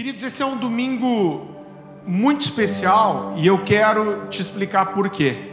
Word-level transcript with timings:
Queridos, 0.00 0.22
esse 0.22 0.42
é 0.42 0.46
um 0.46 0.56
domingo 0.56 1.46
muito 2.06 2.40
especial 2.40 3.34
e 3.36 3.46
eu 3.46 3.62
quero 3.62 4.28
te 4.30 4.40
explicar 4.40 4.94
por 4.94 5.10
quê. 5.10 5.50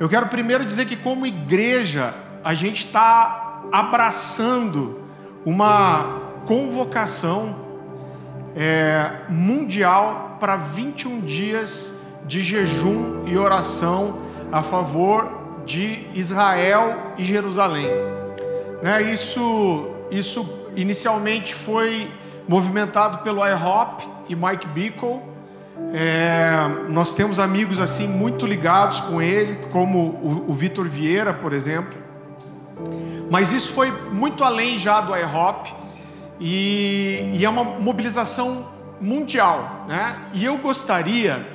Eu 0.00 0.08
quero 0.08 0.26
primeiro 0.28 0.64
dizer 0.64 0.86
que, 0.86 0.96
como 0.96 1.26
igreja, 1.26 2.14
a 2.42 2.54
gente 2.54 2.86
está 2.86 3.60
abraçando 3.70 5.02
uma 5.44 6.18
convocação 6.46 7.56
é, 8.56 9.18
mundial 9.28 10.38
para 10.40 10.56
21 10.56 11.20
dias 11.20 11.92
de 12.24 12.42
jejum 12.42 13.26
e 13.26 13.36
oração 13.36 14.22
a 14.50 14.62
favor 14.62 15.30
de 15.66 16.06
Israel 16.14 17.12
e 17.18 17.22
Jerusalém. 17.22 17.90
Né, 18.82 19.12
isso, 19.12 19.90
isso 20.10 20.70
inicialmente 20.74 21.54
foi 21.54 22.10
movimentado 22.48 23.18
pelo 23.18 23.46
IHOP 23.46 24.08
e 24.28 24.34
Mike 24.34 24.66
Bickle. 24.68 25.20
É, 25.92 26.88
nós 26.88 27.14
temos 27.14 27.38
amigos 27.38 27.78
assim 27.78 28.08
muito 28.08 28.46
ligados 28.46 29.00
com 29.00 29.22
ele, 29.22 29.66
como 29.70 29.98
o, 29.98 30.46
o 30.48 30.54
Vitor 30.54 30.88
Vieira, 30.88 31.32
por 31.34 31.52
exemplo. 31.52 31.98
Mas 33.30 33.52
isso 33.52 33.72
foi 33.74 33.92
muito 34.10 34.42
além 34.42 34.78
já 34.78 35.00
do 35.02 35.14
IHOP 35.14 35.72
e, 36.40 37.30
e 37.34 37.44
é 37.44 37.50
uma 37.50 37.62
mobilização 37.62 38.66
mundial, 39.00 39.84
né? 39.86 40.18
E 40.32 40.44
eu 40.44 40.56
gostaria, 40.56 41.46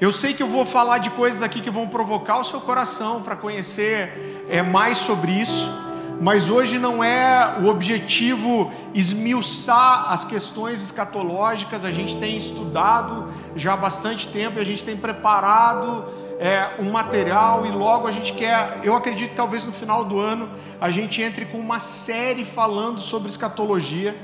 eu 0.00 0.12
sei 0.12 0.32
que 0.32 0.42
eu 0.42 0.48
vou 0.48 0.64
falar 0.64 0.98
de 0.98 1.10
coisas 1.10 1.42
aqui 1.42 1.60
que 1.60 1.70
vão 1.70 1.88
provocar 1.88 2.38
o 2.38 2.44
seu 2.44 2.60
coração 2.60 3.22
para 3.22 3.36
conhecer 3.36 4.46
é, 4.48 4.62
mais 4.62 4.98
sobre 4.98 5.32
isso 5.32 5.89
mas 6.20 6.50
hoje 6.50 6.78
não 6.78 7.02
é 7.02 7.58
o 7.62 7.66
objetivo 7.66 8.70
esmiuçar 8.92 10.12
as 10.12 10.22
questões 10.22 10.82
escatológicas, 10.82 11.82
a 11.82 11.90
gente 11.90 12.14
tem 12.18 12.36
estudado 12.36 13.28
já 13.56 13.72
há 13.72 13.76
bastante 13.76 14.28
tempo 14.28 14.58
e 14.58 14.60
a 14.60 14.64
gente 14.64 14.84
tem 14.84 14.94
preparado 14.94 16.04
é, 16.38 16.72
um 16.78 16.90
material 16.90 17.64
e 17.64 17.70
logo 17.70 18.06
a 18.06 18.12
gente 18.12 18.34
quer, 18.34 18.80
eu 18.82 18.94
acredito 18.94 19.30
que 19.30 19.36
talvez 19.36 19.66
no 19.66 19.72
final 19.72 20.04
do 20.04 20.18
ano 20.18 20.50
a 20.78 20.90
gente 20.90 21.22
entre 21.22 21.46
com 21.46 21.58
uma 21.58 21.78
série 21.78 22.44
falando 22.44 23.00
sobre 23.00 23.30
escatologia. 23.30 24.14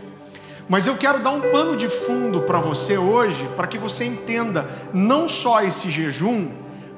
Mas 0.68 0.86
eu 0.86 0.96
quero 0.96 1.22
dar 1.22 1.30
um 1.30 1.40
pano 1.52 1.76
de 1.76 1.88
fundo 1.88 2.42
para 2.42 2.58
você 2.58 2.98
hoje, 2.98 3.48
para 3.54 3.68
que 3.68 3.78
você 3.78 4.04
entenda 4.04 4.68
não 4.92 5.28
só 5.28 5.62
esse 5.62 5.90
jejum, 5.90 6.50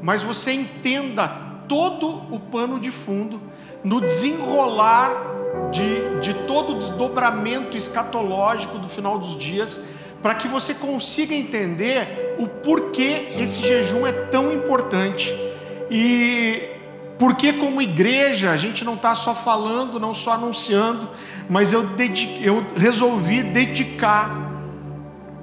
mas 0.03 0.23
você 0.23 0.53
entenda 0.53 1.29
todo 1.69 2.09
o 2.35 2.41
pano 2.41 2.81
de 2.81 2.91
fundo 2.91 3.48
no 3.83 4.01
desenrolar 4.01 5.11
de, 5.71 6.21
de 6.21 6.35
todo 6.47 6.73
o 6.73 6.75
desdobramento 6.75 7.77
escatológico 7.77 8.79
do 8.79 8.89
final 8.89 9.19
dos 9.19 9.37
dias, 9.37 9.85
para 10.23 10.35
que 10.35 10.49
você 10.49 10.75
consiga 10.75 11.35
entender 11.35 12.37
o 12.39 12.49
porquê 12.49 13.29
esse 13.37 13.63
jejum 13.63 14.07
é 14.07 14.13
tão 14.13 14.53
importante 14.53 15.33
e 15.91 16.71
porque 17.19 17.53
como 17.53 17.83
igreja 17.83 18.51
a 18.51 18.57
gente 18.57 18.85
não 18.85 18.95
está 18.95 19.15
só 19.15 19.35
falando, 19.35 19.99
não 19.99 20.15
só 20.15 20.33
anunciando, 20.33 21.09
mas 21.49 21.73
eu, 21.73 21.85
eu 22.41 22.65
resolvi 22.77 23.43
dedicar 23.43 24.49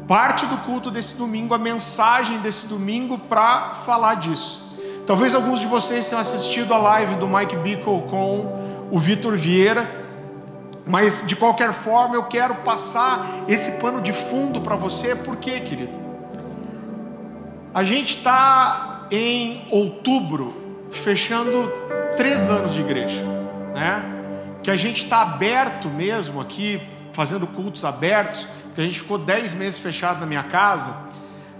parte 0.07 0.45
do 0.45 0.57
culto 0.59 0.91
desse 0.91 1.15
domingo, 1.15 1.53
a 1.53 1.57
mensagem 1.57 2.39
desse 2.39 2.67
domingo 2.67 3.17
para 3.17 3.73
falar 3.73 4.15
disso. 4.15 4.64
Talvez 5.05 5.35
alguns 5.35 5.59
de 5.59 5.67
vocês 5.67 6.09
tenham 6.09 6.19
assistido 6.19 6.73
a 6.73 6.77
live 6.79 7.15
do 7.15 7.27
Mike 7.27 7.55
Bickle 7.57 8.01
com 8.09 8.87
o 8.89 8.97
Vitor 8.97 9.35
Vieira, 9.37 9.87
mas 10.87 11.23
de 11.27 11.35
qualquer 11.35 11.73
forma 11.73 12.15
eu 12.15 12.23
quero 12.23 12.55
passar 12.55 13.43
esse 13.47 13.73
pano 13.73 14.01
de 14.01 14.11
fundo 14.11 14.61
para 14.61 14.75
você, 14.75 15.15
por 15.15 15.35
quê, 15.35 15.59
querido? 15.59 15.99
A 17.71 17.83
gente 17.83 18.17
está 18.17 19.05
em 19.11 19.67
outubro, 19.69 20.87
fechando 20.91 21.71
três 22.17 22.49
anos 22.49 22.73
de 22.73 22.81
igreja, 22.81 23.23
né? 23.75 24.03
Que 24.63 24.71
a 24.71 24.75
gente 24.75 25.03
está 25.03 25.21
aberto 25.21 25.87
mesmo 25.87 26.41
aqui, 26.41 26.81
fazendo 27.13 27.45
cultos 27.45 27.85
abertos, 27.85 28.47
que 28.73 28.81
a 28.81 28.83
gente 28.83 28.99
ficou 28.99 29.19
dez 29.19 29.53
meses 29.53 29.77
fechado 29.77 30.19
na 30.19 30.25
minha 30.25 30.43
casa. 30.43 30.95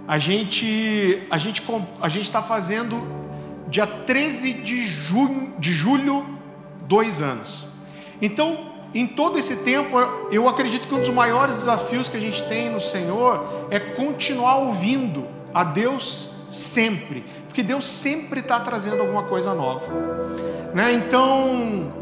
A 0.08 0.18
gente 0.18 1.22
a 1.30 1.38
gente 1.38 1.62
a 2.00 2.08
gente 2.08 2.24
está 2.24 2.42
fazendo 2.42 3.25
dia 3.68 3.86
13 3.86 4.52
de, 4.54 4.84
junho, 4.84 5.54
de 5.58 5.72
julho, 5.72 6.24
dois 6.82 7.22
anos. 7.22 7.66
Então, 8.20 8.76
em 8.94 9.06
todo 9.06 9.38
esse 9.38 9.56
tempo, 9.56 9.98
eu 10.30 10.48
acredito 10.48 10.88
que 10.88 10.94
um 10.94 11.00
dos 11.00 11.10
maiores 11.10 11.56
desafios 11.56 12.08
que 12.08 12.16
a 12.16 12.20
gente 12.20 12.42
tem 12.44 12.70
no 12.70 12.80
Senhor 12.80 13.68
é 13.70 13.78
continuar 13.78 14.56
ouvindo 14.56 15.26
a 15.52 15.64
Deus 15.64 16.30
sempre, 16.50 17.24
porque 17.46 17.62
Deus 17.62 17.84
sempre 17.84 18.40
está 18.40 18.60
trazendo 18.60 19.00
alguma 19.00 19.24
coisa 19.24 19.52
nova. 19.54 19.92
Né? 20.72 20.92
Então, 20.94 21.92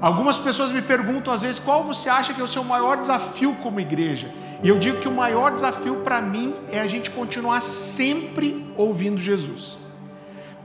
algumas 0.00 0.38
pessoas 0.38 0.72
me 0.72 0.82
perguntam 0.82 1.32
às 1.32 1.42
vezes 1.42 1.58
qual 1.58 1.84
você 1.84 2.08
acha 2.08 2.32
que 2.32 2.40
é 2.40 2.44
o 2.44 2.48
seu 2.48 2.64
maior 2.64 2.96
desafio 2.96 3.54
como 3.56 3.78
igreja, 3.78 4.32
e 4.62 4.68
eu 4.68 4.78
digo 4.78 4.98
que 4.98 5.08
o 5.08 5.12
maior 5.12 5.52
desafio 5.52 5.96
para 5.96 6.20
mim 6.20 6.54
é 6.70 6.80
a 6.80 6.86
gente 6.86 7.10
continuar 7.10 7.60
sempre 7.60 8.66
ouvindo 8.76 9.20
Jesus. 9.20 9.79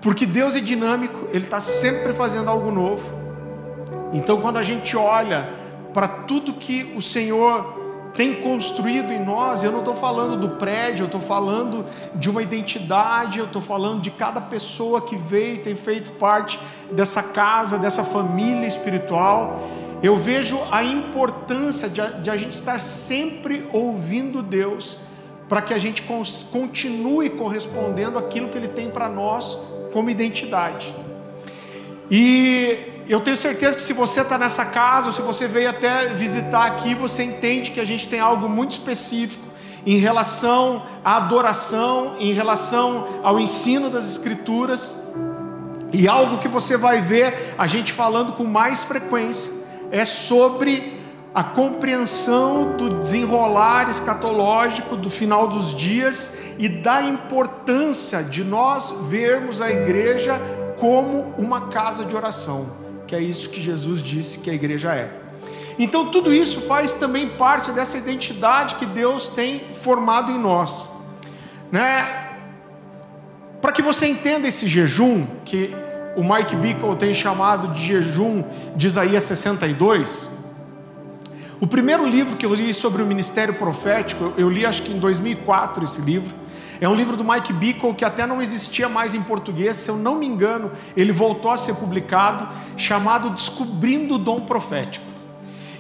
Porque 0.06 0.28
Deus 0.28 0.56
é 0.56 0.60
dinâmico, 0.60 1.28
Ele 1.34 1.46
está 1.46 1.60
sempre 1.60 2.14
fazendo 2.14 2.48
algo 2.48 2.70
novo. 2.70 3.12
Então, 4.14 4.40
quando 4.40 4.58
a 4.58 4.62
gente 4.62 4.96
olha 4.96 5.52
para 5.96 6.08
tudo 6.08 6.54
que 6.54 6.94
o 6.96 7.02
Senhor 7.02 8.12
tem 8.14 8.36
construído 8.36 9.12
em 9.12 9.26
nós, 9.26 9.64
eu 9.64 9.72
não 9.72 9.80
estou 9.80 9.96
falando 9.96 10.38
do 10.38 10.58
prédio, 10.58 11.02
eu 11.02 11.06
estou 11.08 11.20
falando 11.20 11.84
de 12.14 12.30
uma 12.30 12.44
identidade, 12.44 13.40
eu 13.40 13.46
estou 13.46 13.64
falando 13.64 14.00
de 14.00 14.12
cada 14.12 14.40
pessoa 14.40 15.02
que 15.02 15.16
veio 15.16 15.56
e 15.56 15.58
tem 15.58 15.74
feito 15.74 16.12
parte 16.12 16.60
dessa 16.92 17.24
casa, 17.24 17.80
dessa 17.80 18.04
família 18.04 18.68
espiritual. 18.68 19.60
Eu 20.04 20.20
vejo 20.20 20.60
a 20.72 20.84
importância 20.84 21.90
de 21.90 22.00
a, 22.00 22.06
de 22.12 22.30
a 22.30 22.38
gente 22.38 22.52
estar 22.52 22.80
sempre 22.80 23.68
ouvindo 23.74 24.44
Deus, 24.44 25.00
para 25.50 25.64
que 25.64 25.74
a 25.74 25.80
gente 25.80 26.04
continue 26.52 27.32
correspondendo 27.32 28.20
aquilo 28.20 28.50
que 28.50 28.58
Ele 28.60 28.68
tem 28.68 28.92
para 28.92 29.10
nós 29.10 29.74
como 29.96 30.10
identidade. 30.10 30.94
E 32.12 33.02
eu 33.08 33.22
tenho 33.22 33.38
certeza 33.38 33.78
que 33.78 33.82
se 33.82 33.94
você 33.94 34.20
está 34.20 34.38
nessa 34.38 34.66
casa, 34.66 35.08
ou 35.08 35.14
se 35.14 35.22
você 35.22 35.48
veio 35.48 35.70
até 35.70 36.08
visitar 36.08 36.66
aqui, 36.66 36.94
você 36.94 37.24
entende 37.24 37.72
que 37.72 37.80
a 37.80 37.86
gente 37.86 38.06
tem 38.10 38.20
algo 38.20 38.50
muito 38.50 38.72
específico 38.72 39.46
em 39.86 39.96
relação 39.96 40.84
à 41.02 41.16
adoração, 41.16 42.18
em 42.20 42.34
relação 42.34 43.08
ao 43.24 43.40
ensino 43.40 43.90
das 43.90 44.10
Escrituras, 44.10 44.98
e 45.94 46.10
algo 46.10 46.40
que 46.40 46.50
você 46.50 46.76
vai 46.76 47.00
ver 47.02 47.56
a 47.58 47.66
gente 47.66 47.94
falando 47.94 48.34
com 48.34 48.44
mais 48.44 48.82
frequência 48.82 49.54
é 49.92 50.04
sobre 50.04 50.95
a 51.36 51.44
compreensão 51.44 52.78
do 52.78 52.88
desenrolar 52.88 53.90
escatológico 53.90 54.96
do 54.96 55.10
final 55.10 55.50
dos 55.50 55.76
dias 55.76 56.32
e 56.58 56.70
da 56.70 57.02
importância 57.02 58.24
de 58.24 58.42
nós 58.42 58.96
vermos 59.10 59.62
a 59.62 59.70
igreja 59.70 60.40
como 60.80 61.34
uma 61.38 61.68
casa 61.68 62.06
de 62.06 62.16
oração, 62.16 62.72
que 63.06 63.14
é 63.14 63.20
isso 63.20 63.50
que 63.50 63.62
Jesus 63.62 64.02
disse 64.02 64.40
que 64.40 64.50
a 64.50 64.54
igreja 64.54 64.96
é. 64.96 65.12
Então, 65.78 66.10
tudo 66.10 66.34
isso 66.34 66.62
faz 66.62 66.94
também 66.94 67.28
parte 67.28 67.70
dessa 67.74 67.98
identidade 67.98 68.76
que 68.76 68.86
Deus 68.86 69.28
tem 69.28 69.74
formado 69.74 70.32
em 70.32 70.40
nós, 70.40 70.88
né? 71.70 72.38
Para 73.62 73.74
que 73.74 73.82
você 73.82 74.08
entenda 74.08 74.48
esse 74.48 74.68
jejum, 74.68 75.26
que 75.44 75.76
o 76.16 76.24
Mike 76.24 76.56
Bickle 76.56 76.96
tem 76.96 77.14
chamado 77.14 77.74
de 77.74 77.84
jejum 77.84 78.42
de 78.74 78.88
Isaías 78.88 79.26
62, 79.26 80.35
o 81.60 81.68
primeiro 81.68 82.06
livro 82.06 82.36
que 82.36 82.46
eu 82.46 82.54
li 82.54 82.74
sobre 82.74 83.02
o 83.02 83.06
ministério 83.06 83.54
profético, 83.54 84.34
eu 84.38 84.50
li 84.50 84.66
acho 84.66 84.84
que 84.84 84.92
em 84.92 85.00
2004 85.00 85.84
esse 85.84 86.02
livro. 86.02 86.36
É 86.82 86.90
um 86.90 86.94
livro 86.94 87.16
do 87.16 87.24
Mike 87.24 87.54
Bickle 87.54 87.94
que 87.94 88.04
até 88.04 88.28
não 88.28 88.42
existia 88.42 88.90
mais 88.90 89.16
em 89.16 89.22
português, 89.22 89.78
se 89.78 89.90
eu 89.90 89.96
não 89.96 90.16
me 90.16 90.26
engano, 90.26 90.72
ele 90.98 91.14
voltou 91.14 91.50
a 91.50 91.58
ser 91.58 91.76
publicado, 91.76 92.50
chamado 92.76 93.30
Descobrindo 93.30 94.16
o 94.16 94.18
Dom 94.18 94.42
Profético. 94.42 95.06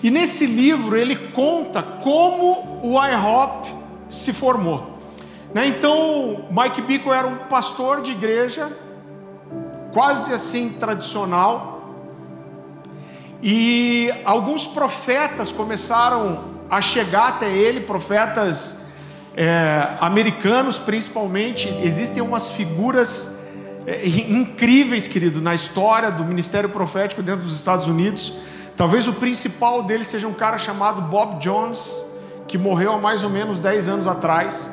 E 0.01 0.09
nesse 0.09 0.45
livro 0.45 0.95
ele 0.95 1.15
conta 1.15 1.83
como 1.83 2.79
o 2.81 3.03
IHOP 3.05 3.75
se 4.07 4.31
formou. 4.31 4.97
Né? 5.53 5.67
Então, 5.67 6.45
Mike 6.51 6.81
Bickle 6.81 7.11
era 7.11 7.27
um 7.27 7.37
pastor 7.49 8.01
de 8.01 8.11
igreja, 8.11 8.71
quase 9.91 10.33
assim 10.33 10.69
tradicional, 10.69 11.74
e 13.47 14.11
alguns 14.25 14.65
profetas 14.65 15.51
começaram 15.51 16.45
a 16.67 16.81
chegar 16.81 17.27
até 17.27 17.47
ele, 17.47 17.81
profetas 17.81 18.79
é, 19.37 19.87
americanos 19.99 20.79
principalmente. 20.79 21.69
Existem 21.83 22.23
umas 22.23 22.49
figuras 22.49 23.45
é, 23.85 24.03
incríveis, 24.07 25.07
querido, 25.07 25.41
na 25.41 25.53
história 25.53 26.09
do 26.09 26.25
ministério 26.25 26.69
profético 26.69 27.21
dentro 27.21 27.43
dos 27.43 27.55
Estados 27.55 27.85
Unidos. 27.85 28.33
Talvez 28.75 29.07
o 29.07 29.13
principal 29.13 29.83
deles 29.83 30.07
seja 30.07 30.27
um 30.27 30.33
cara 30.33 30.57
chamado 30.57 31.03
Bob 31.03 31.37
Jones, 31.37 32.01
que 32.47 32.57
morreu 32.57 32.93
há 32.93 32.97
mais 32.97 33.23
ou 33.23 33.29
menos 33.29 33.59
10 33.59 33.89
anos 33.89 34.07
atrás. 34.07 34.71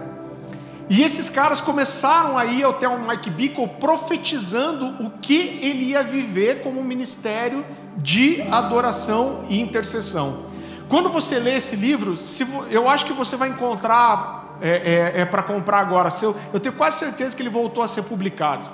E 0.93 1.03
esses 1.03 1.31
caras 1.31 1.59
começaram 1.59 2.37
a 2.37 2.45
ir 2.45 2.67
até 2.67 2.87
o 2.87 3.09
Mike 3.09 3.31
Bickle 3.31 3.67
profetizando 3.67 5.03
o 5.03 5.09
que 5.09 5.59
ele 5.63 5.87
ia 5.87 6.03
viver 6.03 6.61
como 6.61 6.85
ministério 6.85 7.65
de 7.97 8.43
adoração 8.43 9.43
e 9.49 9.59
intercessão. 9.59 10.45
Quando 10.91 11.09
você 11.09 11.39
lê 11.39 11.55
esse 11.55 11.77
livro, 11.77 12.19
eu 12.69 12.91
acho 12.91 13.07
que 13.07 13.15
você 13.15 13.37
vai 13.37 13.49
encontrar 13.49 14.59
é, 14.61 15.13
é, 15.17 15.21
é 15.23 15.25
para 15.25 15.43
comprar 15.43 15.79
agora. 15.79 16.11
Eu 16.53 16.61
tenho 16.61 16.75
quase 16.75 16.99
certeza 16.99 17.35
que 17.35 17.41
ele 17.41 17.49
voltou 17.49 17.83
a 17.83 17.89
ser 17.89 18.03
publicado. 18.03 18.69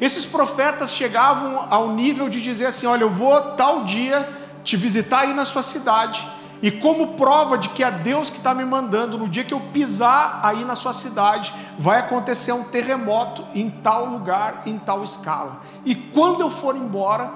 Esses 0.00 0.24
profetas 0.24 0.94
chegavam 0.94 1.66
ao 1.68 1.90
nível 1.90 2.30
de 2.30 2.40
dizer 2.40 2.68
assim: 2.68 2.86
Olha, 2.86 3.02
eu 3.02 3.10
vou 3.10 3.38
tal 3.52 3.84
dia 3.84 4.26
te 4.64 4.78
visitar 4.78 5.24
aí 5.24 5.34
na 5.34 5.44
sua 5.44 5.62
cidade 5.62 6.26
e 6.62 6.70
como 6.70 7.14
prova 7.14 7.56
de 7.56 7.70
que 7.70 7.82
é 7.82 7.90
Deus 7.90 8.28
que 8.28 8.36
está 8.36 8.52
me 8.52 8.64
mandando, 8.64 9.16
no 9.16 9.28
dia 9.28 9.44
que 9.44 9.54
eu 9.54 9.60
pisar 9.72 10.40
aí 10.42 10.64
na 10.64 10.74
sua 10.74 10.92
cidade, 10.92 11.54
vai 11.78 11.98
acontecer 11.98 12.52
um 12.52 12.64
terremoto 12.64 13.44
em 13.54 13.70
tal 13.70 14.04
lugar, 14.06 14.62
em 14.66 14.78
tal 14.78 15.02
escala. 15.02 15.60
E 15.84 15.94
quando 15.94 16.42
eu 16.42 16.50
for 16.50 16.76
embora, 16.76 17.32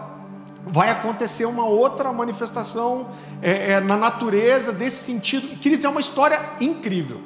vai 0.66 0.90
acontecer 0.90 1.46
uma 1.46 1.64
outra 1.64 2.12
manifestação 2.12 3.08
é, 3.40 3.72
é, 3.72 3.80
na 3.80 3.96
natureza 3.96 4.72
desse 4.72 5.04
sentido. 5.04 5.56
Queria 5.58 5.78
dizer, 5.78 5.88
é 5.88 5.90
uma 5.90 6.00
história 6.00 6.40
incrível. 6.60 7.20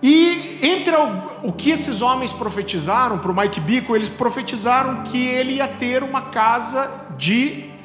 E 0.00 0.58
entre 0.62 0.94
o, 0.94 1.48
o 1.48 1.52
que 1.52 1.70
esses 1.70 2.02
homens 2.02 2.32
profetizaram 2.32 3.18
para 3.18 3.32
o 3.32 3.36
Mike 3.36 3.60
Bico, 3.60 3.96
eles 3.96 4.08
profetizaram 4.08 5.02
que 5.02 5.26
ele 5.26 5.54
ia 5.54 5.66
ter 5.66 6.04
uma 6.04 6.22
casa 6.22 6.88
de 7.16 7.77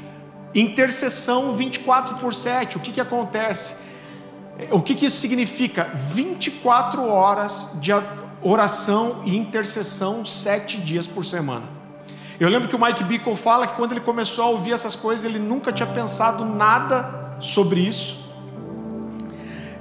Intercessão 0.55 1.55
24 1.55 2.15
por 2.15 2.33
7, 2.33 2.77
o 2.77 2.79
que, 2.79 2.91
que 2.91 3.01
acontece? 3.01 3.75
O 4.71 4.81
que, 4.81 4.93
que 4.93 5.07
isso 5.07 5.17
significa? 5.17 5.91
24 5.93 7.07
horas 7.07 7.69
de 7.75 7.91
oração 8.41 9.23
e 9.25 9.35
intercessão, 9.37 10.25
sete 10.25 10.79
dias 10.79 11.07
por 11.07 11.25
semana. 11.25 11.63
Eu 12.39 12.49
lembro 12.49 12.67
que 12.67 12.75
o 12.75 12.79
Mike 12.79 13.03
Bickle 13.03 13.35
fala 13.35 13.65
que 13.65 13.75
quando 13.75 13.93
ele 13.93 14.01
começou 14.01 14.43
a 14.45 14.47
ouvir 14.49 14.73
essas 14.73 14.95
coisas, 14.95 15.25
ele 15.25 15.39
nunca 15.39 15.71
tinha 15.71 15.87
pensado 15.87 16.45
nada 16.45 17.35
sobre 17.39 17.79
isso. 17.79 18.23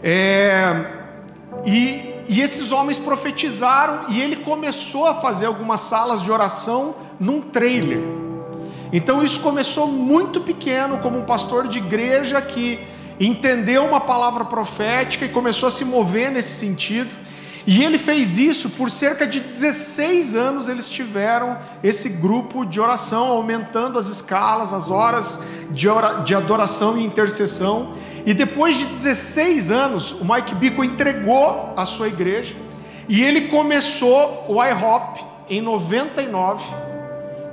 É, 0.03 0.87
e, 1.65 2.15
e 2.29 2.41
esses 2.41 2.73
homens 2.73 2.99
profetizaram, 2.99 4.05
e 4.09 4.21
ele 4.21 4.37
começou 4.37 5.07
a 5.07 5.15
fazer 5.15 5.47
algumas 5.47 5.81
salas 5.81 6.23
de 6.23 6.31
oração 6.31 6.95
num 7.19 7.41
trailer. 7.41 8.22
Então 8.93 9.23
isso 9.23 9.41
começou 9.41 9.87
muito 9.87 10.41
pequeno, 10.41 10.99
como 10.99 11.19
um 11.19 11.25
pastor 11.25 11.67
de 11.67 11.79
igreja 11.79 12.41
que 12.43 12.79
entendeu 13.19 13.85
uma 13.85 14.01
palavra 14.01 14.45
profética 14.45 15.25
e 15.25 15.29
começou 15.29 15.69
a 15.69 15.71
se 15.71 15.85
mover 15.85 16.31
nesse 16.31 16.59
sentido. 16.59 17.15
E 17.67 17.85
ele 17.85 17.97
fez 17.97 18.39
isso 18.39 18.71
por 18.71 18.91
cerca 18.91 19.27
de 19.27 19.41
16 19.41 20.35
anos. 20.35 20.69
Eles 20.69 20.89
tiveram 20.89 21.57
esse 21.83 22.09
grupo 22.09 22.65
de 22.65 22.81
oração, 22.81 23.29
aumentando 23.29 23.99
as 23.99 24.09
escalas, 24.09 24.73
as 24.73 24.91
horas 24.91 25.43
de, 25.71 25.87
de 26.25 26.35
adoração 26.35 26.99
e 26.99 27.05
intercessão. 27.05 27.95
E 28.27 28.35
depois 28.35 28.77
de 28.77 28.87
16 28.87 29.71
anos, 29.71 30.13
o 30.13 30.25
Mike 30.25 30.55
Bico 30.57 30.85
entregou 30.85 31.73
a 31.77 31.85
sua 31.85 32.09
igreja 32.09 32.55
e 33.09 33.23
ele 33.23 33.43
começou 33.43 34.45
o 34.49 34.65
IHOP 34.65 35.25
em 35.49 35.61
99, 35.61 36.65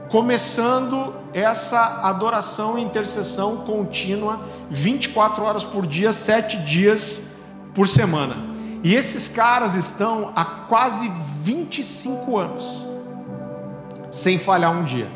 começando 0.09 1.13
essa 1.33 2.01
adoração 2.03 2.77
e 2.77 2.81
intercessão 2.81 3.57
contínua, 3.57 4.41
24 4.69 5.44
horas 5.44 5.63
por 5.63 5.85
dia, 5.85 6.11
7 6.11 6.57
dias 6.57 7.29
por 7.73 7.88
semana. 7.88 8.35
E 8.83 8.95
esses 8.95 9.27
caras 9.27 9.75
estão 9.75 10.31
há 10.35 10.44
quase 10.44 11.11
25 11.44 12.38
anos, 12.38 12.85
sem 14.09 14.39
falhar 14.39 14.71
um 14.71 14.83
dia. 14.83 15.07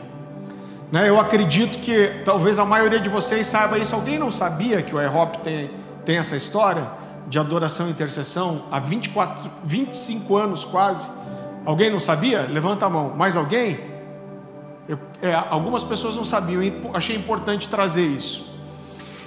Né? 0.92 1.10
Eu 1.10 1.19
acredito 1.19 1.80
que 1.80 2.22
talvez 2.24 2.60
a 2.60 2.66
maioria 2.66 3.00
de 3.00 3.10
vocês 3.10 3.48
saiba 3.48 3.80
isso. 3.80 3.96
Alguém 3.96 4.19
não 4.19 4.30
sabia 4.30 4.81
que 4.81 4.96
o 4.96 5.01
IHOP 5.01 5.39
tem, 5.39 5.72
tem 6.06 6.18
essa 6.18 6.36
história 6.36 6.88
de 7.28 7.39
adoração 7.39 7.88
e 7.88 7.92
intercessão 7.92 8.66
há 8.69 8.80
24, 8.80 9.50
25 9.63 10.38
anos 10.38 10.63
quase? 10.63 11.10
Alguém 11.66 11.89
não 11.89 12.00
sabia? 12.00 12.42
Levanta 12.42 12.86
a 12.86 12.89
mão. 12.89 13.16
Mais 13.16 13.36
alguém? 13.36 13.93
Eu, 14.88 15.00
é, 15.22 15.34
algumas 15.34 15.84
pessoas 15.84 16.16
não 16.16 16.26
sabiam, 16.26 16.62
achei 16.94 17.16
importante 17.16 17.70
trazer 17.70 18.06
isso. 18.06 18.54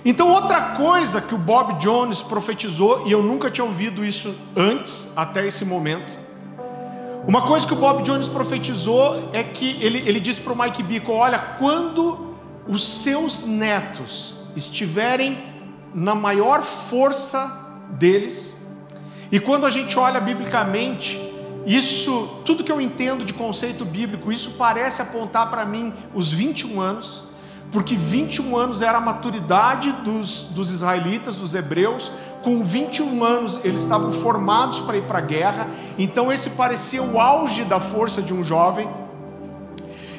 Então, 0.04 0.30
outra 0.30 0.76
coisa 0.76 1.20
que 1.20 1.34
o 1.34 1.38
Bob 1.38 1.74
Jones 1.80 2.22
profetizou, 2.22 3.08
e 3.08 3.12
eu 3.12 3.22
nunca 3.22 3.50
tinha 3.50 3.64
ouvido 3.64 4.04
isso 4.04 4.34
antes, 4.54 5.12
até 5.16 5.44
esse 5.46 5.64
momento. 5.64 6.16
Uma 7.26 7.42
coisa 7.42 7.66
que 7.66 7.72
o 7.72 7.76
Bob 7.76 8.04
Jones 8.04 8.28
profetizou 8.28 9.30
é 9.32 9.42
que 9.42 9.82
ele, 9.82 9.98
ele 10.06 10.20
disse 10.20 10.40
para 10.40 10.52
o 10.52 10.58
Mike 10.58 10.82
Bickle: 10.82 11.12
Olha, 11.12 11.40
quando 11.58 12.36
os 12.68 12.86
seus 12.86 13.42
netos 13.42 14.36
estiverem 14.54 15.44
na 15.92 16.14
maior 16.14 16.62
força 16.62 17.80
deles, 17.90 18.56
e 19.32 19.40
quando 19.40 19.66
a 19.66 19.70
gente 19.70 19.98
olha 19.98 20.20
biblicamente, 20.20 21.25
isso, 21.66 22.42
tudo 22.44 22.62
que 22.62 22.70
eu 22.70 22.80
entendo 22.80 23.24
de 23.24 23.34
conceito 23.34 23.84
bíblico, 23.84 24.30
isso 24.30 24.52
parece 24.52 25.02
apontar 25.02 25.50
para 25.50 25.64
mim 25.64 25.92
os 26.14 26.32
21 26.32 26.80
anos, 26.80 27.24
porque 27.72 27.96
21 27.96 28.56
anos 28.56 28.82
era 28.82 28.98
a 28.98 29.00
maturidade 29.00 29.90
dos, 30.04 30.44
dos 30.44 30.70
israelitas, 30.70 31.36
dos 31.36 31.56
hebreus, 31.56 32.12
com 32.40 32.62
21 32.62 33.24
anos 33.24 33.58
eles 33.64 33.80
estavam 33.80 34.12
formados 34.12 34.78
para 34.78 34.96
ir 34.96 35.02
para 35.02 35.18
a 35.18 35.22
guerra, 35.22 35.68
então 35.98 36.32
esse 36.32 36.50
parecia 36.50 37.02
o 37.02 37.18
auge 37.18 37.64
da 37.64 37.80
força 37.80 38.22
de 38.22 38.32
um 38.32 38.44
jovem. 38.44 38.88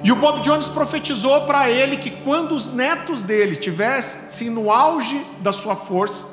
E 0.04 0.12
o 0.12 0.18
Bob 0.18 0.42
Jones 0.42 0.68
profetizou 0.68 1.42
para 1.46 1.72
ele 1.72 1.96
que 1.96 2.12
quando 2.12 2.52
os 2.52 2.70
netos 2.74 3.24
dele 3.24 3.54
estivessem 3.54 4.50
no 4.50 4.70
auge 4.70 5.26
da 5.40 5.54
sua 5.54 5.78
força, 5.78 6.28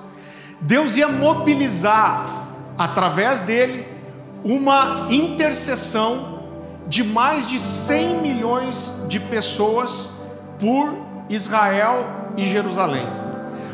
Deus 0.61 0.97
ia 0.97 1.07
mobilizar 1.07 2.49
através 2.77 3.41
dele 3.43 3.94
uma 4.45 5.07
intercessão 5.09 6.45
de 6.87 7.03
mais 7.03 7.47
de 7.47 7.59
100 7.59 8.21
milhões 8.21 8.95
de 9.09 9.19
pessoas 9.19 10.11
por 10.59 10.95
Israel 11.31 12.07
e 12.37 12.47
Jerusalém. 12.47 13.07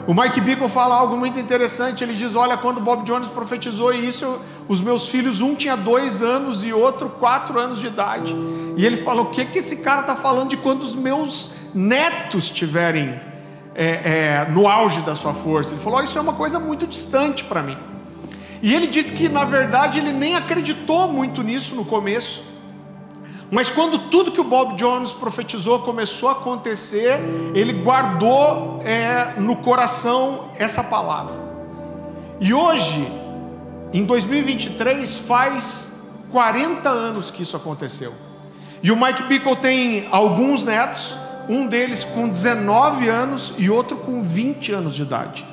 O 0.07 0.15
Mike 0.15 0.41
Bickle 0.41 0.69
fala 0.69 0.97
algo 0.97 1.17
muito 1.17 1.39
interessante. 1.39 2.03
Ele 2.03 2.15
diz: 2.15 2.35
Olha, 2.35 2.57
quando 2.57 2.81
Bob 2.81 3.05
Jones 3.05 3.29
profetizou 3.29 3.93
isso, 3.93 4.41
os 4.69 4.81
meus 4.81 5.09
filhos, 5.09 5.41
um 5.41 5.55
tinha 5.55 5.77
dois 5.77 6.23
anos 6.23 6.65
e 6.65 6.73
outro 6.73 7.11
quatro 7.11 7.59
anos 7.59 7.79
de 7.81 7.89
idade. 7.89 8.35
E 8.77 8.87
ele 8.87 8.97
falou: 8.97 9.27
O 9.27 9.31
que, 9.31 9.45
que 9.45 9.59
esse 9.59 9.77
cara 9.79 10.01
está 10.01 10.17
falando 10.17 10.51
de 10.51 10.57
quando 10.57 10.83
os 10.83 10.95
meus 10.95 11.53
netos 11.75 12.49
tiverem 12.49 13.21
é, 13.75 13.87
é, 13.87 14.49
no 14.51 14.67
auge 14.67 15.03
da 15.03 15.15
sua 15.15 15.35
força? 15.35 15.75
Ele 15.75 15.81
falou: 15.81 16.03
Isso 16.03 16.17
é 16.17 16.21
uma 16.21 16.35
coisa 16.35 16.59
muito 16.59 16.87
distante 16.87 17.45
para 17.45 17.63
mim. 17.63 17.77
E 18.63 18.75
ele 18.75 18.87
disse 18.87 19.13
que 19.13 19.29
na 19.29 19.45
verdade 19.45 19.99
ele 19.99 20.13
nem 20.13 20.37
acreditou 20.37 21.09
muito 21.09 21.43
nisso 21.43 21.75
no 21.75 21.85
começo. 21.85 22.43
Mas 23.51 23.69
quando 23.69 23.99
tudo 23.99 24.31
que 24.31 24.41
o 24.41 24.45
Bob 24.45 24.77
Jones 24.77 25.11
profetizou 25.11 25.81
começou 25.81 26.29
a 26.29 26.33
acontecer, 26.33 27.21
ele 27.53 27.73
guardou 27.73 28.79
é, 28.85 29.41
no 29.41 29.57
coração 29.57 30.51
essa 30.57 30.85
palavra. 30.85 31.35
E 32.41 32.55
hoje, 32.55 33.11
em 33.93 34.05
2023, 34.05 35.17
faz 35.17 35.93
40 36.31 36.89
anos 36.89 37.31
que 37.31 37.43
isso 37.43 37.57
aconteceu. 37.57 38.15
E 38.83 38.93
o 38.93 38.97
Mike 38.97 39.25
Bickle 39.25 39.57
tem 39.57 40.07
alguns 40.11 40.65
netos, 40.65 41.17
um 41.49 41.67
deles 41.67 42.05
com 42.05 42.29
19 42.29 43.09
anos 43.09 43.53
e 43.59 43.69
outro 43.69 43.97
com 43.97 44.23
20 44.23 44.73
anos 44.73 44.95
de 44.95 45.03
idade. 45.03 45.45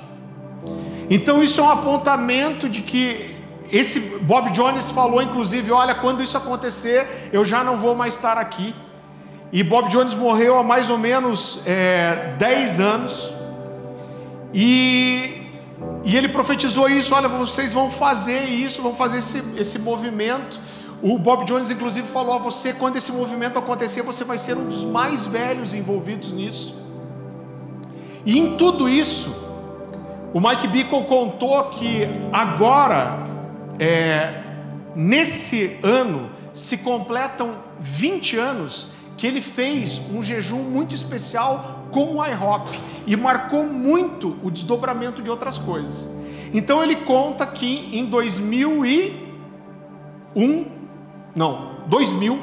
Então 1.09 1.41
isso 1.41 1.59
é 1.61 1.63
um 1.63 1.69
apontamento 1.69 2.67
de 2.67 2.81
que 2.81 3.35
esse 3.71 3.99
Bob 3.99 4.51
Jones 4.51 4.91
falou, 4.91 5.21
inclusive, 5.21 5.71
olha, 5.71 5.93
quando 5.95 6.23
isso 6.23 6.37
acontecer, 6.37 7.29
eu 7.33 7.43
já 7.43 7.63
não 7.63 7.77
vou 7.77 7.95
mais 7.95 8.15
estar 8.15 8.37
aqui. 8.37 8.73
E 9.51 9.63
Bob 9.63 9.89
Jones 9.89 10.13
morreu 10.13 10.57
há 10.57 10.63
mais 10.63 10.89
ou 10.89 10.97
menos 10.97 11.61
é, 11.65 12.35
10 12.37 12.79
anos. 12.79 13.33
E, 14.53 15.41
e 16.03 16.15
ele 16.15 16.29
profetizou 16.29 16.89
isso: 16.89 17.15
olha, 17.15 17.27
vocês 17.27 17.73
vão 17.73 17.89
fazer 17.89 18.43
isso, 18.43 18.81
vão 18.81 18.95
fazer 18.95 19.19
esse, 19.19 19.43
esse 19.57 19.79
movimento. 19.79 20.59
O 21.01 21.17
Bob 21.19 21.45
Jones, 21.45 21.69
inclusive, 21.69 22.07
falou 22.07 22.35
a 22.35 22.37
você: 22.39 22.73
quando 22.73 22.97
esse 22.97 23.11
movimento 23.11 23.59
acontecer, 23.59 24.01
você 24.01 24.23
vai 24.23 24.37
ser 24.37 24.57
um 24.57 24.65
dos 24.65 24.83
mais 24.83 25.25
velhos 25.25 25.73
envolvidos 25.73 26.31
nisso. 26.31 26.75
E 28.25 28.37
em 28.37 28.57
tudo 28.57 28.89
isso, 28.89 29.33
o 30.33 30.41
Mike 30.41 30.67
Bickle 30.67 31.05
contou 31.05 31.63
que 31.65 32.07
agora, 32.31 33.23
é, 33.79 34.43
nesse 34.95 35.79
ano, 35.81 36.29
se 36.53 36.77
completam 36.77 37.57
20 37.79 38.37
anos 38.37 38.89
que 39.15 39.25
ele 39.25 39.41
fez 39.41 39.99
um 40.13 40.21
jejum 40.21 40.59
muito 40.59 40.93
especial 40.93 41.87
com 41.91 42.17
o 42.17 42.25
IHOP 42.25 42.69
e 43.05 43.15
marcou 43.15 43.65
muito 43.65 44.37
o 44.43 44.51
desdobramento 44.51 45.21
de 45.21 45.29
outras 45.29 45.57
coisas. 45.57 46.09
Então 46.53 46.83
ele 46.83 46.97
conta 46.97 47.45
que 47.45 47.97
em 47.97 48.05
2001, 48.05 50.65
não, 51.35 51.71
2000, 51.87 52.39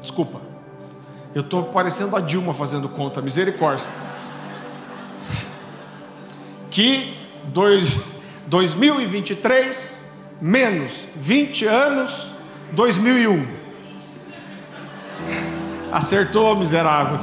desculpa, 0.00 0.40
eu 1.34 1.40
estou 1.40 1.64
parecendo 1.64 2.16
a 2.16 2.20
Dilma 2.20 2.54
fazendo 2.54 2.88
conta, 2.88 3.20
misericórdia. 3.20 3.84
Que 6.76 7.16
dois, 7.54 7.98
2023 8.48 10.06
menos 10.42 11.06
20 11.16 11.64
anos, 11.64 12.30
2001. 12.72 13.48
Acertou, 15.90 16.54
miserável. 16.54 17.18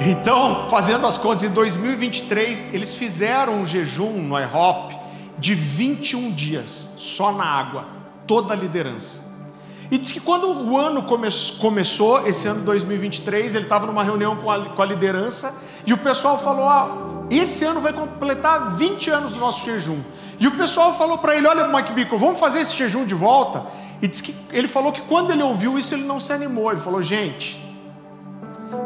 Então, 0.00 0.68
fazendo 0.68 1.06
as 1.06 1.16
contas, 1.16 1.44
em 1.44 1.50
2023, 1.50 2.74
eles 2.74 2.92
fizeram 2.92 3.60
um 3.60 3.64
jejum 3.64 4.20
no 4.20 4.36
IHOP 4.36 4.96
de 5.38 5.54
21 5.54 6.32
dias, 6.32 6.88
só 6.96 7.30
na 7.30 7.44
água, 7.44 7.86
toda 8.26 8.52
a 8.52 8.56
liderança. 8.56 9.20
E 9.92 9.96
diz 9.96 10.10
que 10.10 10.18
quando 10.18 10.48
o 10.48 10.76
ano 10.76 11.04
come 11.04 11.28
começou, 11.60 12.26
esse 12.26 12.48
ano 12.48 12.64
2023, 12.64 13.54
ele 13.54 13.66
estava 13.66 13.86
numa 13.86 14.02
reunião 14.02 14.34
com 14.34 14.50
a, 14.50 14.70
com 14.70 14.82
a, 14.82 14.84
liderança 14.84 15.54
e 15.86 15.92
o 15.92 15.98
pessoal 15.98 16.36
falou: 16.36 16.68
ah, 16.68 17.15
esse 17.30 17.64
ano 17.64 17.80
vai 17.80 17.92
completar 17.92 18.76
20 18.76 19.10
anos 19.10 19.32
do 19.32 19.40
nosso 19.40 19.64
jejum. 19.64 20.00
E 20.38 20.46
o 20.46 20.52
pessoal 20.56 20.94
falou 20.94 21.18
para 21.18 21.36
ele: 21.36 21.46
olha, 21.46 21.66
Mike 21.66 21.92
Bico, 21.92 22.16
vamos 22.18 22.38
fazer 22.38 22.60
esse 22.60 22.76
jejum 22.76 23.04
de 23.04 23.14
volta? 23.14 23.66
E 24.00 24.08
que 24.08 24.34
ele 24.52 24.68
falou 24.68 24.92
que 24.92 25.02
quando 25.02 25.30
ele 25.32 25.42
ouviu 25.42 25.78
isso, 25.78 25.94
ele 25.94 26.04
não 26.04 26.20
se 26.20 26.32
animou. 26.32 26.70
Ele 26.70 26.80
falou: 26.80 27.02
gente, 27.02 27.60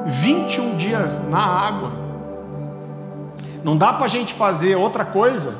21 0.06 0.76
dias 0.76 1.20
na 1.28 1.44
água, 1.44 1.92
não 3.62 3.76
dá 3.76 3.92
para 3.92 4.06
a 4.06 4.08
gente 4.08 4.32
fazer 4.32 4.74
outra 4.76 5.04
coisa? 5.04 5.54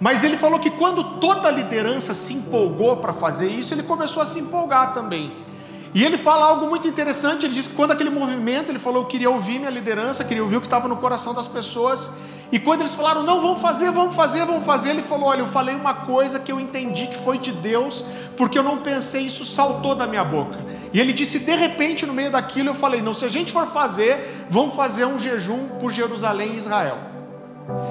Mas 0.00 0.24
ele 0.24 0.36
falou 0.36 0.58
que 0.58 0.70
quando 0.70 1.18
toda 1.18 1.48
a 1.48 1.50
liderança 1.50 2.12
se 2.12 2.34
empolgou 2.34 2.98
para 2.98 3.14
fazer 3.14 3.48
isso, 3.48 3.72
ele 3.72 3.82
começou 3.82 4.22
a 4.22 4.26
se 4.26 4.38
empolgar 4.38 4.92
também. 4.92 5.45
E 5.94 6.04
ele 6.04 6.18
fala 6.18 6.46
algo 6.46 6.66
muito 6.66 6.86
interessante, 6.86 7.46
ele 7.46 7.54
diz 7.54 7.66
que 7.66 7.74
quando 7.74 7.92
aquele 7.92 8.10
movimento, 8.10 8.70
ele 8.70 8.78
falou, 8.78 9.02
eu 9.02 9.06
queria 9.06 9.30
ouvir 9.30 9.58
minha 9.58 9.70
liderança, 9.70 10.24
queria 10.24 10.42
ouvir 10.42 10.56
o 10.56 10.60
que 10.60 10.66
estava 10.66 10.88
no 10.88 10.96
coração 10.96 11.32
das 11.32 11.46
pessoas. 11.46 12.10
E 12.52 12.58
quando 12.60 12.80
eles 12.80 12.94
falaram, 12.94 13.22
não, 13.22 13.40
vamos 13.40 13.60
fazer, 13.60 13.90
vamos 13.90 14.14
fazer, 14.14 14.44
vamos 14.44 14.64
fazer, 14.64 14.90
ele 14.90 15.02
falou, 15.02 15.30
olha, 15.30 15.40
eu 15.40 15.48
falei 15.48 15.74
uma 15.74 15.94
coisa 15.94 16.38
que 16.38 16.52
eu 16.52 16.60
entendi 16.60 17.06
que 17.06 17.16
foi 17.16 17.38
de 17.38 17.52
Deus, 17.52 18.04
porque 18.36 18.58
eu 18.58 18.62
não 18.62 18.78
pensei, 18.78 19.22
isso 19.22 19.44
saltou 19.44 19.94
da 19.94 20.06
minha 20.06 20.24
boca. 20.24 20.64
E 20.92 21.00
ele 21.00 21.12
disse, 21.12 21.38
de 21.40 21.56
repente, 21.56 22.06
no 22.06 22.12
meio 22.12 22.30
daquilo, 22.30 22.70
eu 22.70 22.74
falei, 22.74 23.00
não, 23.00 23.14
se 23.14 23.24
a 23.24 23.28
gente 23.28 23.52
for 23.52 23.66
fazer, 23.66 24.46
vamos 24.48 24.74
fazer 24.74 25.06
um 25.06 25.18
jejum 25.18 25.68
por 25.80 25.90
Jerusalém 25.90 26.52
e 26.52 26.56
Israel. 26.56 27.16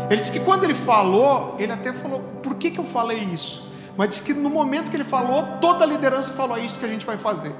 Ele 0.09 0.19
disse 0.19 0.31
que 0.31 0.39
quando 0.39 0.63
ele 0.63 0.75
falou, 0.75 1.55
ele 1.59 1.71
até 1.71 1.91
falou: 1.91 2.21
por 2.41 2.55
que, 2.55 2.71
que 2.71 2.79
eu 2.79 2.83
falei 2.83 3.17
isso? 3.17 3.69
Mas 3.97 4.09
disse 4.09 4.23
que 4.23 4.33
no 4.33 4.49
momento 4.49 4.89
que 4.89 4.97
ele 4.97 5.03
falou, 5.03 5.43
toda 5.59 5.83
a 5.83 5.87
liderança 5.87 6.33
falou: 6.33 6.57
é 6.57 6.61
isso 6.61 6.79
que 6.79 6.85
a 6.85 6.87
gente 6.87 7.05
vai 7.05 7.17
fazer. 7.17 7.53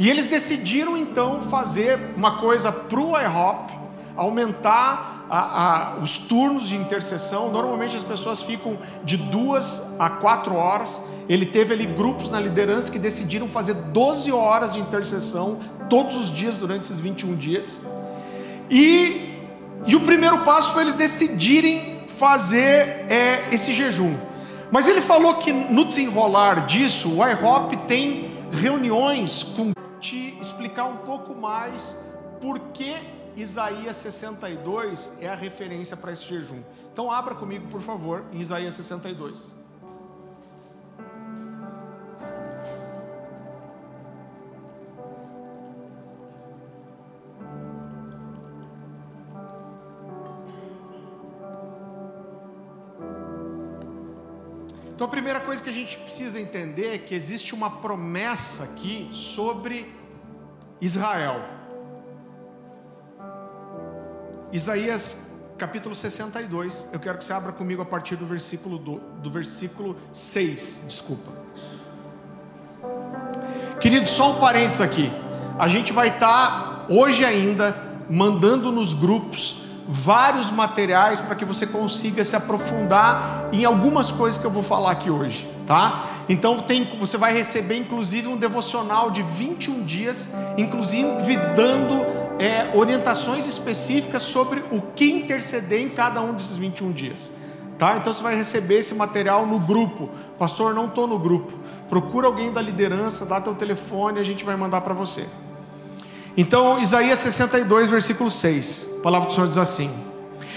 E 0.00 0.08
eles 0.08 0.26
decidiram 0.26 0.96
então 0.96 1.42
fazer 1.42 2.14
uma 2.16 2.38
coisa 2.38 2.72
para 2.72 2.98
o 2.98 3.20
IHOP, 3.20 3.70
aumentar 4.16 5.26
a, 5.28 5.38
a, 5.38 5.96
os 5.98 6.16
turnos 6.16 6.66
de 6.66 6.74
intercessão. 6.74 7.52
Normalmente 7.52 7.94
as 7.94 8.02
pessoas 8.02 8.42
ficam 8.42 8.78
de 9.04 9.18
duas 9.18 9.94
a 9.98 10.08
quatro 10.08 10.54
horas. 10.54 11.02
Ele 11.28 11.44
teve 11.44 11.74
ali 11.74 11.84
grupos 11.84 12.30
na 12.30 12.40
liderança 12.40 12.90
que 12.90 12.98
decidiram 12.98 13.46
fazer 13.46 13.74
12 13.74 14.32
horas 14.32 14.72
de 14.72 14.80
intercessão 14.80 15.60
todos 15.90 16.16
os 16.16 16.32
dias 16.32 16.56
durante 16.56 16.84
esses 16.84 16.98
21 16.98 17.36
dias. 17.36 17.82
E 18.70 19.28
e 19.86 19.94
o 19.96 20.00
primeiro 20.00 20.38
passo 20.44 20.72
foi 20.72 20.82
eles 20.82 20.94
decidirem 20.94 22.00
fazer 22.06 23.04
é, 23.08 23.48
esse 23.52 23.72
jejum. 23.74 24.16
Mas 24.70 24.88
ele 24.88 25.02
falou 25.02 25.34
que 25.34 25.52
no 25.52 25.84
desenrolar 25.84 26.64
disso, 26.66 27.18
o 27.18 27.26
IHOP 27.26 27.76
tem 27.86 28.30
reuniões 28.50 29.42
com 29.42 29.72
explicar 30.40 30.84
um 30.84 30.96
pouco 30.98 31.34
mais 31.34 31.96
por 32.40 32.58
que 32.72 32.96
Isaías 33.36 33.96
62 33.96 35.18
é 35.20 35.28
a 35.28 35.34
referência 35.34 35.96
para 35.96 36.12
esse 36.12 36.26
jejum. 36.26 36.62
Então 36.92 37.10
abra 37.10 37.34
comigo, 37.34 37.68
por 37.68 37.80
favor, 37.80 38.24
em 38.32 38.40
Isaías 38.40 38.74
62. 38.74 39.54
Então 55.00 55.08
a 55.08 55.10
primeira 55.10 55.40
coisa 55.40 55.62
que 55.62 55.70
a 55.70 55.72
gente 55.72 55.96
precisa 55.96 56.38
entender 56.38 56.94
é 56.94 56.98
que 56.98 57.14
existe 57.14 57.54
uma 57.54 57.70
promessa 57.70 58.64
aqui 58.64 59.08
sobre 59.10 59.99
Israel. 60.80 61.42
Isaías 64.52 65.30
capítulo 65.58 65.94
62. 65.94 66.86
Eu 66.92 66.98
quero 66.98 67.18
que 67.18 67.24
você 67.24 67.32
abra 67.32 67.52
comigo 67.52 67.82
a 67.82 67.84
partir 67.84 68.16
do 68.16 68.26
versículo 68.26 68.78
do, 68.78 68.98
do 69.22 69.30
versículo 69.30 69.96
6, 70.12 70.82
desculpa. 70.86 71.30
Querido, 73.78 74.08
só 74.08 74.32
um 74.32 74.40
parênteses 74.40 74.80
aqui. 74.80 75.10
A 75.58 75.68
gente 75.68 75.92
vai 75.92 76.08
estar 76.08 76.28
tá, 76.80 76.86
hoje 76.88 77.24
ainda 77.24 77.76
mandando 78.08 78.72
nos 78.72 78.94
grupos 78.94 79.69
vários 79.92 80.52
materiais 80.52 81.18
para 81.18 81.34
que 81.34 81.44
você 81.44 81.66
consiga 81.66 82.24
se 82.24 82.36
aprofundar 82.36 83.48
em 83.52 83.64
algumas 83.64 84.12
coisas 84.12 84.40
que 84.40 84.46
eu 84.46 84.50
vou 84.50 84.62
falar 84.62 84.92
aqui 84.92 85.10
hoje, 85.10 85.50
tá? 85.66 86.04
Então 86.28 86.60
tem, 86.60 86.84
você 86.98 87.16
vai 87.16 87.34
receber 87.34 87.76
inclusive 87.76 88.28
um 88.28 88.36
devocional 88.36 89.10
de 89.10 89.22
21 89.22 89.84
dias, 89.84 90.30
inclusive 90.56 91.36
dando 91.56 92.06
é, 92.38 92.70
orientações 92.72 93.46
específicas 93.46 94.22
sobre 94.22 94.62
o 94.70 94.80
que 94.80 95.10
interceder 95.10 95.80
em 95.80 95.88
cada 95.88 96.20
um 96.20 96.32
desses 96.32 96.54
21 96.54 96.92
dias. 96.92 97.32
Tá? 97.76 97.96
Então 97.96 98.12
você 98.12 98.22
vai 98.22 98.36
receber 98.36 98.76
esse 98.76 98.94
material 98.94 99.46
no 99.46 99.58
grupo. 99.58 100.10
Pastor, 100.38 100.74
não 100.74 100.84
estou 100.84 101.06
no 101.06 101.18
grupo. 101.18 101.52
Procura 101.88 102.26
alguém 102.26 102.52
da 102.52 102.60
liderança, 102.60 103.24
dá 103.24 103.40
teu 103.40 103.54
telefone, 103.54 104.20
a 104.20 104.22
gente 104.22 104.44
vai 104.44 104.54
mandar 104.54 104.82
para 104.82 104.94
você. 104.94 105.26
Então, 106.40 106.78
Isaías 106.78 107.18
62, 107.18 107.90
versículo 107.90 108.30
6, 108.30 108.88
a 108.96 109.02
palavra 109.02 109.28
do 109.28 109.34
Senhor 109.34 109.46
diz 109.46 109.58
assim: 109.58 109.90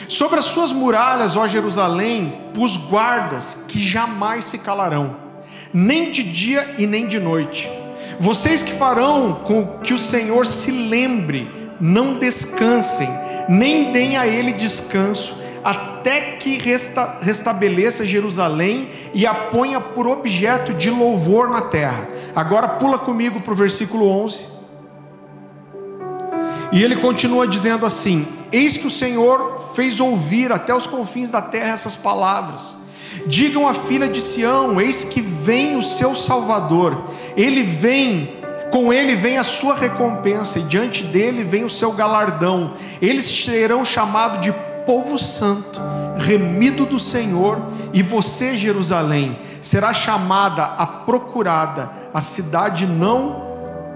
Sobre 0.07 0.39
as 0.39 0.45
suas 0.45 0.71
muralhas, 0.71 1.35
ó 1.35 1.45
Jerusalém, 1.45 2.51
pus 2.53 2.77
guardas 2.77 3.65
que 3.67 3.77
jamais 3.77 4.45
se 4.45 4.59
calarão, 4.59 5.13
nem 5.73 6.09
de 6.09 6.23
dia 6.23 6.75
e 6.77 6.87
nem 6.87 7.05
de 7.05 7.19
noite. 7.19 7.69
Vocês 8.17 8.63
que 8.63 8.71
farão 8.71 9.41
com 9.43 9.79
que 9.79 9.93
o 9.93 9.99
Senhor 9.99 10.45
se 10.45 10.71
lembre, 10.71 11.51
não 11.81 12.13
descansem, 12.13 13.09
nem 13.49 13.91
deem 13.91 14.15
a 14.15 14.25
ele 14.25 14.53
descanso, 14.53 15.35
até 15.65 16.37
que 16.37 16.57
resta, 16.59 17.17
restabeleça 17.21 18.05
Jerusalém 18.05 18.87
e 19.13 19.27
a 19.27 19.33
ponha 19.33 19.81
por 19.81 20.07
objeto 20.07 20.73
de 20.73 20.89
louvor 20.89 21.49
na 21.49 21.63
terra. 21.63 22.07
Agora 22.33 22.69
pula 22.69 22.97
comigo 22.97 23.41
para 23.41 23.51
o 23.51 23.57
versículo 23.57 24.07
11. 24.07 24.62
E 26.73 26.83
ele 26.83 26.95
continua 26.95 27.47
dizendo 27.47 27.85
assim: 27.85 28.27
Eis 28.51 28.75
que 28.75 28.87
o 28.87 28.91
Senhor 28.91 29.71
fez 29.75 29.99
ouvir 29.99 30.51
até 30.51 30.73
os 30.73 30.87
confins 30.87 31.29
da 31.29 31.41
terra 31.41 31.71
essas 31.71 31.95
palavras. 31.95 32.75
Digam 33.27 33.67
à 33.67 33.75
filha 33.75 34.09
de 34.09 34.19
Sião: 34.19 34.81
Eis 34.81 35.03
que 35.03 35.21
vem 35.21 35.75
o 35.77 35.83
seu 35.83 36.15
Salvador. 36.15 37.03
Ele 37.37 37.61
vem, 37.61 38.41
com 38.71 38.91
ele 38.91 39.15
vem 39.15 39.37
a 39.37 39.43
sua 39.43 39.75
recompensa, 39.75 40.57
e 40.57 40.63
diante 40.63 41.03
dele 41.03 41.43
vem 41.43 41.63
o 41.63 41.69
seu 41.69 41.91
galardão. 41.91 42.73
Eles 42.99 43.25
serão 43.25 43.85
chamados 43.85 44.41
de 44.41 44.51
povo 44.83 45.17
santo, 45.17 45.79
remido 46.17 46.87
do 46.87 46.97
Senhor, 46.97 47.61
e 47.93 48.01
você, 48.01 48.55
Jerusalém, 48.55 49.39
será 49.61 49.93
chamada 49.93 50.63
a 50.63 50.87
procurada, 50.87 51.91
a 52.11 52.19
cidade 52.19 52.87
não 52.87 53.43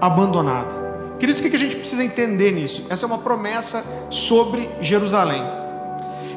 abandonada. 0.00 0.87
Queridos, 1.18 1.40
o 1.40 1.48
que 1.48 1.56
a 1.56 1.58
gente 1.58 1.76
precisa 1.76 2.04
entender 2.04 2.52
nisso? 2.52 2.86
Essa 2.88 3.04
é 3.04 3.06
uma 3.06 3.18
promessa 3.18 3.84
sobre 4.10 4.68
Jerusalém. 4.80 5.42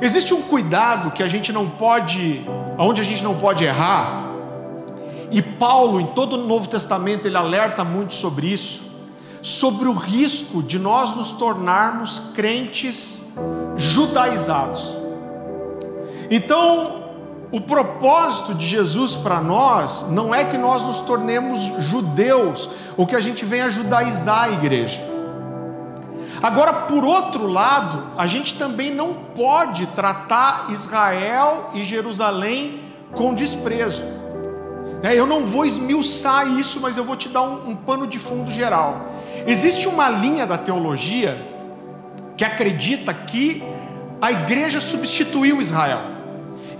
Existe 0.01 0.33
um 0.33 0.41
cuidado 0.41 1.11
que 1.11 1.21
a 1.21 1.27
gente 1.27 1.53
não 1.53 1.69
pode, 1.69 2.43
onde 2.77 3.01
a 3.01 3.03
gente 3.03 3.23
não 3.23 3.38
pode 3.38 3.63
errar, 3.63 4.31
e 5.31 5.41
Paulo, 5.41 6.01
em 6.01 6.07
todo 6.07 6.33
o 6.33 6.45
Novo 6.45 6.67
Testamento, 6.67 7.25
ele 7.25 7.38
alerta 7.38 7.85
muito 7.85 8.13
sobre 8.13 8.47
isso, 8.47 8.83
sobre 9.41 9.88
o 9.88 9.93
risco 9.93 10.61
de 10.61 10.77
nós 10.77 11.15
nos 11.15 11.31
tornarmos 11.31 12.19
crentes 12.35 13.23
judaizados. 13.77 14.97
Então, 16.29 17.00
o 17.51 17.60
propósito 17.60 18.53
de 18.53 18.65
Jesus 18.65 19.15
para 19.15 19.41
nós 19.41 20.08
não 20.10 20.34
é 20.34 20.46
que 20.46 20.58
nós 20.58 20.86
nos 20.86 21.01
tornemos 21.01 21.60
judeus 21.79 22.70
ou 22.96 23.05
que 23.05 23.15
a 23.15 23.20
gente 23.20 23.43
venha 23.43 23.70
judaizar 23.70 24.43
a 24.43 24.51
igreja. 24.51 25.01
Agora, 26.41 26.74
por 26.74 27.03
outro 27.03 27.48
lado, 27.48 28.03
a 28.17 28.25
gente 28.25 28.55
também 28.55 28.93
não 28.93 29.13
pode 29.13 29.86
tratar 29.88 30.67
Israel 30.70 31.70
e 31.74 31.84
Jerusalém 31.84 32.81
com 33.12 33.34
desprezo. 33.34 34.03
Né? 35.03 35.13
Eu 35.13 35.27
não 35.27 35.46
vou 35.46 35.65
esmiuçar 35.65 36.48
isso, 36.58 36.79
mas 36.79 36.98
eu 36.98 37.03
vou 37.03 37.15
te 37.15 37.27
dar 37.27 37.41
um, 37.41 37.72
um 37.72 37.75
pano 37.75 38.08
de 38.08 38.17
fundo 38.17 38.50
geral. 38.50 39.12
Existe 39.46 39.88
uma 39.88 40.10
linha 40.10 40.48
da 40.48 40.58
teologia 40.58 41.50
que 42.38 42.46
acredita 42.46 43.13
que 43.13 43.62
a 44.22 44.31
igreja 44.31 44.79
substituiu 44.79 45.60
Israel. 45.60 46.20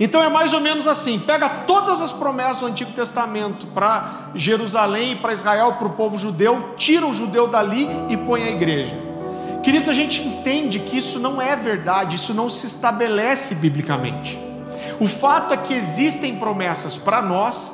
Então 0.02 0.20
é 0.20 0.28
mais 0.28 0.52
ou 0.52 0.60
menos 0.60 0.88
assim: 0.88 1.16
pega 1.16 1.48
todas 1.48 2.02
as 2.02 2.10
promessas 2.10 2.58
do 2.58 2.66
Antigo 2.66 2.90
Testamento 2.90 3.68
para 3.68 4.30
Jerusalém, 4.34 5.16
para 5.16 5.32
Israel, 5.32 5.74
para 5.74 5.86
o 5.86 5.90
povo 5.90 6.18
judeu, 6.18 6.74
tira 6.76 7.06
o 7.06 7.14
judeu 7.14 7.46
dali 7.46 7.88
e 8.08 8.16
põe 8.16 8.42
a 8.42 8.50
igreja. 8.50 8.98
Queridos, 9.62 9.88
a 9.88 9.92
gente 9.92 10.20
entende 10.20 10.80
que 10.80 10.98
isso 10.98 11.20
não 11.20 11.40
é 11.40 11.54
verdade, 11.54 12.16
isso 12.16 12.34
não 12.34 12.48
se 12.48 12.66
estabelece 12.66 13.54
biblicamente. 13.54 14.36
O 14.98 15.06
fato 15.06 15.54
é 15.54 15.56
que 15.56 15.72
existem 15.72 16.34
promessas 16.34 16.98
para 16.98 17.22
nós, 17.22 17.72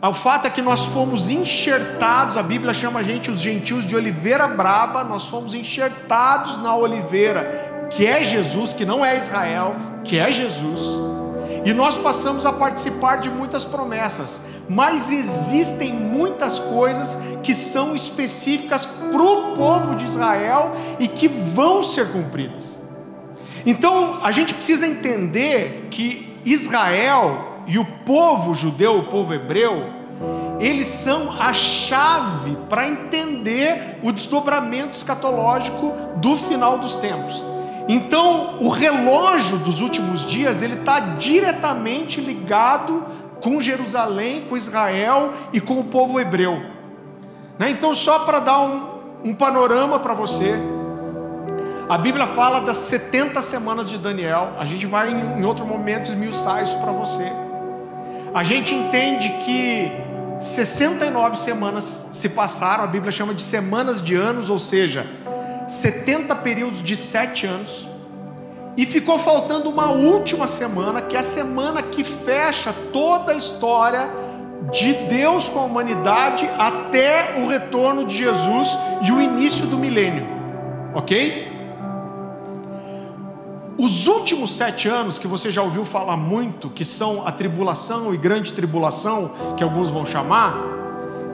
o 0.00 0.14
fato 0.14 0.46
é 0.46 0.50
que 0.50 0.62
nós 0.62 0.86
fomos 0.86 1.30
enxertados, 1.30 2.38
a 2.38 2.42
Bíblia 2.42 2.72
chama 2.72 3.00
a 3.00 3.02
gente 3.02 3.30
os 3.30 3.38
gentios 3.38 3.86
de 3.86 3.94
oliveira 3.94 4.48
braba, 4.48 5.04
nós 5.04 5.28
fomos 5.28 5.54
enxertados 5.54 6.56
na 6.56 6.74
oliveira, 6.74 7.71
que 7.92 8.06
é 8.06 8.24
Jesus, 8.24 8.72
que 8.72 8.84
não 8.84 9.04
é 9.04 9.16
Israel, 9.16 9.76
que 10.02 10.18
é 10.18 10.32
Jesus. 10.32 10.88
E 11.64 11.72
nós 11.72 11.96
passamos 11.96 12.44
a 12.44 12.52
participar 12.52 13.16
de 13.16 13.30
muitas 13.30 13.64
promessas, 13.64 14.40
mas 14.68 15.10
existem 15.10 15.92
muitas 15.92 16.58
coisas 16.58 17.18
que 17.42 17.54
são 17.54 17.94
específicas 17.94 18.86
para 18.86 19.22
o 19.22 19.54
povo 19.54 19.94
de 19.94 20.04
Israel 20.04 20.72
e 20.98 21.06
que 21.06 21.28
vão 21.28 21.82
ser 21.82 22.10
cumpridas. 22.10 22.80
Então 23.64 24.18
a 24.22 24.32
gente 24.32 24.54
precisa 24.54 24.86
entender 24.86 25.86
que 25.90 26.36
Israel 26.44 27.62
e 27.66 27.78
o 27.78 27.84
povo 27.84 28.54
judeu, 28.54 28.98
o 28.98 29.04
povo 29.04 29.32
hebreu, 29.32 30.02
eles 30.58 30.88
são 30.88 31.40
a 31.40 31.52
chave 31.52 32.56
para 32.68 32.88
entender 32.88 34.00
o 34.02 34.10
desdobramento 34.10 34.96
escatológico 34.96 35.92
do 36.16 36.36
final 36.36 36.78
dos 36.78 36.96
tempos. 36.96 37.51
Então, 37.92 38.56
o 38.60 38.68
relógio 38.68 39.58
dos 39.58 39.80
últimos 39.80 40.24
dias 40.24 40.62
ele 40.62 40.74
está 40.74 41.00
diretamente 41.00 42.20
ligado 42.20 43.04
com 43.40 43.60
Jerusalém, 43.60 44.42
com 44.42 44.56
Israel 44.56 45.32
e 45.52 45.60
com 45.60 45.78
o 45.80 45.84
povo 45.84 46.20
hebreu. 46.20 46.62
Né? 47.58 47.70
Então, 47.70 47.92
só 47.92 48.20
para 48.20 48.38
dar 48.38 48.60
um, 48.60 48.82
um 49.24 49.34
panorama 49.34 49.98
para 49.98 50.14
você, 50.14 50.54
a 51.88 51.98
Bíblia 51.98 52.26
fala 52.26 52.60
das 52.60 52.76
70 52.76 53.42
semanas 53.42 53.90
de 53.90 53.98
Daniel. 53.98 54.52
A 54.58 54.64
gente 54.64 54.86
vai 54.86 55.10
em, 55.10 55.40
em 55.40 55.44
outro 55.44 55.66
momento 55.66 56.06
esmiuçar 56.06 56.62
isso 56.62 56.78
para 56.78 56.92
você 56.92 57.30
a 58.34 58.42
gente 58.42 58.74
entende 58.74 59.28
que 59.44 59.92
69 60.40 61.38
semanas 61.38 62.06
se 62.12 62.30
passaram, 62.30 62.82
a 62.82 62.86
Bíblia 62.86 63.12
chama 63.12 63.34
de 63.34 63.42
semanas 63.42 64.00
de 64.00 64.14
anos, 64.14 64.48
ou 64.48 64.58
seja, 64.58 65.06
70 65.72 66.36
períodos 66.36 66.82
de 66.82 66.94
sete 66.94 67.46
anos, 67.46 67.88
e 68.76 68.84
ficou 68.84 69.18
faltando 69.18 69.70
uma 69.70 69.90
última 69.90 70.46
semana, 70.46 71.00
que 71.00 71.16
é 71.16 71.20
a 71.20 71.22
semana 71.22 71.82
que 71.82 72.04
fecha 72.04 72.74
toda 72.92 73.32
a 73.32 73.34
história 73.34 74.10
de 74.70 74.92
Deus 75.08 75.48
com 75.48 75.60
a 75.60 75.64
humanidade 75.64 76.46
até 76.58 77.40
o 77.42 77.48
retorno 77.48 78.06
de 78.06 78.16
Jesus 78.16 78.78
e 79.02 79.12
o 79.12 79.20
início 79.20 79.66
do 79.66 79.78
milênio, 79.78 80.26
ok? 80.94 81.50
Os 83.78 84.06
últimos 84.06 84.54
sete 84.54 84.88
anos 84.88 85.18
que 85.18 85.26
você 85.26 85.50
já 85.50 85.62
ouviu 85.62 85.84
falar 85.84 86.16
muito, 86.16 86.68
que 86.68 86.84
são 86.84 87.26
a 87.26 87.32
tribulação 87.32 88.14
e 88.14 88.18
grande 88.18 88.52
tribulação, 88.52 89.32
que 89.56 89.64
alguns 89.64 89.88
vão 89.88 90.04
chamar, 90.04 90.81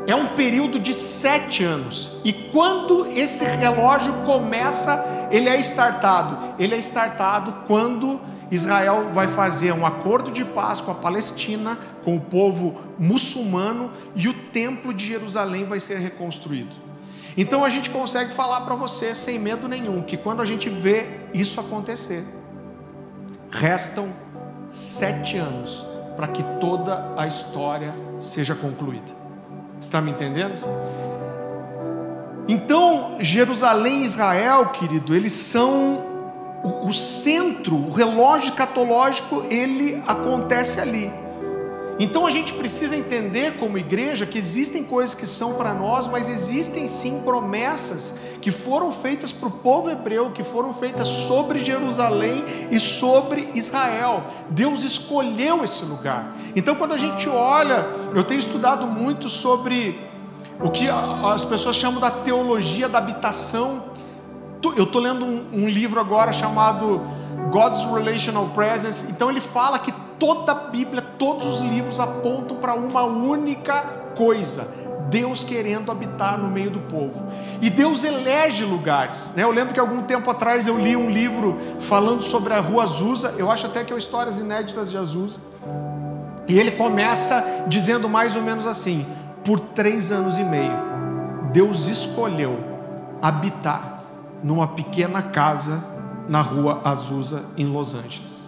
é 0.09 0.17
um 0.17 0.27
período 0.29 0.81
de 0.81 0.93
sete 0.93 1.63
anos. 1.63 2.11
E 2.25 2.33
quando 2.33 3.07
esse 3.13 3.45
relógio 3.45 4.13
começa, 4.25 5.29
ele 5.31 5.49
é 5.49 5.61
startado. 5.61 6.55
Ele 6.59 6.75
é 6.75 6.79
startado 6.79 7.53
quando 7.67 8.21
Israel 8.51 9.11
vai 9.13 9.29
fazer 9.29 9.73
um 9.73 9.87
acordo 9.87 10.33
de 10.33 10.45
paz 10.45 10.81
com 10.81 10.91
a 10.91 10.95
Palestina, 10.95 11.79
com 12.03 12.17
o 12.17 12.21
povo 12.21 12.75
muçulmano, 12.99 13.93
e 14.17 14.27
o 14.27 14.35
templo 14.35 14.93
de 14.93 15.07
Jerusalém 15.07 15.65
vai 15.65 15.79
ser 15.79 15.99
reconstruído. 15.99 16.75
Então 17.37 17.65
a 17.65 17.69
gente 17.69 17.91
consegue 17.91 18.33
falar 18.33 18.63
para 18.63 18.75
você 18.75 19.15
sem 19.15 19.39
medo 19.39 19.69
nenhum 19.69 20.03
que 20.03 20.17
quando 20.17 20.43
a 20.43 20.45
gente 20.45 20.69
vê 20.69 21.07
isso 21.33 21.61
acontecer, 21.61 22.25
Restam 23.51 24.13
sete 24.71 25.39
anos 25.39 25.87
para 26.17 26.29
que 26.29 26.43
toda 26.61 27.15
a 27.17 27.27
história 27.27 27.95
seja 28.19 28.55
concluída. 28.55 29.18
Está 29.81 30.01
me 30.01 30.11
entendendo? 30.11 30.61
Então, 32.49 33.17
Jerusalém 33.21 34.03
e 34.03 34.05
Israel, 34.05 34.67
querido, 34.71 35.15
eles 35.15 35.33
são 35.33 36.09
o, 36.63 36.93
centro, 36.93 37.77
o 37.77 37.93
relógio 37.93 38.53
catológico, 38.55 39.45
ele 39.49 40.03
acontece 40.07 40.81
ali. 40.81 41.13
Então 41.99 42.25
a 42.27 42.31
gente 42.31 42.53
precisa 42.53 42.97
entender 42.97 43.59
como 43.59 43.77
igreja 43.77 44.25
que 44.25 44.39
existem 44.39 44.85
coisas 44.85 45.15
que 45.15 45.27
são 45.27 45.55
para 45.55 45.75
nós, 45.75 46.07
mas 46.07 46.29
existem 46.29 46.87
sim 46.87 47.21
promessas 47.25 48.15
que 48.41 48.53
foram 48.53 48.93
feitas 48.93 49.33
para 49.33 49.49
o 49.49 49.51
povo 49.51 49.91
hebreu, 49.91 50.31
que 50.31 50.45
foram 50.45 50.73
feitas 50.73 51.09
sobre 51.09 51.59
Jerusalém 51.59 52.45
e 52.71 52.79
sobre 52.79 53.51
Israel. 53.55 54.25
Deus 54.51 54.85
escolheu 54.85 55.65
esse 55.65 55.85
lugar. 55.85 56.37
Então 56.55 56.77
quando 56.77 56.95
a 56.95 56.97
gente 56.97 57.29
olha, 57.29 57.89
eu 58.15 58.23
tenho 58.23 58.39
estudado 58.39 58.87
muito 58.87 59.29
sobre 59.29 60.01
o 60.61 60.71
que 60.71 60.89
as 60.89 61.45
pessoas 61.45 61.75
chamam 61.75 62.01
da 62.01 62.11
teologia 62.11 62.89
da 62.89 62.99
habitação. 62.99 63.91
Eu 64.77 64.85
estou 64.85 65.01
lendo 65.01 65.25
um, 65.25 65.47
um 65.53 65.69
livro 65.69 65.99
agora 65.99 66.33
chamado 66.33 67.01
God's 67.51 67.85
Relational 67.85 68.49
Presence. 68.51 69.07
Então 69.11 69.31
ele 69.31 69.41
fala 69.41 69.81
que 69.81 69.93
toda 70.19 70.53
a 70.53 70.55
Bíblia, 70.55 71.03
todos 71.19 71.47
os 71.47 71.61
livros 71.61 72.01
apontam 72.01 72.57
para 72.57 72.75
uma 72.75 73.03
única 73.03 73.83
coisa: 74.17 74.69
Deus 75.09 75.43
querendo 75.43 75.91
habitar 75.91 76.39
no 76.39 76.51
meio 76.51 76.71
do 76.71 76.81
povo. 76.81 77.27
E 77.61 77.71
Deus 77.71 78.05
elege 78.05 78.65
lugares. 78.65 79.33
Né? 79.37 79.45
Eu 79.45 79.51
lembro 79.51 79.73
que 79.73 79.81
algum 79.81 80.03
tempo 80.03 80.31
atrás 80.31 80.67
eu 80.67 80.79
li 80.79 80.97
um 80.97 81.11
livro 81.11 81.59
falando 81.81 82.23
sobre 82.23 82.53
a 82.53 82.61
rua 82.61 82.83
Azusa. 82.83 83.35
Eu 83.39 83.51
acho 83.51 83.67
até 83.67 83.85
que 83.85 83.93
é 83.93 83.97
Histórias 83.97 84.39
Inéditas 84.39 84.91
de 84.91 84.97
Azusa. 84.97 85.41
E 86.47 86.59
ele 86.59 86.73
começa 86.73 87.65
dizendo 87.67 88.09
mais 88.09 88.37
ou 88.37 88.43
menos 88.43 88.67
assim: 88.67 89.07
por 89.45 89.59
três 89.61 90.11
anos 90.13 90.39
e 90.39 90.45
meio, 90.45 90.77
Deus 91.53 91.87
escolheu 91.87 92.59
habitar 93.21 94.03
numa 94.43 94.69
pequena 94.69 95.23
casa 95.23 95.83
na 96.29 96.41
rua 96.41 96.83
Azusa, 96.85 97.45
em 97.57 97.67
Los 97.67 97.95
Angeles. 97.95 98.48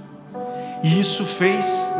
E 0.82 0.98
isso 0.98 1.24
fez 1.24 1.92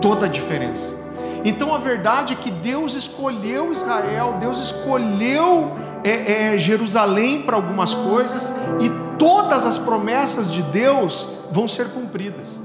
toda 0.00 0.26
a 0.26 0.28
diferença. 0.28 1.02
Então 1.44 1.74
a 1.74 1.78
verdade 1.78 2.34
é 2.34 2.36
que 2.36 2.50
Deus 2.50 2.94
escolheu 2.94 3.72
Israel, 3.72 4.36
Deus 4.38 4.58
escolheu 4.58 5.72
é, 6.04 6.54
é, 6.54 6.58
Jerusalém 6.58 7.42
para 7.42 7.56
algumas 7.56 7.94
coisas, 7.94 8.52
e 8.80 8.90
todas 9.18 9.66
as 9.66 9.76
promessas 9.76 10.50
de 10.50 10.62
Deus 10.62 11.28
vão 11.50 11.66
ser 11.66 11.88
cumpridas. 11.88 12.60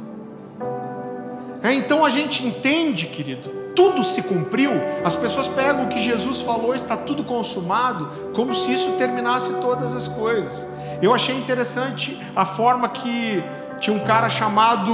É, 1.63 1.73
então 1.73 2.05
a 2.05 2.09
gente 2.09 2.45
entende, 2.45 3.07
querido, 3.07 3.49
tudo 3.75 4.03
se 4.03 4.21
cumpriu. 4.21 4.71
As 5.03 5.15
pessoas 5.15 5.47
pegam 5.47 5.85
o 5.85 5.87
que 5.87 6.01
Jesus 6.01 6.41
falou, 6.41 6.75
está 6.75 6.95
tudo 6.95 7.23
consumado, 7.23 8.09
como 8.33 8.53
se 8.53 8.71
isso 8.71 8.91
terminasse 8.93 9.51
todas 9.55 9.95
as 9.95 10.07
coisas. 10.07 10.67
Eu 11.01 11.13
achei 11.13 11.35
interessante 11.35 12.17
a 12.35 12.45
forma 12.45 12.87
que 12.89 13.43
tinha 13.79 13.95
um 13.95 13.99
cara 13.99 14.29
chamado 14.29 14.91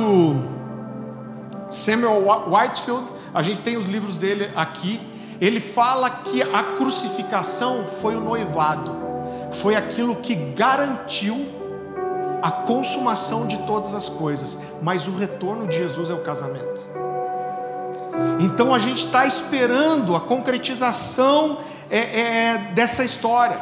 Samuel 1.73 2.23
Whitefield, 2.47 3.11
a 3.33 3.41
gente 3.41 3.61
tem 3.61 3.77
os 3.77 3.87
livros 3.87 4.17
dele 4.17 4.49
aqui. 4.55 5.01
Ele 5.41 5.59
fala 5.59 6.09
que 6.09 6.41
a 6.41 6.75
crucificação 6.77 7.85
foi 8.01 8.15
o 8.15 8.21
noivado, 8.21 8.95
foi 9.51 9.75
aquilo 9.75 10.15
que 10.17 10.35
garantiu 10.35 11.47
a 12.41 12.51
consumação 12.51 13.47
de 13.47 13.57
todas 13.59 13.93
as 13.93 14.07
coisas, 14.07 14.57
mas 14.81 15.07
o 15.07 15.15
retorno 15.15 15.67
de 15.67 15.77
Jesus 15.77 16.09
é 16.09 16.13
o 16.13 16.19
casamento. 16.19 16.85
Então 18.39 18.73
a 18.73 18.79
gente 18.79 19.05
está 19.05 19.25
esperando 19.25 20.15
a 20.15 20.19
concretização 20.19 21.57
é, 21.89 21.97
é, 21.99 22.57
dessa 22.73 23.03
história. 23.03 23.57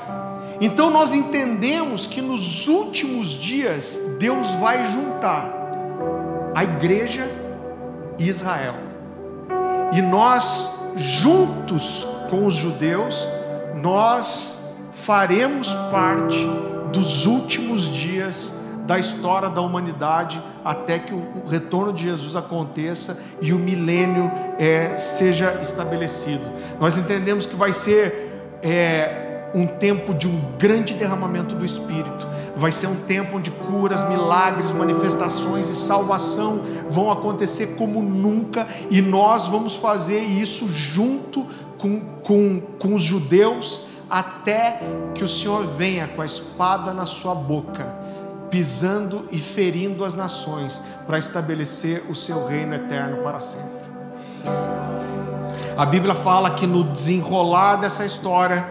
Então 0.60 0.90
nós 0.90 1.14
entendemos 1.14 2.06
que 2.06 2.22
nos 2.22 2.68
últimos 2.68 3.30
dias 3.30 4.00
Deus 4.20 4.52
vai 4.56 4.86
juntar 4.86 5.50
a 6.54 6.64
igreja 6.64 7.41
Israel. 8.20 8.76
E 9.92 10.02
nós, 10.02 10.72
juntos 10.96 12.08
com 12.30 12.46
os 12.46 12.56
judeus, 12.56 13.28
nós 13.82 14.62
faremos 14.92 15.74
parte 15.92 16.48
dos 16.92 17.26
últimos 17.26 17.88
dias 17.90 18.54
da 18.86 19.00
história 19.00 19.50
da 19.50 19.62
humanidade 19.62 20.42
até 20.64 21.00
que 21.00 21.14
o 21.14 21.44
retorno 21.48 21.94
de 21.94 22.04
Jesus 22.04 22.36
aconteça 22.36 23.20
e 23.42 23.54
o 23.54 23.60
milênio 23.60 24.32
é, 24.60 24.96
seja 24.96 25.60
estabelecido. 25.62 26.50
Nós 26.80 26.98
entendemos 26.98 27.46
que 27.46 27.56
vai 27.56 27.74
ser 27.74 28.60
é, 28.62 29.50
um 29.54 29.68
tempo 29.68 30.14
de 30.14 30.28
um 30.28 30.42
grande 30.58 30.94
derramamento 30.94 31.56
do 31.56 31.66
Espírito, 31.66 32.28
vai 32.62 32.72
ser 32.72 32.86
um 32.86 32.96
tempo 32.96 33.38
onde 33.38 33.50
curas, 33.50 34.08
milagres, 34.08 34.72
manifestações 34.72 35.68
e 35.68 35.76
salvação 35.76 36.62
vão 36.88 37.12
acontecer 37.12 37.76
como 37.76 38.04
nunca, 38.04 38.68
e 38.92 39.02
nós 39.02 39.48
vamos 39.48 39.76
fazer 39.76 40.20
isso 40.20 40.70
junto 40.70 41.48
com, 41.80 42.00
com, 42.22 42.62
com 42.78 42.94
os 42.94 43.02
judeus 43.02 43.82
até 44.08 44.80
que 45.16 45.24
o 45.24 45.28
Senhor 45.28 45.66
venha 45.66 46.08
com 46.08 46.22
a 46.22 46.26
espada 46.26 46.94
na 46.94 47.08
sua 47.08 47.34
boca 47.34 48.00
pisando 48.52 49.30
e 49.32 49.40
ferindo 49.40 50.04
as 50.04 50.14
nações 50.14 50.84
para 51.08 51.18
estabelecer 51.18 52.04
o 52.10 52.14
seu 52.14 52.46
reino 52.46 52.76
eterno 52.76 53.24
para 53.24 53.40
sempre. 53.40 53.90
A 55.78 55.86
Bíblia 55.86 56.14
fala 56.14 56.52
que 56.52 56.68
no 56.68 56.84
desenrolar 56.84 57.78
dessa 57.78 58.06
história, 58.06 58.68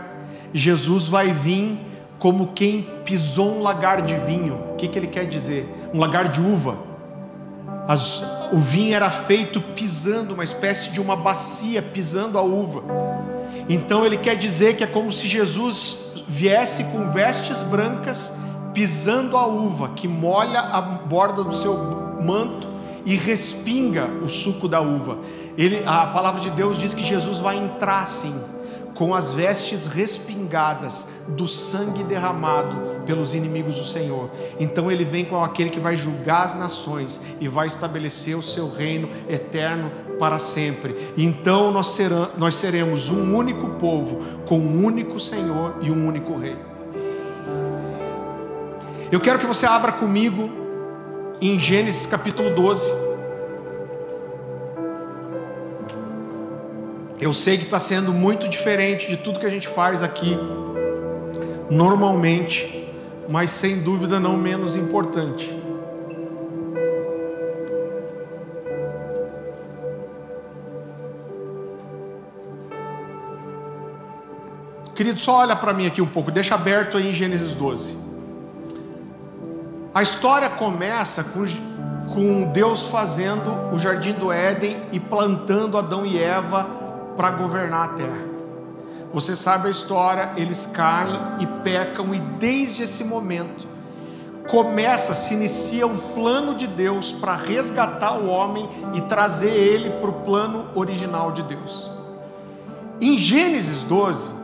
Jesus 0.53 1.07
vai 1.07 1.33
vir 1.33 1.90
como 2.21 2.49
quem 2.49 2.87
pisou 3.05 3.57
um 3.57 3.63
lagar 3.63 4.03
de 4.03 4.15
vinho. 4.15 4.55
O 4.73 4.77
que, 4.77 4.87
que 4.87 4.97
ele 4.97 5.09
quer 5.09 5.25
dizer? 5.25 5.69
Um 5.93 5.99
lagar 5.99 6.29
de 6.29 6.41
uva. 6.41 6.79
As, 7.89 8.23
o 8.53 8.59
vinho 8.59 8.95
era 8.95 9.11
feito 9.11 9.61
pisando, 9.61 10.35
uma 10.35 10.45
espécie 10.45 10.91
de 10.91 11.01
uma 11.01 11.17
bacia, 11.17 11.83
pisando 11.83 12.39
a 12.39 12.43
uva. 12.43 12.83
Então 13.69 14.05
ele 14.05 14.19
quer 14.19 14.37
dizer 14.37 14.77
que 14.77 14.85
é 14.85 14.87
como 14.87 15.11
se 15.11 15.27
Jesus 15.27 16.13
viesse 16.29 16.85
com 16.85 17.11
vestes 17.11 17.63
brancas 17.63 18.35
pisando 18.75 19.37
a 19.37 19.47
uva, 19.47 19.89
que 19.89 20.07
molha 20.07 20.61
a 20.61 20.81
borda 20.81 21.43
do 21.43 21.55
seu 21.55 21.75
manto 22.23 22.69
e 23.05 23.17
respinga 23.17 24.07
o 24.23 24.29
suco 24.29 24.69
da 24.69 24.81
uva. 24.81 25.19
Ele, 25.57 25.83
a 25.87 26.07
palavra 26.07 26.41
de 26.41 26.51
Deus 26.51 26.79
diz 26.79 26.93
que 26.93 27.03
Jesus 27.03 27.41
vai 27.41 27.57
entrar 27.57 28.03
assim, 28.03 28.35
com 29.01 29.15
as 29.15 29.31
vestes 29.31 29.87
respingadas 29.87 31.09
do 31.27 31.49
sangue 31.49 32.05
derramado 32.05 32.77
pelos 33.07 33.35
inimigos 33.35 33.77
do 33.77 33.85
Senhor. 33.85 34.29
Então 34.59 34.93
ele 34.93 35.07
vem 35.07 35.25
com 35.25 35.43
aquele 35.43 35.71
que 35.71 35.81
vai 35.81 35.97
julgar 35.97 36.45
as 36.45 36.53
nações 36.53 37.19
e 37.41 37.49
vai 37.49 37.67
estabelecer 37.67 38.37
o 38.37 38.43
seu 38.43 38.71
reino 38.71 39.09
eterno 39.27 39.91
para 40.19 40.39
sempre. 40.39 40.95
Então 41.17 41.71
nós, 41.71 41.99
nós 42.37 42.57
seremos 42.57 43.09
um 43.09 43.35
único 43.35 43.71
povo, 43.79 44.19
com 44.45 44.59
um 44.59 44.85
único 44.85 45.19
Senhor 45.19 45.79
e 45.81 45.91
um 45.91 46.07
único 46.07 46.37
Rei. 46.37 46.59
Eu 49.11 49.19
quero 49.19 49.39
que 49.39 49.47
você 49.47 49.65
abra 49.65 49.93
comigo 49.93 50.51
em 51.41 51.59
Gênesis 51.59 52.05
capítulo 52.05 52.55
12. 52.55 53.10
Eu 57.21 57.35
sei 57.35 57.59
que 57.59 57.65
está 57.65 57.79
sendo 57.79 58.15
muito 58.15 58.49
diferente 58.49 59.07
de 59.07 59.15
tudo 59.15 59.39
que 59.39 59.45
a 59.45 59.51
gente 59.51 59.69
faz 59.69 60.03
aqui 60.03 60.39
normalmente, 61.71 62.89
mas 63.29 63.51
sem 63.51 63.79
dúvida 63.79 64.19
não 64.19 64.39
menos 64.39 64.75
importante. 64.75 65.55
Querido, 74.95 75.21
só 75.21 75.41
olha 75.41 75.55
para 75.55 75.75
mim 75.75 75.87
aqui 75.87 76.01
um 76.01 76.07
pouco, 76.07 76.31
deixa 76.31 76.55
aberto 76.55 76.97
aí 76.97 77.11
em 77.11 77.13
Gênesis 77.13 77.55
12. 77.55 77.99
A 79.93 80.01
história 80.01 80.49
começa 80.49 81.23
com, 81.23 81.45
com 82.15 82.45
Deus 82.51 82.89
fazendo 82.89 83.75
o 83.75 83.79
jardim 83.79 84.15
do 84.15 84.33
Éden 84.33 84.79
e 84.91 84.99
plantando 84.99 85.77
Adão 85.77 86.07
e 86.07 86.19
Eva 86.19 86.80
para 87.17 87.31
governar 87.31 87.85
a 87.85 87.93
terra. 87.93 88.29
Você 89.13 89.35
sabe 89.35 89.69
a 89.69 89.71
história, 89.71 90.33
eles 90.37 90.67
caem 90.67 91.19
e 91.41 91.47
pecam, 91.47 92.15
e 92.15 92.21
desde 92.21 92.85
esse 92.85 93.03
momento 93.03 93.67
começa, 94.49 95.15
se 95.15 95.35
inicia 95.35 95.87
um 95.87 95.97
plano 95.97 96.55
de 96.55 96.67
Deus 96.67 97.13
para 97.13 97.37
resgatar 97.37 98.19
o 98.19 98.27
homem 98.29 98.69
e 98.95 99.01
trazer 99.03 99.53
ele 99.53 99.91
para 99.91 100.11
o 100.11 100.13
plano 100.25 100.69
original 100.75 101.33
de 101.33 101.43
Deus. 101.43 101.91
Em 103.01 103.17
Gênesis 103.17 103.85
12, 103.85 104.35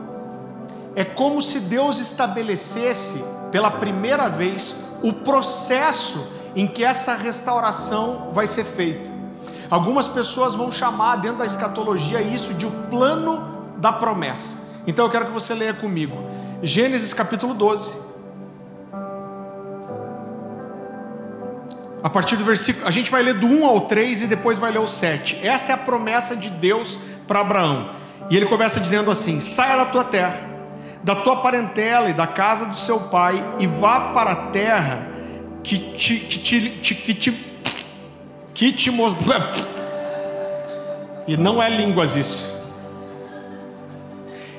é 0.95 1.03
como 1.03 1.41
se 1.41 1.59
Deus 1.59 1.99
estabelecesse 1.99 3.23
pela 3.51 3.69
primeira 3.69 4.27
vez 4.29 4.75
o 5.03 5.13
processo 5.13 6.25
em 6.55 6.67
que 6.67 6.83
essa 6.83 7.15
restauração 7.15 8.31
vai 8.33 8.47
ser 8.47 8.63
feita. 8.63 9.16
Algumas 9.69 10.07
pessoas 10.07 10.55
vão 10.55 10.71
chamar 10.71 11.17
dentro 11.17 11.39
da 11.39 11.45
escatologia 11.45 12.21
isso 12.21 12.53
de 12.53 12.65
o 12.65 12.71
plano 12.89 13.75
da 13.77 13.91
promessa. 13.91 14.57
Então 14.85 15.05
eu 15.05 15.11
quero 15.11 15.25
que 15.25 15.31
você 15.31 15.53
leia 15.53 15.73
comigo. 15.73 16.23
Gênesis 16.63 17.13
capítulo 17.13 17.53
12. 17.53 18.07
A 22.03 22.09
partir 22.09 22.37
do 22.37 22.45
versículo, 22.45 22.87
a 22.87 22.91
gente 22.91 23.11
vai 23.11 23.21
ler 23.21 23.33
do 23.33 23.47
1 23.47 23.65
ao 23.65 23.81
3 23.81 24.21
e 24.21 24.27
depois 24.27 24.57
vai 24.57 24.71
ler 24.71 24.79
o 24.79 24.87
7. 24.87 25.45
Essa 25.45 25.71
é 25.71 25.75
a 25.75 25.77
promessa 25.77 26.35
de 26.35 26.49
Deus 26.49 26.99
para 27.27 27.41
Abraão. 27.41 27.91
E 28.29 28.37
ele 28.37 28.45
começa 28.45 28.79
dizendo 28.79 29.11
assim: 29.11 29.39
Saia 29.39 29.75
da 29.77 29.85
tua 29.85 30.03
terra 30.03 30.47
da 31.07 31.15
tua 31.15 31.37
parentela 31.37 32.09
e 32.09 32.13
da 32.13 32.27
casa 32.27 32.65
do 32.65 32.75
seu 32.75 32.99
pai, 32.99 33.41
e 33.59 33.65
vá 33.65 34.11
para 34.11 34.31
a 34.31 34.35
terra 34.47 35.07
que 35.63 35.77
te, 35.93 36.19
que 36.19 36.37
te, 36.37 36.95
que 36.95 37.13
te, 37.13 37.31
que 38.57 38.71
te 38.71 38.91
E 41.27 41.37
não 41.37 41.61
é 41.61 41.69
línguas 41.69 42.17
isso. 42.17 42.57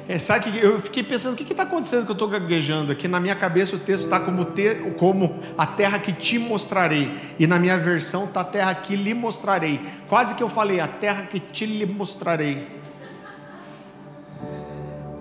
É, 0.09 0.17
sabe 0.19 0.53
que 0.53 0.65
eu 0.65 0.79
fiquei 0.81 1.03
pensando, 1.03 1.33
o 1.33 1.37
que 1.37 1.43
está 1.43 1.65
acontecendo 1.65 2.05
que 2.05 2.11
eu 2.13 2.15
estou 2.15 2.29
gaguejando 2.29 2.93
aqui? 2.93 3.09
Na 3.09 3.19
minha 3.19 3.35
cabeça 3.35 3.75
o 3.75 3.79
texto 3.79 4.05
está 4.05 4.21
como, 4.21 4.45
te, 4.45 4.77
como 4.97 5.41
a 5.59 5.67
terra 5.67 5.99
que 5.99 6.13
te 6.13 6.39
mostrarei. 6.39 7.13
E 7.41 7.47
na 7.49 7.59
minha 7.59 7.77
versão 7.77 8.27
está 8.27 8.43
a 8.43 8.45
terra 8.45 8.73
que 8.73 8.95
lhe 8.95 9.13
mostrarei. 9.15 9.81
Quase 10.09 10.37
que 10.37 10.45
eu 10.45 10.49
falei, 10.49 10.79
a 10.79 10.87
terra 10.87 11.25
que 11.25 11.41
te 11.41 11.67
lhe 11.67 11.85
mostrarei 11.85 12.79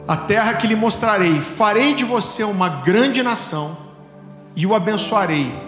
a 0.08 0.16
terra 0.16 0.54
que 0.54 0.66
lhe 0.66 0.76
mostrarei, 0.76 1.42
farei 1.42 1.94
de 1.94 2.06
você 2.06 2.42
uma 2.42 2.70
grande 2.70 3.22
nação 3.22 3.76
e 4.56 4.66
o 4.66 4.74
abençoarei 4.74 5.67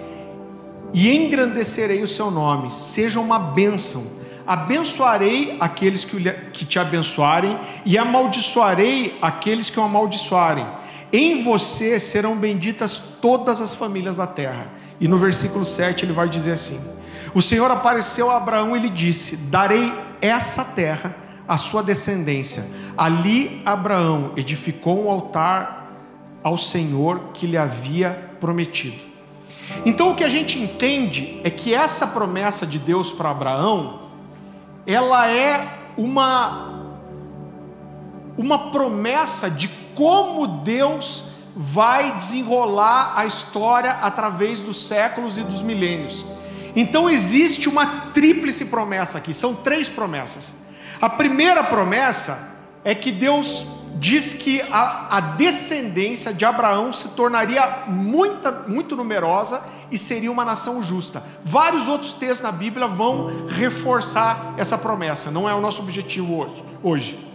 e 0.94 1.16
engrandecerei 1.16 2.02
o 2.02 2.08
seu 2.08 2.30
nome, 2.32 2.72
seja 2.72 3.20
uma 3.20 3.38
bênção. 3.40 4.04
Abençoarei 4.46 5.58
aqueles 5.60 6.04
que, 6.04 6.66
te 6.66 6.80
abençoarem 6.80 7.58
e 7.86 7.98
amaldiçoarei 7.98 9.18
aqueles 9.22 9.70
que 9.70 9.80
o 9.80 9.84
amaldiçoarem. 9.84 10.68
Em 11.14 11.44
você 11.44 12.00
serão 12.00 12.36
benditas 12.36 13.00
todas 13.22 13.62
as 13.62 13.76
famílias 13.76 14.18
da 14.18 14.26
terra. 14.26 14.72
E 15.00 15.08
no 15.08 15.18
versículo 15.18 15.64
7 15.64 16.06
ele 16.06 16.14
vai 16.14 16.28
dizer 16.28 16.54
assim: 16.54 16.80
O 17.34 17.42
Senhor 17.42 17.70
apareceu 17.70 18.32
a 18.32 18.38
Abraão 18.38 18.76
e 18.76 18.80
lhe 18.80 18.90
disse: 18.90 19.36
Darei 19.36 19.94
essa 20.20 20.64
terra 20.64 21.16
à 21.48 21.56
sua 21.56 21.82
descendência 21.82 22.66
Ali 23.00 23.62
Abraão 23.66 24.34
edificou 24.36 25.06
um 25.06 25.10
altar 25.10 25.90
ao 26.44 26.58
Senhor 26.58 27.30
que 27.34 27.48
lhe 27.48 27.56
havia 27.56 28.36
prometido. 28.42 29.09
Então 29.86 30.12
o 30.12 30.16
que 30.16 30.24
a 30.24 30.30
gente 30.30 30.60
entende 30.60 31.40
é 31.44 31.50
que 31.50 31.74
essa 31.74 32.08
promessa 32.08 32.66
de 32.66 32.80
Deus 32.80 33.12
para 33.12 33.30
Abraão, 33.30 34.10
ela 34.86 35.30
é 35.30 35.80
uma 35.98 36.68
uma 38.38 38.72
promessa 38.72 39.50
de 39.50 39.68
como 39.94 40.48
Deus 40.48 41.26
vai 41.54 42.16
desenrolar 42.16 43.14
a 43.18 43.26
história 43.26 43.92
através 43.92 44.62
dos 44.62 44.88
séculos 44.88 45.38
e 45.38 45.44
dos 45.44 45.62
milênios. 45.62 46.26
Então 46.74 47.10
existe 47.10 47.68
uma 47.68 48.12
tríplice 48.14 48.66
promessa 48.66 49.18
aqui, 49.18 49.34
são 49.34 49.54
três 49.54 49.90
promessas. 49.90 50.56
A 51.02 51.10
primeira 51.10 51.64
promessa 51.66 52.50
é 52.84 52.96
que 52.96 53.12
Deus 53.12 53.68
diz 53.98 54.34
que 54.34 54.62
a, 54.62 55.18
a, 55.18 55.20
descendência 55.20 56.34
de 56.34 56.46
Abraão 56.46 56.94
se 56.94 57.10
tornaria 57.10 57.86
muita, 57.88 58.64
muito 58.68 58.96
numerosa 58.96 59.62
e 59.92 59.98
seria 59.98 60.32
uma 60.32 60.46
nação 60.46 60.82
justa. 60.84 61.24
Vários 61.44 61.88
outros 61.88 62.14
textos 62.14 62.42
na 62.42 62.52
Bíblia 62.52 62.88
vão 62.88 63.48
reforçar 63.48 64.54
essa 64.58 64.78
promessa, 64.78 65.32
não 65.32 65.50
é 65.50 65.54
o 65.54 65.62
nosso 65.62 65.82
objetivo 65.82 66.38
hoje. 66.38 66.64
hoje. 66.84 67.30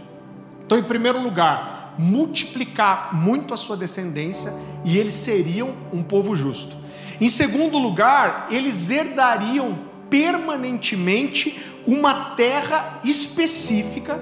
Então, 0.64 0.79
em 0.79 0.83
primeiro 0.83 1.21
lugar, 1.21 1.95
multiplicar 1.99 3.14
muito 3.14 3.53
a 3.53 3.57
sua 3.57 3.77
descendência 3.77 4.53
e 4.85 4.99
eles 4.99 5.14
seriam 5.14 5.75
um 5.93 6.03
povo 6.03 6.35
justo. 6.35 6.77
Em 7.21 7.29
segundo 7.29 7.79
lugar, 7.79 8.47
eles 8.51 8.90
herdariam 8.90 9.79
permanentemente 10.09 11.62
uma 11.87 12.35
terra 12.35 13.01
específica 13.05 14.21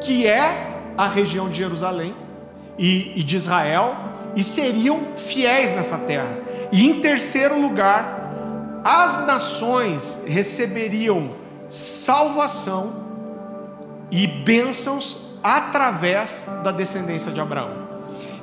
que 0.00 0.26
é 0.26 0.69
a 1.00 1.08
região 1.08 1.48
de 1.48 1.56
Jerusalém 1.56 2.14
e, 2.78 3.18
e 3.18 3.22
de 3.22 3.34
Israel, 3.34 3.96
e 4.36 4.44
seriam 4.44 5.14
fiéis 5.16 5.72
nessa 5.72 5.96
terra. 5.96 6.38
E 6.70 6.86
em 6.86 7.00
terceiro 7.00 7.58
lugar, 7.58 8.82
as 8.84 9.26
nações 9.26 10.20
receberiam 10.26 11.30
salvação 11.70 12.92
e 14.10 14.26
bênçãos 14.26 15.38
através 15.42 16.46
da 16.62 16.70
descendência 16.70 17.32
de 17.32 17.40
Abraão. 17.40 17.88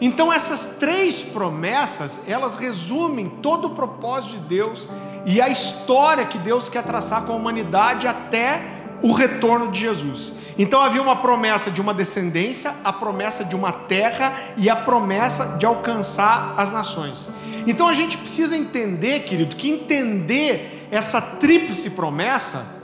Então 0.01 0.33
essas 0.33 0.77
três 0.79 1.21
promessas, 1.21 2.21
elas 2.27 2.55
resumem 2.55 3.29
todo 3.29 3.65
o 3.65 3.75
propósito 3.75 4.31
de 4.31 4.47
Deus 4.47 4.89
e 5.27 5.39
a 5.39 5.47
história 5.47 6.25
que 6.25 6.39
Deus 6.39 6.69
quer 6.69 6.83
traçar 6.83 7.23
com 7.23 7.33
a 7.33 7.35
humanidade 7.35 8.07
até 8.07 8.76
o 9.01 9.11
retorno 9.11 9.71
de 9.71 9.79
Jesus. 9.79 10.33
Então 10.57 10.81
havia 10.81 11.01
uma 11.01 11.17
promessa 11.17 11.69
de 11.69 11.79
uma 11.79 11.93
descendência, 11.93 12.73
a 12.83 12.91
promessa 12.91 13.43
de 13.45 13.55
uma 13.55 13.71
terra 13.71 14.33
e 14.57 14.69
a 14.69 14.75
promessa 14.75 15.57
de 15.57 15.65
alcançar 15.65 16.55
as 16.57 16.71
nações. 16.71 17.29
Então 17.65 17.87
a 17.87 17.93
gente 17.93 18.17
precisa 18.17 18.55
entender, 18.55 19.21
querido, 19.21 19.55
que 19.55 19.69
entender 19.69 20.87
essa 20.91 21.21
tríplice 21.21 21.91
promessa 21.91 22.77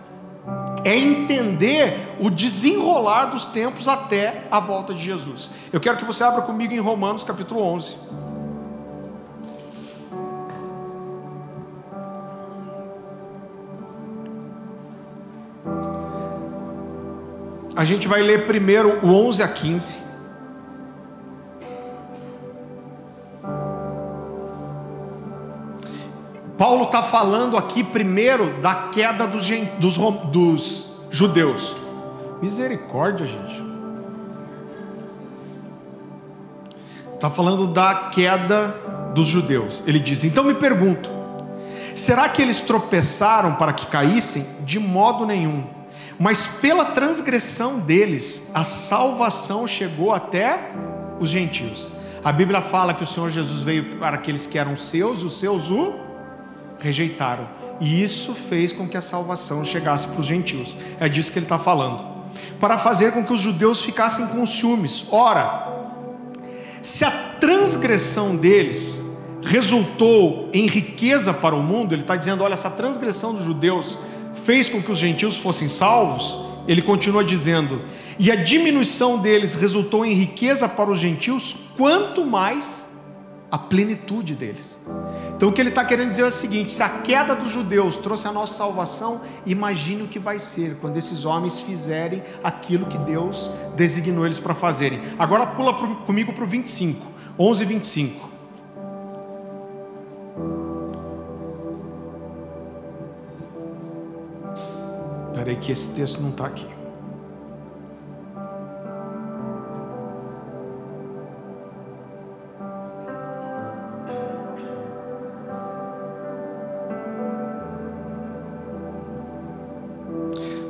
é 0.86 0.96
entender 0.98 2.16
o 2.20 2.30
desenrolar 2.30 3.26
dos 3.26 3.48
tempos 3.48 3.88
até 3.88 4.46
a 4.52 4.60
volta 4.60 4.94
de 4.94 5.02
Jesus. 5.02 5.50
Eu 5.72 5.80
quero 5.80 5.98
que 5.98 6.06
você 6.06 6.24
abra 6.24 6.42
comigo 6.42 6.74
em 6.74 6.80
Romanos 6.80 7.24
capítulo 7.24 7.62
11. 7.62 8.23
A 17.76 17.84
gente 17.84 18.08
vai 18.08 18.22
ler 18.22 18.46
primeiro 18.46 19.00
o 19.04 19.28
11 19.28 19.42
a 19.42 19.48
15. 19.48 20.04
Paulo 26.56 26.84
está 26.84 27.02
falando 27.02 27.58
aqui 27.58 27.84
primeiro 27.84 28.62
da 28.62 28.90
queda 28.90 29.28
dos, 29.28 29.50
dos, 29.80 29.98
dos 30.32 30.92
judeus. 31.10 31.76
Misericórdia, 32.42 33.26
gente. 33.26 33.64
Está 37.16 37.30
falando 37.30 37.68
da 37.68 38.10
queda 38.10 38.68
dos 39.16 39.28
judeus. 39.28 39.84
Ele 39.88 40.00
diz: 40.00 40.24
Então 40.24 40.44
me 40.44 40.54
pergunto, 40.54 41.10
será 41.96 42.30
que 42.30 42.42
eles 42.42 42.62
tropeçaram 42.62 43.56
para 43.56 43.74
que 43.74 43.88
caíssem? 43.88 44.46
De 44.62 44.80
modo 44.80 45.26
nenhum. 45.26 45.66
Mas 46.20 46.46
pela 46.46 46.86
transgressão 46.86 47.80
deles, 47.80 48.50
a 48.54 48.64
salvação 48.64 49.68
chegou 49.68 50.12
até 50.12 50.72
os 51.20 51.30
gentios. 51.30 51.92
A 52.24 52.32
Bíblia 52.32 52.62
fala 52.62 52.94
que 52.94 53.04
o 53.04 53.06
Senhor 53.06 53.30
Jesus 53.30 53.62
veio 53.62 53.98
para 53.98 54.16
aqueles 54.16 54.48
que 54.48 54.58
eram 54.58 54.78
seus, 54.78 55.24
os 55.24 55.40
seus 55.40 55.70
o 55.70 55.94
rejeitaram. 56.80 57.48
E 57.80 58.02
isso 58.02 58.34
fez 58.34 58.72
com 58.72 58.88
que 58.88 58.98
a 58.98 59.02
salvação 59.02 59.66
chegasse 59.66 60.08
para 60.08 60.20
os 60.20 60.26
gentios. 60.26 60.78
É 61.00 61.10
disso 61.10 61.32
que 61.32 61.40
ele 61.40 61.46
está 61.46 61.60
falando. 61.60 62.06
Para 62.60 62.78
fazer 62.78 63.12
com 63.12 63.26
que 63.26 63.34
os 63.34 63.42
judeus 63.42 63.82
ficassem 63.82 64.28
com 64.28 64.46
ciúmes. 64.46 65.06
Ora, 65.12 65.68
se 66.82 67.04
a 67.04 67.12
transgressão 67.40 68.36
deles 68.36 69.04
resultou 69.42 70.50
em 70.54 70.68
riqueza 70.68 71.34
para 71.34 71.56
o 71.56 71.62
mundo, 71.62 71.94
ele 71.94 72.02
está 72.02 72.16
dizendo: 72.16 72.44
olha, 72.44 72.54
essa 72.54 72.70
transgressão 72.70 73.34
dos 73.34 73.44
judeus 73.44 73.98
fez 74.46 74.70
com 74.70 74.82
que 74.82 74.92
os 74.92 74.98
gentios 74.98 75.38
fossem 75.38 75.68
salvos. 75.68 76.38
Ele 76.68 76.82
continua 76.82 77.24
dizendo: 77.24 77.82
e 78.18 78.32
a 78.32 78.36
diminuição 78.36 79.18
deles 79.18 79.56
resultou 79.56 80.06
em 80.06 80.14
riqueza 80.14 80.68
para 80.70 80.90
os 80.90 81.00
gentios, 81.00 81.56
quanto 81.78 82.26
mais 82.26 82.86
a 83.52 83.58
plenitude 83.58 84.34
deles. 84.34 84.80
Então 85.36 85.50
o 85.50 85.52
que 85.52 85.62
ele 85.62 85.70
está 85.70 85.86
querendo 85.86 86.10
dizer 86.10 86.24
é 86.24 86.28
o 86.28 86.32
seguinte: 86.32 86.72
se 86.72 86.82
a 86.82 86.90
queda 86.90 87.36
dos 87.36 87.52
judeus 87.52 87.98
trouxe 87.98 88.28
a 88.28 88.32
nossa 88.32 88.54
salvação, 88.54 89.22
imagine 89.46 90.04
o 90.04 90.08
que 90.08 90.20
vai 90.20 90.40
ser 90.40 90.78
quando 90.80 90.98
esses 90.98 91.26
homens 91.26 91.60
fizerem 91.60 92.22
aquilo 92.44 92.86
que 92.86 92.98
Deus 92.98 93.50
designou 93.76 94.26
eles 94.26 94.40
para 94.40 94.54
fazerem. 94.54 95.00
Agora 95.20 95.46
pula 95.48 95.74
pro, 95.76 95.96
comigo 95.98 96.34
para 96.34 96.44
o 96.44 96.48
25, 96.48 97.06
11 97.38 97.66
25. 97.66 98.33
Espera 105.44 105.58
aí 105.58 105.62
que 105.62 105.74
esse 105.74 105.90
texto 105.90 106.22
não 106.22 106.30
está 106.30 106.46
aqui. 106.46 106.66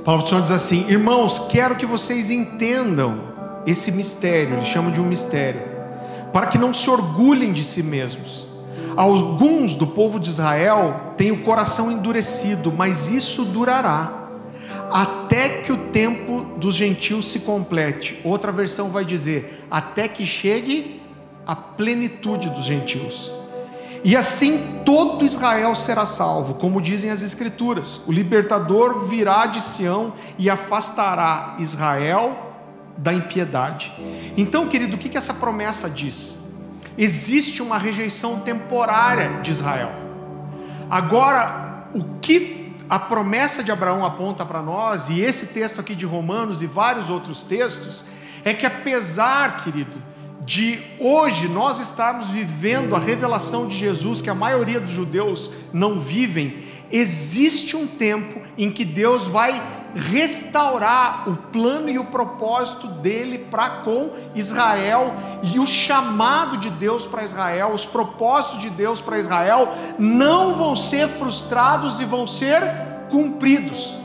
Paulo 0.04 0.28
Senhor 0.28 0.42
diz 0.42 0.52
assim: 0.52 0.88
Irmãos, 0.90 1.38
quero 1.50 1.76
que 1.76 1.86
vocês 1.86 2.32
entendam 2.32 3.22
esse 3.68 3.92
mistério, 3.92 4.56
ele 4.56 4.66
chama 4.66 4.90
de 4.90 5.00
um 5.00 5.06
mistério, 5.06 5.62
para 6.32 6.48
que 6.48 6.58
não 6.58 6.74
se 6.74 6.90
orgulhem 6.90 7.54
de 7.54 7.64
si 7.64 7.84
mesmos. 7.84 8.48
Alguns 8.96 9.76
do 9.76 9.86
povo 9.86 10.20
de 10.20 10.32
Israel 10.32 11.14
têm 11.16 11.32
o 11.32 11.44
coração 11.44 11.92
endurecido, 11.92 12.72
mas 12.72 13.12
isso 13.12 13.46
durará, 13.46 14.23
até 14.94 15.50
que 15.62 15.72
o 15.72 15.78
tempo 15.78 16.42
dos 16.58 16.76
gentios 16.76 17.28
se 17.30 17.40
complete. 17.40 18.22
Outra 18.24 18.52
versão 18.52 18.92
vai 18.92 19.04
dizer: 19.04 19.66
até 19.72 20.08
que 20.08 20.24
chegue 20.24 21.02
a 21.48 21.56
plenitude 21.56 22.52
dos 22.52 22.64
gentios. 22.64 23.34
E 24.04 24.16
assim 24.16 24.82
todo 24.86 25.26
Israel 25.26 25.74
será 25.74 26.06
salvo, 26.06 26.56
como 26.56 26.80
dizem 26.80 27.10
as 27.10 27.24
Escrituras: 27.24 28.02
o 28.06 28.12
libertador 28.12 29.06
virá 29.08 29.48
de 29.48 29.62
Sião 29.62 30.14
e 30.38 30.48
afastará 30.48 31.56
Israel 31.58 32.54
da 32.96 33.12
impiedade. 33.12 33.92
Então, 34.38 34.68
querido, 34.68 34.96
o 34.96 35.00
que, 35.00 35.18
essa 35.18 35.34
promessa 35.34 35.90
diz? 35.90 36.38
Existe 36.96 37.64
uma 37.64 37.80
rejeição 37.80 38.42
temporária 38.42 39.42
de 39.42 39.50
Israel. 39.50 39.92
Agora, 40.88 41.88
o 41.96 42.04
que 42.22 42.53
a 42.90 43.00
promessa 43.00 43.64
de 43.64 43.72
Abraão 43.72 44.06
aponta 44.06 44.46
para 44.46 44.62
nós, 44.62 45.10
e 45.10 45.20
esse 45.20 45.48
texto 45.48 45.80
aqui 45.80 45.96
de 45.96 46.06
Romanos 46.06 46.62
e 46.62 46.68
vários 46.68 47.10
outros 47.10 47.44
textos, 47.44 48.06
é 48.44 48.54
que 48.54 48.66
apesar, 48.66 49.58
querido, 49.64 50.02
de 50.42 50.80
hoje 51.00 51.48
nós 51.48 51.80
estarmos 51.80 52.30
vivendo 52.30 52.96
a 52.96 53.00
revelação 53.00 53.68
de 53.68 53.78
Jesus 53.78 54.22
que 54.22 54.30
a 54.30 54.36
maioria 54.36 54.80
dos 54.80 54.92
judeus 54.92 55.52
não 55.72 56.00
vivem, 56.00 56.64
existe 56.92 57.76
um 57.76 57.88
tempo 57.88 58.42
em 58.58 58.70
que 58.70 58.84
Deus 58.84 59.28
vai 59.28 59.83
restaurar 59.96 61.30
o 61.30 61.36
plano 61.36 61.90
e 61.90 62.00
o 62.00 62.06
propósito 62.06 62.88
dele 62.88 63.38
para 63.38 63.82
com 63.82 64.12
Israel 64.34 65.14
e 65.44 65.60
o 65.60 65.68
chamado 65.68 66.58
de 66.58 66.70
Deus 66.70 67.06
para 67.06 67.24
Israel, 67.24 67.72
os 67.74 67.86
propósitos 67.86 68.62
de 68.62 68.70
Deus 68.70 69.00
para 69.00 69.20
Israel 69.20 69.70
não 70.00 70.56
vão 70.56 70.76
ser 70.76 71.08
frustrados 71.08 72.00
e 72.00 72.06
vão 72.06 72.26
ser 72.26 72.62
cumpridos. 73.10 73.96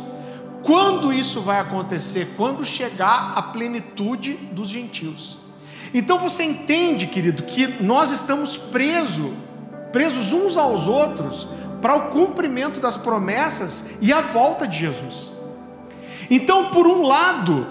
Quando 0.63 1.13
isso 1.13 1.41
vai 1.41 1.61
acontecer? 1.61 2.35
Quando 2.37 2.65
chegar 2.65 3.33
a 3.35 3.43
plenitude 3.43 4.35
dos 4.53 4.69
gentios. 4.69 5.39
Então 5.95 6.19
você 6.19 6.43
entende, 6.43 7.07
querido, 7.07 7.43
que 7.45 7.83
nós 7.83 8.11
estamos 8.11 8.59
presos, 8.59 9.33
presos 9.91 10.33
uns 10.33 10.57
aos 10.57 10.87
outros, 10.87 11.49
para 11.81 11.95
o 11.95 12.11
cumprimento 12.11 12.81
das 12.81 12.97
promessas 12.97 13.87
e 14.01 14.13
a 14.13 14.21
volta 14.21 14.67
de 14.67 14.79
Jesus. 14.79 15.38
Então, 16.31 16.71
por 16.71 16.87
um 16.87 17.03
lado, 17.03 17.67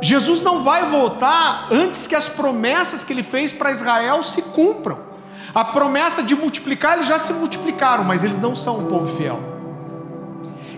Jesus 0.00 0.42
não 0.42 0.62
vai 0.62 0.88
voltar 0.88 1.68
antes 1.70 2.06
que 2.06 2.14
as 2.14 2.28
promessas 2.28 3.02
que 3.02 3.12
ele 3.12 3.22
fez 3.22 3.52
para 3.52 3.72
Israel 3.72 4.22
se 4.22 4.42
cumpram. 4.42 4.98
A 5.54 5.64
promessa 5.64 6.22
de 6.22 6.34
multiplicar, 6.34 6.94
eles 6.94 7.06
já 7.06 7.18
se 7.18 7.32
multiplicaram, 7.32 8.04
mas 8.04 8.24
eles 8.24 8.40
não 8.40 8.54
são 8.54 8.80
um 8.80 8.86
povo 8.86 9.16
fiel. 9.16 9.40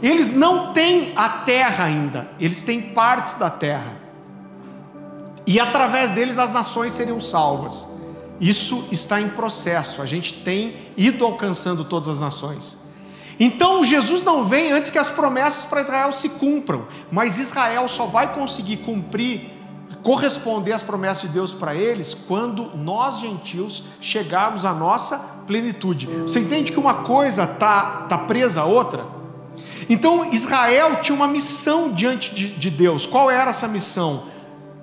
Eles 0.02 0.30
não 0.32 0.72
têm 0.72 1.12
a 1.16 1.28
terra 1.28 1.84
ainda, 1.84 2.28
eles 2.38 2.62
têm 2.62 2.80
partes 2.82 3.34
da 3.34 3.48
terra 3.48 4.06
e 5.46 5.60
através 5.60 6.10
deles 6.10 6.38
as 6.38 6.52
nações 6.52 6.92
seriam 6.92 7.20
salvas. 7.20 7.94
Isso 8.40 8.86
está 8.90 9.20
em 9.20 9.28
processo, 9.28 10.02
a 10.02 10.06
gente 10.06 10.34
tem 10.42 10.76
ido 10.96 11.24
alcançando 11.24 11.84
todas 11.84 12.08
as 12.08 12.20
nações. 12.20 12.85
Então 13.38 13.84
Jesus 13.84 14.22
não 14.22 14.44
vem 14.44 14.72
antes 14.72 14.90
que 14.90 14.98
as 14.98 15.10
promessas 15.10 15.64
para 15.64 15.80
Israel 15.80 16.10
se 16.12 16.30
cumpram, 16.30 16.86
mas 17.10 17.38
Israel 17.38 17.86
só 17.88 18.06
vai 18.06 18.32
conseguir 18.32 18.78
cumprir, 18.78 19.52
corresponder 20.02 20.72
às 20.72 20.82
promessas 20.82 21.22
de 21.22 21.28
Deus 21.28 21.52
para 21.52 21.74
eles, 21.74 22.14
quando 22.14 22.70
nós 22.74 23.18
gentios 23.18 23.84
chegarmos 24.00 24.64
à 24.64 24.72
nossa 24.72 25.18
plenitude. 25.46 26.06
Você 26.22 26.40
entende 26.40 26.72
que 26.72 26.80
uma 26.80 26.94
coisa 26.94 27.44
está 27.44 28.06
tá 28.08 28.18
presa 28.18 28.62
à 28.62 28.64
outra? 28.64 29.06
Então 29.88 30.24
Israel 30.32 30.96
tinha 30.96 31.14
uma 31.14 31.28
missão 31.28 31.92
diante 31.92 32.34
de, 32.34 32.48
de 32.50 32.70
Deus, 32.70 33.06
qual 33.06 33.30
era 33.30 33.50
essa 33.50 33.68
missão? 33.68 34.34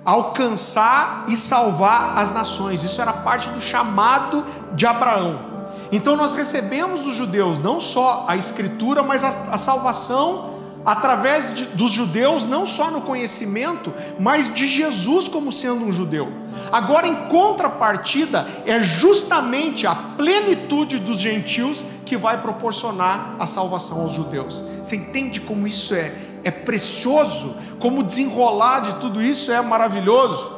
alcançar 0.04 1.24
e 1.28 1.36
salvar 1.36 2.18
as 2.18 2.32
nações. 2.32 2.84
Isso 2.84 3.00
era 3.00 3.12
parte 3.12 3.48
do 3.48 3.60
chamado 3.60 4.44
de 4.74 4.86
Abraão. 4.86 5.53
Então 5.94 6.16
nós 6.16 6.34
recebemos 6.34 7.06
os 7.06 7.14
judeus 7.14 7.60
não 7.60 7.78
só 7.78 8.24
a 8.26 8.36
escritura, 8.36 9.00
mas 9.00 9.22
a, 9.22 9.28
a 9.52 9.56
salvação 9.56 10.54
através 10.84 11.54
de, 11.54 11.66
dos 11.66 11.92
judeus, 11.92 12.46
não 12.46 12.66
só 12.66 12.90
no 12.90 13.00
conhecimento, 13.00 13.94
mas 14.18 14.52
de 14.52 14.66
Jesus 14.66 15.28
como 15.28 15.52
sendo 15.52 15.84
um 15.84 15.92
judeu. 15.92 16.32
Agora, 16.72 17.06
em 17.06 17.28
contrapartida, 17.28 18.44
é 18.66 18.80
justamente 18.80 19.86
a 19.86 19.94
plenitude 19.94 20.98
dos 20.98 21.20
gentios 21.20 21.86
que 22.04 22.16
vai 22.16 22.42
proporcionar 22.42 23.36
a 23.38 23.46
salvação 23.46 24.00
aos 24.00 24.12
judeus. 24.12 24.64
Você 24.82 24.96
entende 24.96 25.40
como 25.40 25.64
isso 25.64 25.94
é, 25.94 26.12
é 26.42 26.50
precioso? 26.50 27.54
Como 27.78 28.02
desenrolar 28.02 28.80
de 28.80 28.96
tudo 28.96 29.22
isso 29.22 29.52
é 29.52 29.62
maravilhoso? 29.62 30.50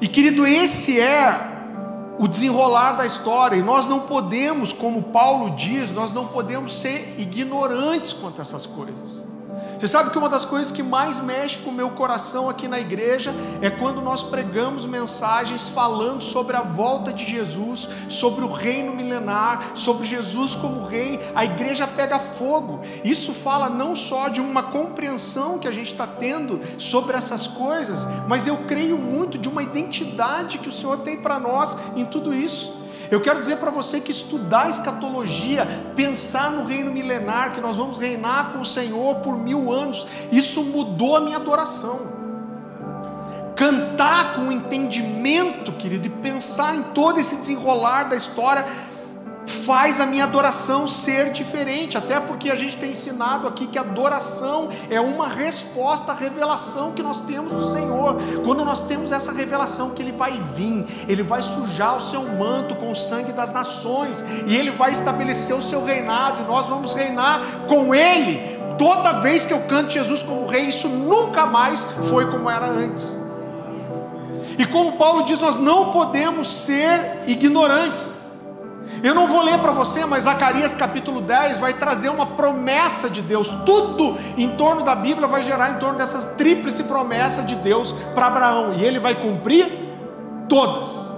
E 0.00 0.06
querido, 0.06 0.46
esse 0.46 1.00
é 1.00 1.53
o 2.18 2.28
desenrolar 2.28 2.92
da 2.92 3.04
história, 3.06 3.56
e 3.56 3.62
nós 3.62 3.86
não 3.86 4.00
podemos, 4.00 4.72
como 4.72 5.02
Paulo 5.04 5.50
diz, 5.50 5.90
nós 5.92 6.12
não 6.12 6.28
podemos 6.28 6.78
ser 6.78 7.14
ignorantes 7.18 8.12
quanto 8.12 8.38
a 8.38 8.42
essas 8.42 8.66
coisas. 8.66 9.24
Você 9.78 9.88
sabe 9.88 10.10
que 10.10 10.18
uma 10.18 10.28
das 10.28 10.44
coisas 10.44 10.70
que 10.70 10.82
mais 10.82 11.18
mexe 11.18 11.58
com 11.58 11.70
o 11.70 11.74
meu 11.74 11.90
coração 11.90 12.48
aqui 12.48 12.68
na 12.68 12.78
igreja 12.78 13.34
é 13.60 13.70
quando 13.70 14.00
nós 14.00 14.22
pregamos 14.22 14.86
mensagens 14.86 15.68
falando 15.68 16.22
sobre 16.22 16.56
a 16.56 16.62
volta 16.62 17.12
de 17.12 17.24
Jesus, 17.24 17.88
sobre 18.08 18.44
o 18.44 18.52
reino 18.52 18.94
milenar, 18.94 19.72
sobre 19.74 20.06
Jesus 20.06 20.54
como 20.54 20.86
rei, 20.86 21.20
a 21.34 21.44
igreja 21.44 21.86
pega 21.86 22.18
fogo. 22.18 22.80
Isso 23.04 23.32
fala 23.32 23.68
não 23.68 23.94
só 23.94 24.28
de 24.28 24.40
uma 24.40 24.62
compreensão 24.64 25.58
que 25.58 25.68
a 25.68 25.72
gente 25.72 25.92
está 25.92 26.06
tendo 26.06 26.60
sobre 26.78 27.16
essas 27.16 27.46
coisas, 27.46 28.06
mas 28.28 28.46
eu 28.46 28.58
creio 28.66 28.96
muito 28.96 29.38
de 29.38 29.48
uma 29.48 29.62
identidade 29.62 30.58
que 30.58 30.68
o 30.68 30.72
Senhor 30.72 30.98
tem 30.98 31.16
para 31.16 31.38
nós 31.38 31.76
em 31.96 32.04
tudo 32.04 32.34
isso. 32.34 32.83
Eu 33.14 33.20
quero 33.20 33.38
dizer 33.38 33.58
para 33.58 33.70
você 33.70 34.00
que 34.00 34.10
estudar 34.10 34.68
escatologia, 34.68 35.64
pensar 35.94 36.50
no 36.50 36.64
reino 36.64 36.90
milenar, 36.90 37.52
que 37.52 37.60
nós 37.60 37.76
vamos 37.76 37.96
reinar 37.96 38.52
com 38.52 38.58
o 38.58 38.64
Senhor 38.64 39.20
por 39.20 39.38
mil 39.38 39.72
anos, 39.72 40.04
isso 40.32 40.64
mudou 40.64 41.14
a 41.14 41.20
minha 41.20 41.36
adoração. 41.36 42.12
Cantar 43.54 44.32
com 44.32 44.50
entendimento, 44.50 45.72
querido, 45.74 46.08
e 46.08 46.10
pensar 46.10 46.74
em 46.74 46.82
todo 46.82 47.20
esse 47.20 47.36
desenrolar 47.36 48.08
da 48.08 48.16
história, 48.16 48.66
faz 49.46 50.00
a 50.00 50.06
minha 50.06 50.24
adoração 50.24 50.86
ser 50.86 51.30
diferente, 51.30 51.96
até 51.96 52.18
porque 52.20 52.50
a 52.50 52.56
gente 52.56 52.76
tem 52.78 52.90
ensinado 52.90 53.46
aqui 53.46 53.66
que 53.66 53.78
adoração 53.78 54.68
é 54.90 55.00
uma 55.00 55.28
resposta 55.28 56.12
à 56.12 56.14
revelação 56.14 56.92
que 56.92 57.02
nós 57.02 57.20
temos 57.20 57.52
do 57.52 57.64
Senhor. 57.64 58.16
Quando 58.44 58.64
nós 58.64 58.80
temos 58.82 59.12
essa 59.12 59.32
revelação 59.32 59.90
que 59.90 60.02
Ele 60.02 60.12
vai 60.12 60.40
vir, 60.54 60.86
Ele 61.08 61.22
vai 61.22 61.42
sujar 61.42 61.96
o 61.96 62.00
seu 62.00 62.22
manto 62.36 62.74
com 62.76 62.90
o 62.90 62.94
sangue 62.94 63.32
das 63.32 63.52
nações, 63.52 64.24
e 64.46 64.56
Ele 64.56 64.70
vai 64.70 64.90
estabelecer 64.90 65.56
o 65.56 65.62
seu 65.62 65.84
reinado, 65.84 66.42
e 66.42 66.44
nós 66.46 66.68
vamos 66.68 66.94
reinar 66.94 67.66
com 67.68 67.94
Ele. 67.94 68.58
Toda 68.78 69.12
vez 69.20 69.46
que 69.46 69.52
eu 69.52 69.60
canto 69.62 69.92
Jesus 69.92 70.22
como 70.22 70.46
Rei, 70.46 70.66
isso 70.66 70.88
nunca 70.88 71.46
mais 71.46 71.84
foi 72.08 72.26
como 72.26 72.50
era 72.50 72.66
antes. 72.66 73.18
E 74.58 74.66
como 74.66 74.92
Paulo 74.92 75.24
diz, 75.24 75.40
nós 75.40 75.58
não 75.58 75.90
podemos 75.90 76.48
ser 76.48 77.20
ignorantes. 77.26 78.13
Eu 79.04 79.14
não 79.14 79.28
vou 79.28 79.42
ler 79.42 79.58
para 79.58 79.70
você, 79.70 80.06
mas 80.06 80.24
Zacarias 80.24 80.74
capítulo 80.74 81.20
10 81.20 81.58
vai 81.58 81.74
trazer 81.74 82.08
uma 82.08 82.24
promessa 82.24 83.10
de 83.10 83.20
Deus. 83.20 83.52
Tudo 83.66 84.16
em 84.34 84.48
torno 84.56 84.82
da 84.82 84.94
Bíblia 84.94 85.28
vai 85.28 85.44
gerar 85.44 85.72
em 85.72 85.78
torno 85.78 85.98
dessas 85.98 86.24
tríplice 86.24 86.84
promessa 86.84 87.42
de 87.42 87.54
Deus 87.54 87.92
para 88.14 88.28
Abraão, 88.28 88.72
e 88.72 88.82
ele 88.82 88.98
vai 88.98 89.14
cumprir 89.14 89.70
todas. 90.48 91.10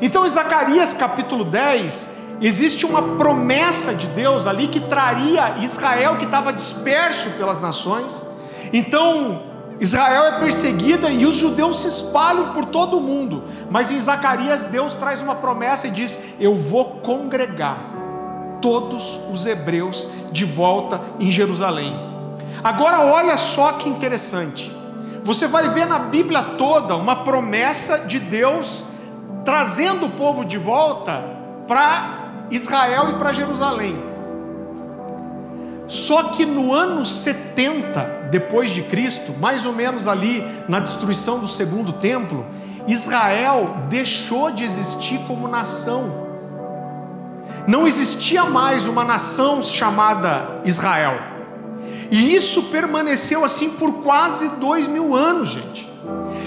Então, 0.00 0.24
em 0.24 0.28
Zacarias 0.28 0.94
capítulo 0.94 1.44
10, 1.44 2.10
existe 2.40 2.86
uma 2.86 3.16
promessa 3.16 3.92
de 3.92 4.06
Deus 4.06 4.46
ali 4.46 4.68
que 4.68 4.78
traria 4.78 5.56
Israel 5.62 6.18
que 6.18 6.26
estava 6.26 6.52
disperso 6.52 7.30
pelas 7.30 7.60
nações. 7.60 8.24
Então, 8.72 9.42
Israel 9.80 10.24
é 10.24 10.38
perseguida 10.38 11.10
e 11.10 11.26
os 11.26 11.34
judeus 11.34 11.80
se 11.80 11.88
espalham 11.88 12.52
por 12.52 12.66
todo 12.66 12.98
o 12.98 13.00
mundo. 13.00 13.44
Mas 13.70 13.90
em 13.90 14.00
Zacarias, 14.00 14.64
Deus 14.64 14.94
traz 14.94 15.22
uma 15.22 15.34
promessa 15.34 15.88
e 15.88 15.90
diz: 15.90 16.18
Eu 16.38 16.56
vou 16.56 17.00
congregar 17.00 17.90
todos 18.60 19.20
os 19.30 19.44
hebreus 19.44 20.06
de 20.30 20.44
volta 20.44 21.00
em 21.18 21.30
Jerusalém. 21.30 21.98
Agora, 22.62 23.00
olha 23.00 23.36
só 23.36 23.72
que 23.72 23.88
interessante. 23.88 24.74
Você 25.24 25.46
vai 25.46 25.68
ver 25.68 25.86
na 25.86 25.98
Bíblia 25.98 26.42
toda 26.42 26.96
uma 26.96 27.16
promessa 27.16 28.00
de 28.00 28.18
Deus 28.18 28.84
trazendo 29.44 30.06
o 30.06 30.10
povo 30.10 30.44
de 30.44 30.58
volta 30.58 31.22
para 31.66 32.46
Israel 32.50 33.10
e 33.10 33.14
para 33.14 33.32
Jerusalém. 33.32 34.00
Só 35.86 36.24
que 36.24 36.46
no 36.46 36.72
ano 36.72 37.04
70 37.04 38.21
depois 38.32 38.70
de 38.70 38.80
Cristo, 38.80 39.34
mais 39.38 39.66
ou 39.66 39.74
menos 39.74 40.08
ali 40.08 40.42
na 40.66 40.80
destruição 40.80 41.38
do 41.38 41.46
segundo 41.46 41.92
templo, 41.92 42.46
Israel 42.88 43.76
deixou 43.90 44.50
de 44.50 44.64
existir 44.64 45.20
como 45.26 45.46
nação. 45.46 46.28
Não 47.68 47.86
existia 47.86 48.46
mais 48.46 48.86
uma 48.86 49.04
nação 49.04 49.62
chamada 49.62 50.62
Israel. 50.64 51.14
E 52.10 52.34
isso 52.34 52.62
permaneceu 52.64 53.44
assim 53.44 53.68
por 53.68 54.02
quase 54.02 54.48
dois 54.58 54.88
mil 54.88 55.14
anos, 55.14 55.50
gente. 55.50 55.92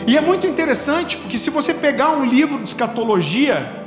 E 0.08 0.18
é 0.18 0.22
muito 0.22 0.48
interessante 0.48 1.18
porque 1.18 1.38
se 1.38 1.52
você 1.52 1.72
pegar 1.72 2.10
um 2.10 2.26
livro 2.26 2.58
de 2.64 2.68
escatologia, 2.68 3.86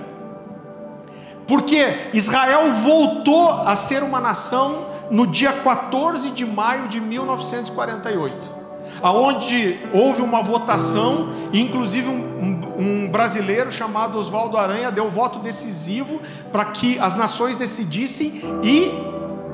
porque 1.49 2.11
Israel 2.15 2.73
voltou 2.75 3.51
a 3.51 3.75
ser 3.75 4.05
uma 4.05 4.21
nação 4.21 4.87
no 5.11 5.27
dia 5.27 5.53
14 5.53 6.31
de 6.31 6.45
maio 6.45 6.89
de 6.89 7.01
1948, 7.01 8.55
aonde 9.03 9.79
houve 9.93 10.23
uma 10.23 10.43
votação, 10.43 11.31
inclusive 11.53 12.09
um, 12.09 12.15
um, 12.17 13.05
um 13.05 13.11
brasileiro 13.11 13.71
chamado 13.71 14.19
Oswaldo 14.19 14.57
Aranha 14.57 14.91
deu 14.91 15.11
voto 15.11 15.39
decisivo 15.39 16.21
para 16.53 16.67
que 16.67 16.99
as 16.99 17.17
nações 17.17 17.57
decidissem 17.57 18.41
e 18.63 18.91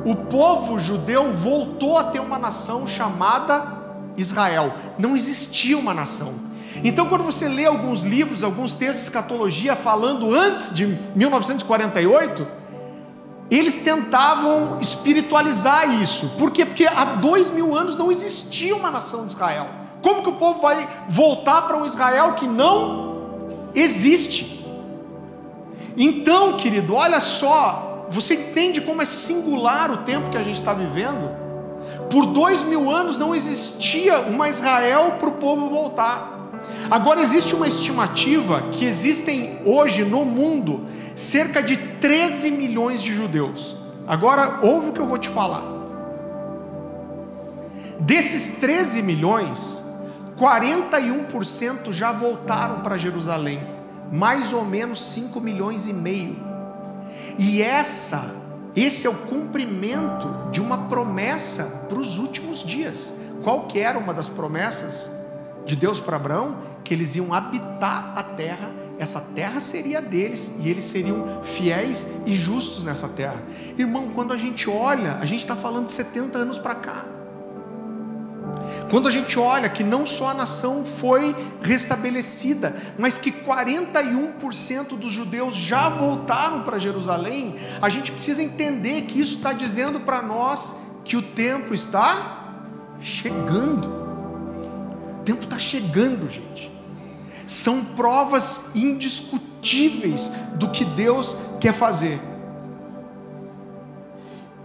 o 0.04 0.16
povo 0.16 0.78
judeu 0.78 1.32
voltou 1.32 1.98
a 1.98 2.04
ter 2.04 2.20
uma 2.20 2.38
nação 2.38 2.86
chamada 2.86 3.84
Israel. 4.16 4.72
Não 4.98 5.16
existia 5.16 5.78
uma 5.78 5.94
nação. 5.94 6.34
Então, 6.82 7.06
quando 7.06 7.22
você 7.22 7.48
lê 7.48 7.64
alguns 7.64 8.02
livros, 8.02 8.42
alguns 8.42 8.74
textos 8.74 8.98
de 8.98 9.04
escatologia 9.04 9.76
falando 9.76 10.34
antes 10.34 10.74
de 10.74 10.86
1948, 11.14 12.46
eles 13.50 13.76
tentavam 13.76 14.78
espiritualizar 14.80 16.00
isso. 16.00 16.30
Por 16.38 16.50
quê? 16.50 16.64
Porque 16.64 16.86
há 16.86 17.04
dois 17.04 17.50
mil 17.50 17.76
anos 17.76 17.96
não 17.96 18.10
existia 18.10 18.74
uma 18.74 18.90
nação 18.90 19.26
de 19.26 19.32
Israel. 19.32 19.66
Como 20.02 20.22
que 20.22 20.28
o 20.28 20.34
povo 20.34 20.60
vai 20.60 20.88
voltar 21.08 21.62
para 21.62 21.76
um 21.76 21.84
Israel 21.84 22.34
que 22.34 22.46
não 22.46 23.68
existe? 23.74 24.64
Então, 25.96 26.56
querido, 26.56 26.94
olha 26.94 27.20
só, 27.20 28.06
você 28.08 28.34
entende 28.34 28.80
como 28.80 29.02
é 29.02 29.04
singular 29.04 29.90
o 29.90 29.98
tempo 29.98 30.30
que 30.30 30.36
a 30.36 30.42
gente 30.42 30.56
está 30.56 30.74
vivendo? 30.74 31.30
Por 32.10 32.26
dois 32.26 32.62
mil 32.62 32.90
anos 32.90 33.16
não 33.16 33.34
existia 33.34 34.20
uma 34.20 34.48
Israel 34.48 35.16
para 35.18 35.28
o 35.28 35.32
povo 35.32 35.68
voltar. 35.68 36.34
Agora 36.90 37.20
existe 37.20 37.54
uma 37.54 37.66
estimativa 37.66 38.68
que 38.70 38.84
existem 38.84 39.58
hoje 39.64 40.04
no 40.04 40.24
mundo 40.24 40.86
cerca 41.14 41.62
de 41.62 41.76
13 41.76 42.50
milhões 42.50 43.02
de 43.02 43.12
judeus. 43.12 43.76
Agora 44.06 44.60
ouve 44.62 44.90
o 44.90 44.92
que 44.92 45.00
eu 45.00 45.06
vou 45.06 45.18
te 45.18 45.28
falar. 45.28 45.64
Desses 48.00 48.48
13 48.60 49.02
milhões, 49.02 49.82
41% 50.36 51.92
já 51.92 52.12
voltaram 52.12 52.80
para 52.80 52.96
Jerusalém, 52.96 53.62
mais 54.10 54.52
ou 54.52 54.64
menos 54.64 55.02
5 55.12 55.40
milhões 55.40 55.86
e 55.86 55.92
meio. 55.92 56.36
E 57.38 57.62
essa, 57.62 58.34
esse 58.74 59.06
é 59.06 59.10
o 59.10 59.14
cumprimento 59.14 60.50
de 60.50 60.60
uma 60.60 60.88
promessa 60.88 61.64
para 61.88 61.98
os 61.98 62.18
últimos 62.18 62.62
dias. 62.62 63.14
Qual 63.42 63.66
que 63.66 63.78
era 63.78 63.98
uma 63.98 64.12
das 64.12 64.28
promessas 64.28 65.10
de 65.64 65.76
Deus 65.76 66.00
para 66.00 66.16
Abraão? 66.16 66.58
Que 66.82 66.94
eles 66.94 67.16
iam 67.16 67.32
habitar 67.32 68.12
a 68.16 68.22
terra 68.22 68.70
essa 68.98 69.20
terra 69.20 69.60
seria 69.60 70.00
deles 70.00 70.54
e 70.60 70.68
eles 70.68 70.84
seriam 70.84 71.42
fiéis 71.42 72.06
e 72.26 72.36
justos 72.36 72.84
nessa 72.84 73.08
terra. 73.08 73.42
Irmão, 73.76 74.08
quando 74.14 74.32
a 74.32 74.36
gente 74.36 74.70
olha, 74.70 75.16
a 75.16 75.24
gente 75.24 75.40
está 75.40 75.56
falando 75.56 75.86
de 75.86 75.92
70 75.92 76.38
anos 76.38 76.58
para 76.58 76.74
cá. 76.76 77.04
Quando 78.90 79.08
a 79.08 79.10
gente 79.10 79.36
olha 79.38 79.68
que 79.68 79.82
não 79.82 80.06
só 80.06 80.28
a 80.28 80.34
nação 80.34 80.84
foi 80.84 81.34
restabelecida, 81.62 82.76
mas 82.96 83.18
que 83.18 83.32
41% 83.32 84.96
dos 84.96 85.12
judeus 85.12 85.56
já 85.56 85.88
voltaram 85.88 86.62
para 86.62 86.78
Jerusalém, 86.78 87.56
a 87.82 87.88
gente 87.88 88.12
precisa 88.12 88.42
entender 88.42 89.02
que 89.02 89.20
isso 89.20 89.36
está 89.36 89.52
dizendo 89.52 90.00
para 90.00 90.22
nós 90.22 90.76
que 91.04 91.16
o 91.16 91.22
tempo 91.22 91.74
está 91.74 92.54
chegando. 93.00 94.03
Tempo 95.24 95.44
está 95.44 95.58
chegando, 95.58 96.28
gente. 96.28 96.72
São 97.46 97.84
provas 97.84 98.74
indiscutíveis 98.74 100.30
do 100.54 100.70
que 100.70 100.84
Deus 100.84 101.36
quer 101.60 101.72
fazer. 101.72 102.20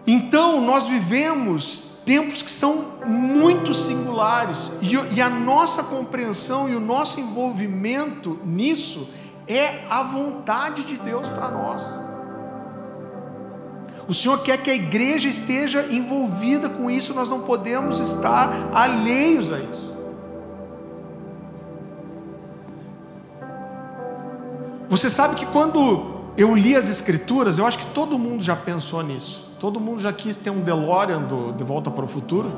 Então, 0.05 0.61
nós 0.61 0.85
vivemos 0.87 1.89
tempos 2.05 2.41
que 2.41 2.49
são 2.49 2.83
muito 3.05 3.73
singulares, 3.73 4.71
e, 4.81 4.95
e 5.15 5.21
a 5.21 5.29
nossa 5.29 5.83
compreensão 5.83 6.67
e 6.67 6.75
o 6.75 6.79
nosso 6.79 7.19
envolvimento 7.19 8.39
nisso 8.43 9.09
é 9.47 9.85
a 9.89 10.01
vontade 10.01 10.83
de 10.83 10.97
Deus 10.97 11.27
para 11.29 11.51
nós. 11.51 11.99
O 14.07 14.13
Senhor 14.15 14.41
quer 14.41 14.57
que 14.57 14.71
a 14.71 14.75
igreja 14.75 15.29
esteja 15.29 15.85
envolvida 15.91 16.67
com 16.67 16.89
isso, 16.89 17.13
nós 17.13 17.29
não 17.29 17.41
podemos 17.41 17.99
estar 17.99 18.71
alheios 18.73 19.51
a 19.51 19.59
isso. 19.59 19.95
Você 24.89 25.07
sabe 25.07 25.35
que 25.35 25.45
quando 25.45 26.31
eu 26.35 26.55
li 26.55 26.75
as 26.75 26.89
Escrituras, 26.89 27.59
eu 27.59 27.67
acho 27.67 27.77
que 27.77 27.85
todo 27.87 28.17
mundo 28.17 28.43
já 28.43 28.55
pensou 28.55 29.03
nisso. 29.03 29.47
Todo 29.59 29.79
mundo 29.79 30.01
já 30.01 30.11
quis 30.11 30.35
ter 30.35 30.49
um 30.49 30.61
DeLorean 30.61 31.21
do 31.21 31.51
De 31.53 31.63
Volta 31.63 31.91
para 31.91 32.03
o 32.03 32.07
Futuro. 32.07 32.51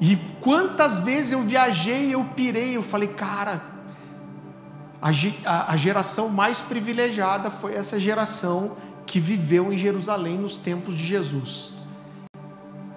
E 0.00 0.14
quantas 0.40 1.00
vezes 1.00 1.32
eu 1.32 1.40
viajei, 1.40 2.14
eu 2.14 2.24
pirei, 2.36 2.76
eu 2.76 2.82
falei, 2.82 3.08
cara, 3.08 3.60
a, 5.02 5.72
a 5.72 5.76
geração 5.76 6.28
mais 6.28 6.60
privilegiada 6.60 7.50
foi 7.50 7.74
essa 7.74 7.98
geração 7.98 8.76
que 9.04 9.18
viveu 9.18 9.72
em 9.72 9.76
Jerusalém 9.76 10.38
nos 10.38 10.56
tempos 10.56 10.94
de 10.94 11.04
Jesus. 11.04 11.72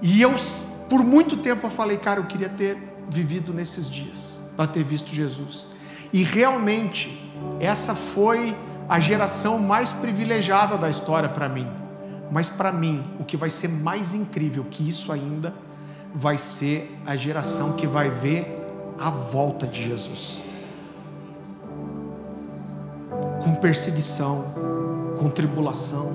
E 0.03 0.21
eu, 0.21 0.35
por 0.87 1.03
muito 1.03 1.37
tempo, 1.37 1.65
eu 1.65 1.71
falei, 1.71 1.97
cara, 1.97 2.19
eu 2.19 2.25
queria 2.25 2.49
ter 2.49 2.77
vivido 3.09 3.53
nesses 3.53 3.89
dias, 3.89 4.39
para 4.55 4.67
ter 4.67 4.83
visto 4.83 5.09
Jesus. 5.09 5.78
E 6.11 6.23
realmente, 6.23 7.31
essa 7.59 7.93
foi 7.93 8.55
a 8.87 8.99
geração 8.99 9.59
mais 9.59 9.91
privilegiada 9.91 10.77
da 10.77 10.89
história 10.89 11.29
para 11.29 11.47
mim. 11.47 11.67
Mas 12.31 12.49
para 12.49 12.71
mim, 12.71 13.03
o 13.19 13.23
que 13.23 13.37
vai 13.37 13.49
ser 13.49 13.67
mais 13.67 14.13
incrível 14.13 14.65
que 14.69 14.87
isso 14.87 15.11
ainda, 15.11 15.53
vai 16.13 16.37
ser 16.37 16.99
a 17.05 17.15
geração 17.15 17.73
que 17.73 17.85
vai 17.85 18.09
ver 18.09 18.59
a 18.99 19.09
volta 19.09 19.67
de 19.67 19.83
Jesus. 19.83 20.41
Com 23.43 23.55
perseguição, 23.55 24.45
com 25.19 25.29
tribulação, 25.29 26.13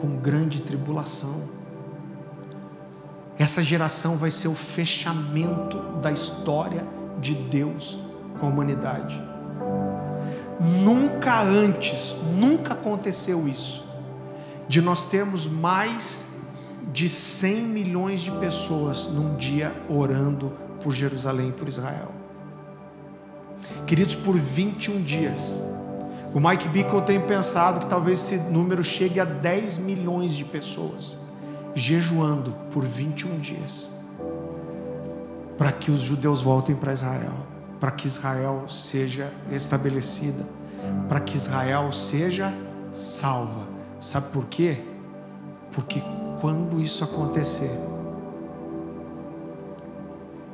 com 0.00 0.16
grande 0.16 0.62
tribulação. 0.62 1.48
Essa 3.38 3.62
geração 3.62 4.16
vai 4.16 4.30
ser 4.30 4.48
o 4.48 4.54
fechamento 4.54 5.78
da 6.02 6.12
história 6.12 6.86
de 7.18 7.34
Deus 7.34 7.98
com 8.38 8.46
a 8.46 8.48
humanidade. 8.50 9.29
Nunca 10.60 11.40
antes, 11.42 12.14
nunca 12.36 12.74
aconteceu 12.74 13.48
isso, 13.48 13.82
de 14.68 14.82
nós 14.82 15.06
termos 15.06 15.48
mais 15.48 16.26
de 16.92 17.08
100 17.08 17.62
milhões 17.62 18.20
de 18.20 18.30
pessoas 18.32 19.08
num 19.08 19.36
dia 19.36 19.74
orando 19.88 20.52
por 20.82 20.94
Jerusalém 20.94 21.48
e 21.48 21.52
por 21.52 21.66
Israel. 21.66 22.10
Queridos, 23.86 24.14
por 24.14 24.36
21 24.36 25.02
dias. 25.02 25.60
O 26.34 26.38
Mike 26.38 26.68
Bickle 26.68 27.02
tem 27.02 27.20
pensado 27.20 27.80
que 27.80 27.86
talvez 27.86 28.18
esse 28.18 28.36
número 28.50 28.84
chegue 28.84 29.18
a 29.18 29.24
10 29.24 29.78
milhões 29.78 30.32
de 30.32 30.44
pessoas 30.44 31.18
jejuando 31.74 32.54
por 32.70 32.84
21 32.84 33.38
dias 33.38 33.90
para 35.56 35.72
que 35.72 35.90
os 35.90 36.00
judeus 36.00 36.40
voltem 36.40 36.74
para 36.74 36.92
Israel 36.92 37.49
para 37.80 37.90
que 37.90 38.06
Israel 38.06 38.66
seja 38.68 39.32
estabelecida, 39.50 40.44
para 41.08 41.18
que 41.18 41.34
Israel 41.34 41.90
seja 41.90 42.54
salva. 42.92 43.66
Sabe 43.98 44.28
por 44.30 44.44
quê? 44.46 44.84
Porque 45.72 46.02
quando 46.40 46.78
isso 46.78 47.02
acontecer, 47.02 47.70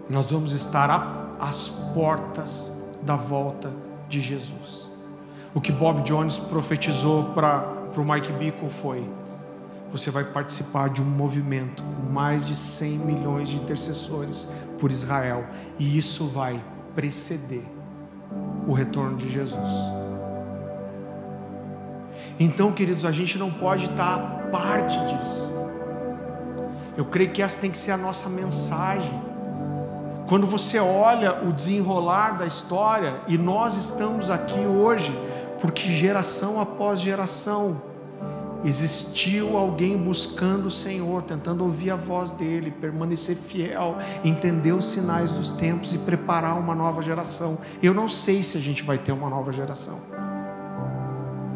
nós 0.08 0.30
vamos 0.30 0.52
estar 0.52 1.36
às 1.40 1.68
portas 1.68 2.72
da 3.02 3.16
volta 3.16 3.72
de 4.08 4.20
Jesus. 4.20 4.88
O 5.52 5.60
que 5.60 5.72
Bob 5.72 6.02
Jones 6.02 6.38
profetizou 6.38 7.24
para 7.32 7.64
o 7.96 8.04
Mike 8.04 8.32
Bickle 8.34 8.70
foi: 8.70 9.08
você 9.90 10.10
vai 10.10 10.24
participar 10.24 10.90
de 10.90 11.02
um 11.02 11.06
movimento 11.06 11.82
com 11.82 12.12
mais 12.12 12.44
de 12.44 12.54
100 12.54 12.98
milhões 12.98 13.48
de 13.48 13.56
intercessores 13.56 14.48
por 14.78 14.92
Israel, 14.92 15.46
e 15.78 15.96
isso 15.96 16.26
vai 16.26 16.62
preceder 16.96 17.64
o 18.66 18.72
retorno 18.72 19.16
de 19.16 19.30
Jesus. 19.30 19.70
Então, 22.40 22.72
queridos, 22.72 23.04
a 23.04 23.12
gente 23.12 23.38
não 23.38 23.52
pode 23.52 23.84
estar 23.84 24.18
parte 24.50 24.98
disso. 25.06 25.52
Eu 26.96 27.04
creio 27.04 27.30
que 27.30 27.42
essa 27.42 27.60
tem 27.60 27.70
que 27.70 27.76
ser 27.76 27.92
a 27.92 27.96
nossa 27.96 28.28
mensagem. 28.28 29.22
Quando 30.26 30.46
você 30.46 30.78
olha 30.78 31.46
o 31.46 31.52
desenrolar 31.52 32.38
da 32.38 32.46
história, 32.46 33.20
e 33.28 33.38
nós 33.38 33.76
estamos 33.76 34.30
aqui 34.30 34.60
hoje, 34.60 35.16
porque 35.60 35.94
geração 35.94 36.60
após 36.60 36.98
geração, 37.00 37.80
Existiu 38.66 39.56
alguém 39.56 39.96
buscando 39.96 40.66
o 40.66 40.70
Senhor, 40.72 41.22
tentando 41.22 41.62
ouvir 41.62 41.92
a 41.92 41.94
voz 41.94 42.32
dele, 42.32 42.72
permanecer 42.72 43.36
fiel, 43.36 43.96
entender 44.24 44.72
os 44.72 44.86
sinais 44.86 45.30
dos 45.30 45.52
tempos 45.52 45.94
e 45.94 45.98
preparar 45.98 46.58
uma 46.58 46.74
nova 46.74 47.00
geração. 47.00 47.58
Eu 47.80 47.94
não 47.94 48.08
sei 48.08 48.42
se 48.42 48.58
a 48.58 48.60
gente 48.60 48.82
vai 48.82 48.98
ter 48.98 49.12
uma 49.12 49.30
nova 49.30 49.52
geração. 49.52 50.00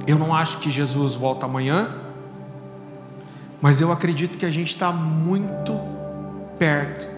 Eu 0.07 0.21
não 0.21 0.33
acho 0.33 0.61
que 0.61 0.71
Jesus 0.71 1.17
volta 1.17 1.47
amanhã, 1.47 2.01
mas 3.61 3.81
eu 3.81 3.91
acredito 3.91 4.39
que 4.39 4.47
a 4.47 4.51
gente 4.51 4.69
está 4.69 4.93
muito 4.93 5.81
perto. 6.61 7.09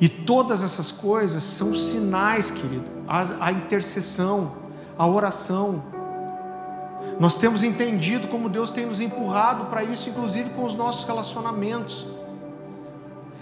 E 0.00 0.08
todas 0.08 0.62
essas 0.62 0.90
coisas 0.90 1.42
são 1.42 1.74
sinais, 1.74 2.50
querido. 2.50 2.90
A, 3.06 3.48
a 3.48 3.52
intercessão, 3.52 4.52
a 4.96 5.06
oração, 5.06 5.82
nós 7.18 7.36
temos 7.36 7.62
entendido 7.62 8.28
como 8.28 8.48
Deus 8.48 8.72
tem 8.72 8.86
nos 8.86 9.00
empurrado 9.00 9.66
para 9.66 9.82
isso, 9.84 10.08
inclusive 10.08 10.50
com 10.50 10.64
os 10.64 10.74
nossos 10.74 11.04
relacionamentos. 11.04 12.06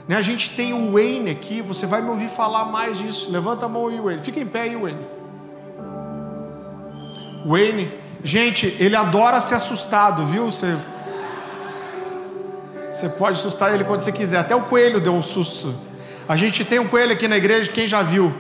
Né? 0.07 0.17
A 0.17 0.21
gente 0.21 0.51
tem 0.51 0.73
o 0.73 0.93
Wayne 0.93 1.31
aqui, 1.31 1.63
você 1.63 1.87
vai 1.87 2.03
me 2.03 2.11
ouvir 2.11 2.29
falar 2.29 2.67
mais 2.67 2.99
disso. 2.99 3.31
Levanta 3.31 3.67
a 3.67 3.69
mão 3.69 3.89
aí, 3.89 4.01
Wayne. 4.01 4.23
Fica 4.23 4.41
em 4.41 4.47
pé 4.47 4.63
aí, 4.63 4.77
Wayne. 4.77 5.07
Wayne, 7.47 7.93
gente, 8.23 8.77
ele 8.79 8.95
adora 8.95 9.41
ser 9.41 9.55
assustado, 9.55 10.27
viu? 10.27 10.51
Você, 10.51 10.77
você 12.91 13.09
pode 13.09 13.39
assustar 13.39 13.75
ele 13.75 13.85
quando 13.85 14.01
você 14.01 14.13
quiser. 14.13 14.39
Até 14.39 14.55
o 14.55 14.63
coelho 14.63 15.01
deu 15.01 15.15
um 15.15 15.23
susto. 15.23 15.75
A 16.29 16.37
gente 16.37 16.65
tem 16.65 16.79
um 16.79 16.87
coelho 16.87 17.13
aqui 17.13 17.27
na 17.27 17.37
igreja, 17.37 17.71
quem 17.71 17.87
já 17.87 18.03
viu? 18.03 18.33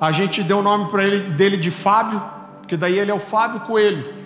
A 0.00 0.12
gente 0.12 0.42
deu 0.42 0.58
o 0.58 0.62
nome 0.62 0.90
para 0.90 1.04
ele 1.04 1.30
dele 1.30 1.56
de 1.58 1.70
Fábio, 1.70 2.22
porque 2.60 2.76
daí 2.76 2.98
ele 2.98 3.10
é 3.10 3.14
o 3.14 3.20
Fábio 3.20 3.60
Coelho. 3.60 4.19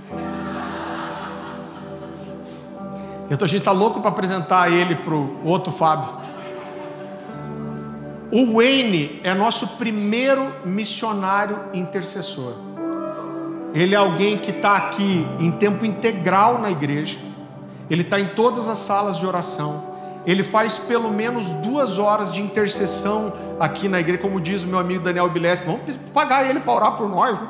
Então 3.34 3.46
a 3.46 3.48
gente 3.48 3.62
está 3.62 3.72
louco 3.72 4.00
para 4.00 4.10
apresentar 4.10 4.70
ele 4.70 4.94
para 4.94 5.12
o 5.12 5.44
outro 5.44 5.72
Fábio. 5.72 6.08
O 8.30 8.54
Wayne 8.54 9.20
é 9.24 9.34
nosso 9.34 9.66
primeiro 9.76 10.52
missionário 10.64 11.58
intercessor. 11.74 12.52
Ele 13.74 13.92
é 13.92 13.98
alguém 13.98 14.38
que 14.38 14.52
está 14.52 14.76
aqui 14.76 15.26
em 15.40 15.50
tempo 15.50 15.84
integral 15.84 16.60
na 16.60 16.70
igreja. 16.70 17.18
Ele 17.90 18.02
está 18.02 18.20
em 18.20 18.28
todas 18.28 18.68
as 18.68 18.78
salas 18.78 19.18
de 19.18 19.26
oração. 19.26 19.82
Ele 20.24 20.44
faz 20.44 20.78
pelo 20.78 21.10
menos 21.10 21.50
duas 21.50 21.98
horas 21.98 22.32
de 22.32 22.40
intercessão 22.40 23.32
aqui 23.58 23.88
na 23.88 23.98
igreja, 23.98 24.22
como 24.22 24.40
diz 24.40 24.62
o 24.62 24.68
meu 24.68 24.78
amigo 24.78 25.02
Daniel 25.02 25.28
Bileski. 25.28 25.66
Vamos 25.66 25.82
pagar 26.12 26.48
ele 26.48 26.60
para 26.60 26.72
orar 26.72 26.92
por 26.92 27.08
nós. 27.08 27.40
Né? 27.40 27.48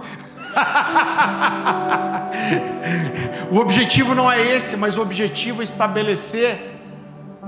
o 3.51 3.57
objetivo 3.57 4.15
não 4.15 4.31
é 4.31 4.55
esse, 4.55 4.77
mas 4.77 4.97
o 4.97 5.03
objetivo 5.03 5.61
é 5.61 5.65
estabelecer 5.65 6.75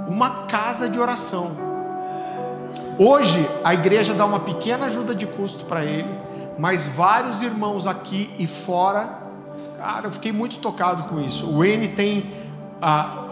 uma 0.06 0.46
casa 0.46 0.88
de 0.88 0.98
oração. 0.98 1.56
Hoje 2.98 3.48
a 3.62 3.74
igreja 3.74 4.14
dá 4.14 4.24
uma 4.24 4.40
pequena 4.40 4.86
ajuda 4.86 5.14
de 5.14 5.26
custo 5.26 5.66
para 5.66 5.84
ele, 5.84 6.12
mas 6.58 6.86
vários 6.86 7.42
irmãos 7.42 7.86
aqui 7.86 8.30
e 8.38 8.46
fora, 8.46 9.18
cara, 9.76 10.06
eu 10.06 10.12
fiquei 10.12 10.32
muito 10.32 10.58
tocado 10.58 11.04
com 11.04 11.20
isso. 11.20 11.50
O 11.50 11.64
N 11.64 11.88
tem 11.88 12.32
a, 12.80 13.24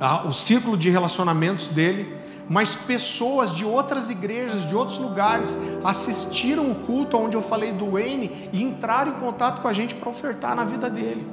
a, 0.00 0.22
o 0.24 0.32
círculo 0.32 0.76
de 0.76 0.90
relacionamentos 0.90 1.68
dele 1.68 2.15
mas 2.48 2.74
pessoas 2.74 3.50
de 3.50 3.64
outras 3.64 4.08
igrejas, 4.08 4.64
de 4.64 4.74
outros 4.74 4.98
lugares, 4.98 5.58
assistiram 5.84 6.70
o 6.70 6.74
culto 6.76 7.16
onde 7.16 7.36
eu 7.36 7.42
falei 7.42 7.72
do 7.72 7.92
Wayne 7.92 8.50
e 8.52 8.62
entraram 8.62 9.12
em 9.12 9.14
contato 9.16 9.60
com 9.60 9.68
a 9.68 9.72
gente 9.72 9.94
para 9.94 10.08
ofertar 10.08 10.54
na 10.54 10.64
vida 10.64 10.88
dele. 10.88 11.26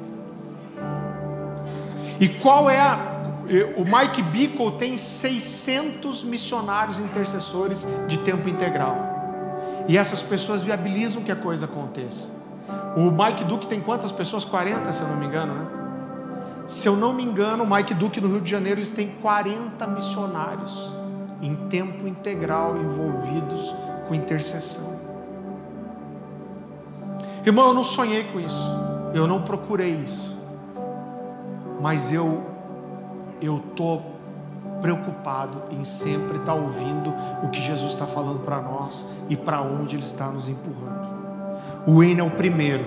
E 2.20 2.28
qual 2.28 2.70
é 2.70 2.80
a, 2.80 3.00
o 3.78 3.84
Mike 3.84 4.24
Bickle 4.24 4.72
tem 4.74 4.98
600 4.98 6.24
missionários 6.24 7.00
intercessores 7.00 7.88
de 8.08 8.18
tempo 8.20 8.50
integral. 8.50 9.12
E 9.88 9.98
essas 9.98 10.22
pessoas 10.22 10.62
viabilizam 10.62 11.22
que 11.22 11.32
a 11.32 11.36
coisa 11.36 11.66
aconteça. 11.66 12.30
O 12.96 13.12
Mike 13.12 13.44
Duke 13.44 13.68
tem 13.68 13.82
quantas 13.82 14.12
pessoas? 14.12 14.46
40, 14.46 14.92
se 14.94 15.02
eu 15.02 15.08
não 15.08 15.18
me 15.18 15.26
engano, 15.26 15.54
né? 15.54 15.68
Se 16.66 16.88
eu 16.88 16.96
não 16.96 17.12
me 17.12 17.24
engano, 17.24 17.66
o 17.66 17.70
Mike 17.70 17.94
Duke 17.94 18.22
no 18.22 18.30
Rio 18.30 18.40
de 18.40 18.50
Janeiro 18.50 18.80
eles 18.80 18.90
têm 18.90 19.10
40 19.22 19.86
missionários 19.88 21.03
em 21.42 21.56
tempo 21.68 22.08
integral 22.08 22.78
envolvidos 22.78 23.76
com 24.08 24.16
intercessão. 24.16 25.00
Irmão, 27.46 27.68
eu 27.70 27.74
não 27.74 27.84
sonhei 27.84 28.24
com 28.26 28.40
isso. 28.40 28.72
Eu 29.14 29.28
não 29.28 29.42
procurei 29.42 29.92
isso. 29.92 30.38
Mas 31.82 32.12
eu 32.14 32.52
eu 33.42 33.62
tô 33.76 34.00
preocupado 34.82 35.64
em 35.72 35.84
sempre 35.84 36.38
estar 36.38 36.54
tá 36.54 36.56
ouvindo 36.56 37.14
o 37.44 37.50
que 37.50 37.62
Jesus 37.62 37.92
está 37.92 38.06
falando 38.06 38.40
para 38.40 38.62
nós 38.62 39.06
e 39.30 39.36
para 39.36 39.62
onde 39.62 39.98
Ele 39.98 40.04
está 40.04 40.28
nos 40.28 40.48
empurrando. 40.48 41.10
O 41.86 41.98
Wayne 41.98 42.22
é 42.22 42.24
o 42.24 42.32
primeiro, 42.32 42.86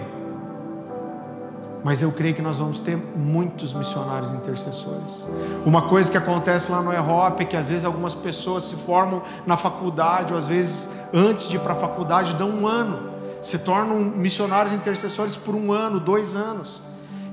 mas 1.84 2.02
eu 2.02 2.10
creio 2.10 2.34
que 2.34 2.42
nós 2.42 2.58
vamos 2.58 2.80
ter 2.80 2.96
muitos 2.96 3.72
missionários 3.74 4.32
intercessores. 4.32 5.26
Uma 5.64 5.82
coisa 5.82 6.10
que 6.10 6.16
acontece 6.16 6.70
lá 6.70 6.82
no 6.82 6.92
EROP 6.92 7.42
é 7.42 7.44
que 7.44 7.56
às 7.56 7.68
vezes 7.68 7.84
algumas 7.84 8.14
pessoas 8.14 8.64
se 8.64 8.76
formam 8.76 9.22
na 9.46 9.56
faculdade, 9.56 10.32
ou 10.32 10.38
às 10.38 10.46
vezes 10.46 10.88
antes 11.12 11.48
de 11.48 11.56
ir 11.56 11.60
para 11.60 11.74
a 11.74 11.76
faculdade, 11.76 12.34
dão 12.34 12.50
um 12.50 12.66
ano, 12.66 13.10
se 13.40 13.58
tornam 13.58 14.00
missionários 14.00 14.72
intercessores 14.72 15.36
por 15.36 15.54
um 15.54 15.70
ano, 15.72 16.00
dois 16.00 16.34
anos. 16.34 16.82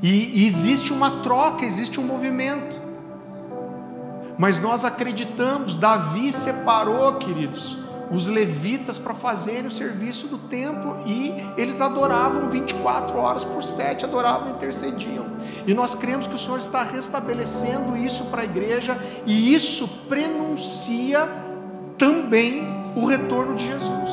E, 0.01 0.41
e 0.41 0.45
existe 0.45 0.91
uma 0.91 1.21
troca, 1.21 1.65
existe 1.65 1.99
um 1.99 2.03
movimento. 2.03 2.81
Mas 4.37 4.59
nós 4.59 4.83
acreditamos, 4.83 5.77
Davi 5.77 6.31
separou, 6.33 7.13
queridos, 7.13 7.77
os 8.13 8.27
levitas 8.27 8.99
para 8.99 9.15
fazerem 9.15 9.65
o 9.65 9.71
serviço 9.71 10.27
do 10.27 10.37
templo 10.37 10.97
e 11.05 11.33
eles 11.57 11.81
adoravam 11.81 12.47
24 12.47 13.17
horas 13.17 13.43
por 13.43 13.63
7, 13.63 14.05
adoravam 14.05 14.49
e 14.49 14.51
intercediam. 14.51 15.25
E 15.65 15.73
nós 15.73 15.95
cremos 15.95 16.27
que 16.27 16.35
o 16.35 16.37
Senhor 16.37 16.59
está 16.59 16.83
restabelecendo 16.83 17.97
isso 17.97 18.25
para 18.25 18.43
a 18.43 18.45
igreja 18.45 18.99
e 19.25 19.53
isso 19.53 19.87
prenuncia 20.07 21.27
também 21.97 22.67
o 22.95 23.07
retorno 23.07 23.55
de 23.55 23.65
Jesus. 23.65 24.11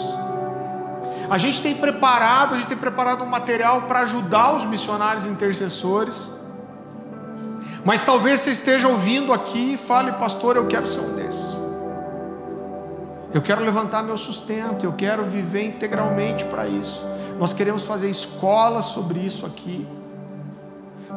A 1.28 1.36
gente 1.36 1.60
tem 1.60 1.74
preparado, 1.74 2.54
a 2.54 2.56
gente 2.56 2.68
tem 2.68 2.78
preparado 2.78 3.22
um 3.22 3.26
material 3.26 3.82
para 3.82 4.00
ajudar 4.00 4.56
os 4.56 4.64
missionários 4.64 5.26
intercessores. 5.26 6.32
Mas 7.84 8.02
talvez 8.02 8.40
você 8.40 8.50
esteja 8.50 8.88
ouvindo 8.88 9.32
aqui 9.32 9.74
e 9.74 9.78
fale, 9.78 10.12
pastor, 10.12 10.56
eu 10.56 10.66
quero 10.66 10.86
ser 10.86 11.00
um 11.00 11.14
desses. 11.14 11.69
Eu 13.32 13.40
quero 13.40 13.64
levantar 13.64 14.02
meu 14.02 14.16
sustento, 14.16 14.84
eu 14.84 14.92
quero 14.92 15.24
viver 15.24 15.64
integralmente 15.64 16.44
para 16.44 16.66
isso. 16.66 17.04
Nós 17.38 17.52
queremos 17.52 17.84
fazer 17.84 18.10
escola 18.10 18.82
sobre 18.82 19.20
isso 19.20 19.46
aqui. 19.46 19.86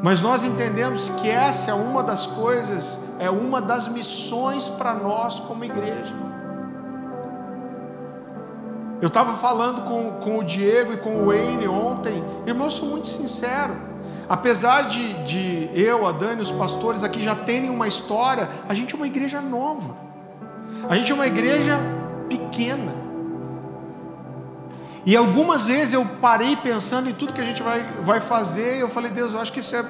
Mas 0.01 0.21
nós 0.21 0.43
entendemos 0.43 1.09
que 1.09 1.29
essa 1.29 1.71
é 1.71 1.73
uma 1.73 2.03
das 2.03 2.27
coisas, 2.27 2.99
é 3.19 3.29
uma 3.29 3.61
das 3.61 3.87
missões 3.87 4.67
para 4.67 4.93
nós 4.93 5.39
como 5.39 5.63
igreja. 5.63 6.15
Eu 9.01 9.07
estava 9.07 9.33
falando 9.33 9.81
com, 9.81 10.11
com 10.21 10.37
o 10.37 10.43
Diego 10.43 10.93
e 10.93 10.97
com 10.97 11.23
o 11.23 11.25
Wayne 11.25 11.67
ontem, 11.67 12.23
irmão, 12.45 12.67
eu 12.67 12.71
sou 12.71 12.87
muito 12.87 13.09
sincero. 13.09 13.75
Apesar 14.29 14.83
de, 14.83 15.13
de 15.23 15.69
eu, 15.73 16.07
a 16.07 16.11
Dani, 16.11 16.41
os 16.41 16.51
pastores 16.51 17.03
aqui 17.03 17.21
já 17.21 17.35
terem 17.35 17.69
uma 17.69 17.87
história, 17.87 18.49
a 18.67 18.73
gente 18.73 18.93
é 18.93 18.97
uma 18.97 19.07
igreja 19.07 19.41
nova. 19.41 19.95
A 20.89 20.95
gente 20.95 21.11
é 21.11 21.15
uma 21.15 21.27
igreja 21.27 21.79
pequena. 22.53 22.93
E 25.05 25.17
algumas 25.17 25.65
vezes 25.65 25.93
eu 25.93 26.05
parei 26.21 26.55
pensando 26.55 27.09
em 27.09 27.13
tudo 27.13 27.33
que 27.33 27.41
a 27.41 27.43
gente 27.43 27.61
vai, 27.61 27.83
vai 28.01 28.21
fazer, 28.21 28.77
e 28.77 28.79
eu 28.79 28.89
falei, 28.89 29.11
Deus, 29.11 29.33
eu 29.33 29.41
acho 29.41 29.51
que 29.51 29.59
isso 29.59 29.75
é 29.75 29.83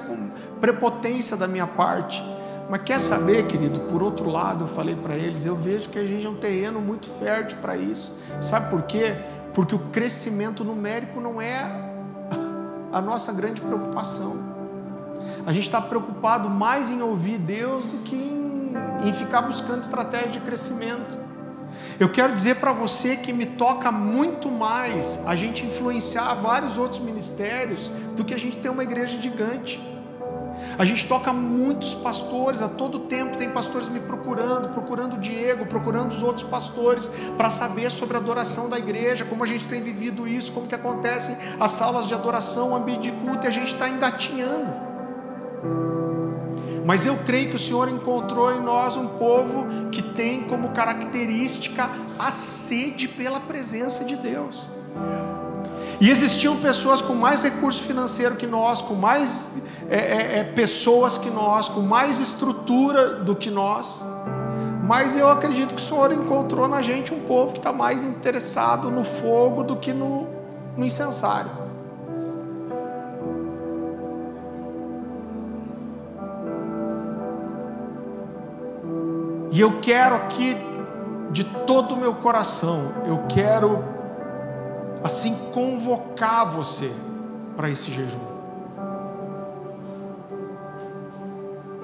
prepotência 0.59 1.37
da 1.37 1.47
minha 1.47 1.67
parte. 1.67 2.23
Mas 2.69 2.81
quer 2.81 2.99
saber, 2.99 3.45
querido? 3.45 3.81
Por 3.81 4.01
outro 4.01 4.27
lado, 4.29 4.63
eu 4.63 4.67
falei 4.67 4.95
para 4.95 5.15
eles, 5.15 5.45
eu 5.45 5.55
vejo 5.55 5.89
que 5.89 5.99
a 5.99 6.07
gente 6.07 6.25
é 6.25 6.29
um 6.29 6.37
terreno 6.37 6.81
muito 6.81 7.07
fértil 7.19 7.59
para 7.59 7.77
isso. 7.77 8.11
Sabe 8.41 8.71
por 8.71 8.83
quê? 8.83 9.17
Porque 9.53 9.75
o 9.75 9.79
crescimento 9.79 10.63
numérico 10.63 11.19
não 11.19 11.39
é 11.39 11.69
a 12.91 13.01
nossa 13.01 13.31
grande 13.31 13.61
preocupação. 13.61 14.51
A 15.45 15.53
gente 15.53 15.65
está 15.65 15.81
preocupado 15.81 16.49
mais 16.49 16.89
em 16.89 17.01
ouvir 17.01 17.37
Deus 17.37 17.85
do 17.87 17.97
que 17.99 18.15
em, 18.15 18.73
em 19.07 19.13
ficar 19.13 19.43
buscando 19.43 19.83
estratégia 19.83 20.31
de 20.31 20.39
crescimento. 20.39 21.22
Eu 21.99 22.09
quero 22.09 22.33
dizer 22.33 22.55
para 22.55 22.71
você 22.71 23.15
que 23.15 23.31
me 23.31 23.45
toca 23.45 23.91
muito 23.91 24.49
mais 24.49 25.19
a 25.25 25.35
gente 25.35 25.65
influenciar 25.65 26.33
vários 26.35 26.77
outros 26.77 26.99
ministérios 26.99 27.89
do 28.15 28.23
que 28.23 28.33
a 28.33 28.39
gente 28.39 28.57
ter 28.57 28.69
uma 28.69 28.83
igreja 28.83 29.19
gigante. 29.21 29.81
A 30.77 30.85
gente 30.85 31.07
toca 31.07 31.31
muitos 31.31 31.93
pastores, 31.93 32.61
a 32.61 32.69
todo 32.69 32.99
tempo 32.99 33.37
tem 33.37 33.49
pastores 33.49 33.89
me 33.89 33.99
procurando, 33.99 34.69
procurando 34.69 35.15
o 35.15 35.19
Diego, 35.19 35.65
procurando 35.65 36.11
os 36.11 36.23
outros 36.23 36.47
pastores 36.47 37.09
para 37.37 37.49
saber 37.49 37.91
sobre 37.91 38.17
a 38.17 38.19
adoração 38.19 38.69
da 38.69 38.77
igreja, 38.77 39.25
como 39.25 39.43
a 39.43 39.47
gente 39.47 39.67
tem 39.67 39.81
vivido 39.81 40.27
isso, 40.27 40.51
como 40.51 40.67
que 40.67 40.75
acontecem 40.75 41.35
as 41.59 41.71
salas 41.71 42.07
de 42.07 42.13
adoração, 42.13 42.71
o 42.71 42.75
ambiente 42.75 43.03
de 43.03 43.11
culto, 43.11 43.45
e 43.45 43.47
a 43.47 43.51
gente 43.51 43.73
está 43.73 43.87
engatinhando. 43.89 44.73
Mas 46.85 47.05
eu 47.05 47.17
creio 47.25 47.49
que 47.49 47.55
o 47.55 47.59
Senhor 47.59 47.87
encontrou 47.87 48.51
em 48.51 48.61
nós 48.61 48.97
um 48.97 49.07
povo 49.07 49.89
que 49.89 50.01
tem 50.01 50.43
como 50.43 50.69
característica 50.69 51.89
a 52.19 52.29
sede 52.29 53.07
pela 53.07 53.39
presença 53.39 54.03
de 54.03 54.15
Deus. 54.15 54.69
E 56.01 56.09
existiam 56.09 56.57
pessoas 56.57 57.01
com 57.01 57.13
mais 57.13 57.43
recurso 57.43 57.81
financeiro 57.83 58.35
que 58.35 58.45
nós, 58.45 58.81
com 58.81 58.93
mais 58.93 59.51
é, 59.89 59.97
é, 59.97 60.39
é, 60.39 60.43
pessoas 60.43 61.17
que 61.17 61.29
nós, 61.29 61.69
com 61.69 61.81
mais 61.81 62.19
estrutura 62.19 63.15
do 63.15 63.35
que 63.35 63.49
nós. 63.49 64.03
Mas 64.83 65.15
eu 65.15 65.29
acredito 65.29 65.73
que 65.73 65.81
o 65.81 65.83
Senhor 65.83 66.11
encontrou 66.11 66.67
na 66.67 66.81
gente 66.81 67.13
um 67.13 67.21
povo 67.21 67.53
que 67.53 67.59
está 67.59 67.71
mais 67.71 68.03
interessado 68.03 68.91
no 68.91 69.03
fogo 69.03 69.63
do 69.63 69.77
que 69.77 69.93
no, 69.93 70.27
no 70.75 70.83
incensário. 70.83 71.62
E 79.53 79.61
eu 79.61 79.79
quero 79.81 80.15
aqui, 80.15 80.57
de 81.29 81.43
todo 81.43 81.93
o 81.93 81.97
meu 81.97 82.15
coração, 82.15 82.91
eu 83.05 83.19
quero, 83.29 83.83
assim, 85.03 85.35
convocar 85.53 86.49
você 86.49 86.91
para 87.55 87.69
esse 87.69 87.91
jejum. 87.91 88.33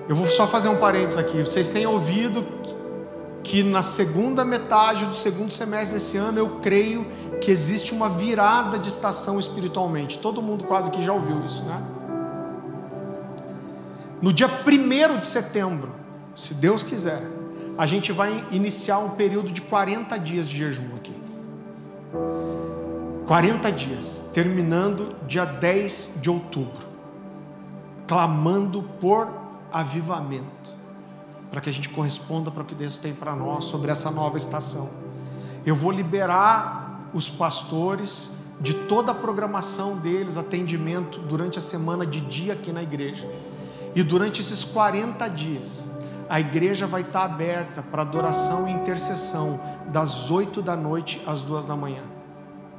Eu 0.07 0.15
vou 0.15 0.25
só 0.25 0.47
fazer 0.47 0.67
um 0.67 0.77
parênteses 0.77 1.19
aqui. 1.19 1.39
Vocês 1.41 1.69
têm 1.69 1.85
ouvido 1.85 2.43
que 3.43 3.61
na 3.61 3.83
segunda 3.83 4.43
metade 4.43 5.05
do 5.05 5.15
segundo 5.15 5.51
semestre 5.51 5.99
desse 5.99 6.17
ano 6.17 6.39
eu 6.39 6.59
creio 6.61 7.05
que 7.39 7.51
existe 7.51 7.93
uma 7.93 8.09
virada 8.09 8.79
de 8.79 8.89
estação 8.89 9.37
espiritualmente. 9.37 10.17
Todo 10.17 10.41
mundo 10.41 10.63
quase 10.63 10.89
que 10.89 11.03
já 11.03 11.13
ouviu 11.13 11.45
isso, 11.45 11.63
né? 11.65 11.83
No 14.19 14.33
dia 14.33 14.47
1 14.47 15.19
de 15.19 15.27
setembro, 15.27 15.93
se 16.35 16.55
Deus 16.55 16.81
quiser, 16.81 17.37
a 17.79 17.85
gente 17.85 18.11
vai 18.11 18.45
iniciar 18.51 18.99
um 18.99 19.11
período 19.11 19.53
de 19.53 19.61
40 19.61 20.17
dias 20.17 20.49
de 20.49 20.57
jejum 20.57 20.97
aqui. 20.97 21.13
40 23.25 23.71
dias, 23.71 24.25
terminando 24.33 25.15
dia 25.25 25.45
10 25.45 26.15
de 26.17 26.29
outubro, 26.29 26.89
clamando 28.05 28.83
por 28.83 29.29
avivamento, 29.71 30.73
para 31.49 31.61
que 31.61 31.69
a 31.69 31.71
gente 31.71 31.87
corresponda 31.87 32.51
para 32.51 32.63
o 32.63 32.65
que 32.65 32.75
Deus 32.75 32.97
tem 32.97 33.13
para 33.13 33.33
nós 33.33 33.63
sobre 33.63 33.89
essa 33.89 34.11
nova 34.11 34.37
estação. 34.37 34.89
Eu 35.65 35.73
vou 35.73 35.93
liberar 35.93 37.09
os 37.13 37.29
pastores 37.29 38.29
de 38.59 38.73
toda 38.73 39.13
a 39.13 39.15
programação 39.15 39.95
deles, 39.95 40.35
atendimento 40.35 41.17
durante 41.19 41.57
a 41.57 41.61
semana 41.61 42.05
de 42.05 42.19
dia 42.19 42.51
aqui 42.51 42.73
na 42.73 42.83
igreja. 42.83 43.25
E 43.95 44.03
durante 44.03 44.41
esses 44.41 44.65
40 44.65 45.29
dias, 45.29 45.87
a 46.29 46.39
igreja 46.39 46.85
vai 46.85 47.01
estar 47.01 47.23
aberta 47.23 47.81
para 47.81 48.03
adoração 48.03 48.67
e 48.67 48.71
intercessão 48.71 49.59
das 49.87 50.29
8 50.29 50.61
da 50.61 50.77
noite 50.77 51.21
às 51.25 51.41
duas 51.41 51.65
da 51.65 51.75
manhã, 51.75 52.03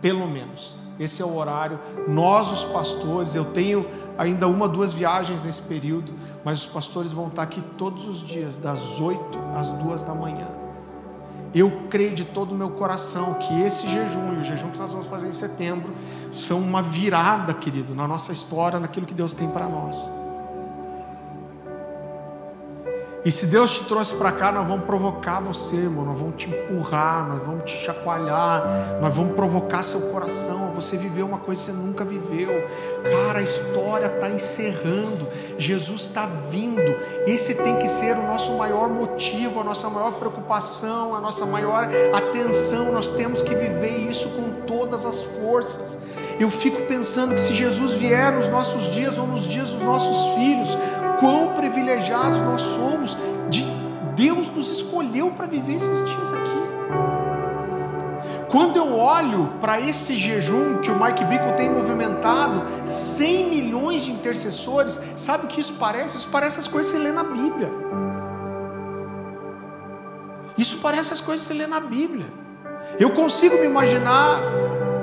pelo 0.00 0.28
menos. 0.28 0.76
Esse 1.00 1.20
é 1.22 1.24
o 1.24 1.34
horário. 1.34 1.80
Nós, 2.06 2.52
os 2.52 2.62
pastores, 2.62 3.34
eu 3.34 3.46
tenho 3.46 3.86
ainda 4.16 4.46
uma, 4.46 4.68
duas 4.68 4.92
viagens 4.92 5.42
nesse 5.42 5.62
período, 5.62 6.12
mas 6.44 6.60
os 6.60 6.66
pastores 6.66 7.10
vão 7.10 7.28
estar 7.28 7.42
aqui 7.42 7.62
todos 7.76 8.06
os 8.06 8.24
dias, 8.24 8.56
das 8.56 9.00
8 9.00 9.38
às 9.56 9.70
duas 9.72 10.04
da 10.04 10.14
manhã. 10.14 10.46
Eu 11.52 11.84
creio 11.90 12.14
de 12.14 12.24
todo 12.24 12.52
o 12.52 12.54
meu 12.54 12.70
coração 12.70 13.34
que 13.34 13.60
esse 13.62 13.88
jejum 13.88 14.34
e 14.34 14.38
o 14.38 14.44
jejum 14.44 14.70
que 14.70 14.78
nós 14.78 14.92
vamos 14.92 15.08
fazer 15.08 15.26
em 15.26 15.32
setembro 15.32 15.92
são 16.30 16.60
uma 16.60 16.80
virada, 16.80 17.52
querido, 17.52 17.94
na 17.94 18.06
nossa 18.06 18.32
história, 18.32 18.78
naquilo 18.78 19.06
que 19.06 19.14
Deus 19.14 19.34
tem 19.34 19.48
para 19.48 19.68
nós. 19.68 20.19
E 23.24 23.30
se 23.30 23.46
Deus 23.46 23.72
te 23.72 23.84
trouxe 23.84 24.14
para 24.14 24.32
cá, 24.32 24.50
nós 24.50 24.66
vamos 24.66 24.84
provocar 24.84 25.40
você, 25.40 25.76
irmão. 25.76 26.04
Nós 26.06 26.18
vamos 26.18 26.36
te 26.36 26.48
empurrar, 26.48 27.28
nós 27.28 27.44
vamos 27.44 27.70
te 27.70 27.76
chacoalhar, 27.76 28.98
nós 29.00 29.14
vamos 29.14 29.34
provocar 29.34 29.82
seu 29.82 30.00
coração 30.12 30.70
você 30.80 30.96
viver 30.96 31.22
uma 31.22 31.38
coisa 31.38 31.66
que 31.66 31.72
você 31.72 31.86
nunca 31.86 32.04
viveu. 32.04 32.50
Cara, 33.26 33.40
a 33.40 33.42
história 33.42 34.06
está 34.06 34.30
encerrando, 34.30 35.28
Jesus 35.58 36.02
está 36.02 36.26
vindo. 36.26 36.96
Esse 37.26 37.54
tem 37.54 37.76
que 37.76 37.86
ser 37.86 38.16
o 38.16 38.22
nosso 38.22 38.52
maior 38.56 38.88
motivo, 38.88 39.60
a 39.60 39.64
nossa 39.64 39.88
maior 39.90 40.12
preocupação, 40.12 41.14
a 41.14 41.20
nossa 41.20 41.44
maior 41.44 41.88
atenção. 42.14 42.92
Nós 42.92 43.10
temos 43.10 43.42
que 43.42 43.54
viver 43.54 43.98
isso 44.10 44.30
com 44.30 44.49
todas 44.70 45.04
as 45.04 45.20
forças. 45.20 45.98
Eu 46.38 46.48
fico 46.48 46.82
pensando 46.82 47.34
que 47.34 47.40
se 47.40 47.52
Jesus 47.52 47.92
vier 47.94 48.32
nos 48.32 48.46
nossos 48.46 48.84
dias 48.92 49.18
ou 49.18 49.26
nos 49.26 49.42
dias 49.42 49.72
dos 49.72 49.82
nossos 49.82 50.34
filhos, 50.34 50.78
quão 51.18 51.54
privilegiados 51.54 52.40
nós 52.40 52.62
somos 52.62 53.16
de 53.48 53.64
Deus 54.14 54.48
nos 54.48 54.68
escolheu 54.68 55.32
para 55.32 55.46
viver 55.46 55.74
esses 55.74 55.96
dias 56.08 56.32
aqui. 56.32 56.60
Quando 58.48 58.76
eu 58.76 58.96
olho 58.96 59.54
para 59.60 59.80
esse 59.80 60.16
jejum 60.16 60.78
que 60.78 60.90
o 60.90 61.00
Mike 61.00 61.24
Bickle 61.24 61.52
tem 61.52 61.70
movimentado, 61.70 62.62
100 62.84 63.48
milhões 63.48 64.02
de 64.02 64.12
intercessores, 64.12 65.00
sabe 65.16 65.46
o 65.46 65.48
que 65.48 65.60
isso 65.60 65.74
parece? 65.74 66.16
Isso 66.16 66.28
parece 66.28 66.58
as 66.60 66.68
coisas 66.68 66.92
que 66.92 66.98
você 66.98 67.04
lê 67.04 67.12
na 67.12 67.24
Bíblia. 67.24 67.72
Isso 70.56 70.78
parece 70.78 71.12
as 71.12 71.20
coisas 71.20 71.46
que 71.46 71.54
você 71.54 71.58
lê 71.62 71.66
na 71.66 71.80
Bíblia. 71.80 72.49
Eu 72.98 73.10
consigo 73.10 73.56
me 73.56 73.64
imaginar 73.64 74.40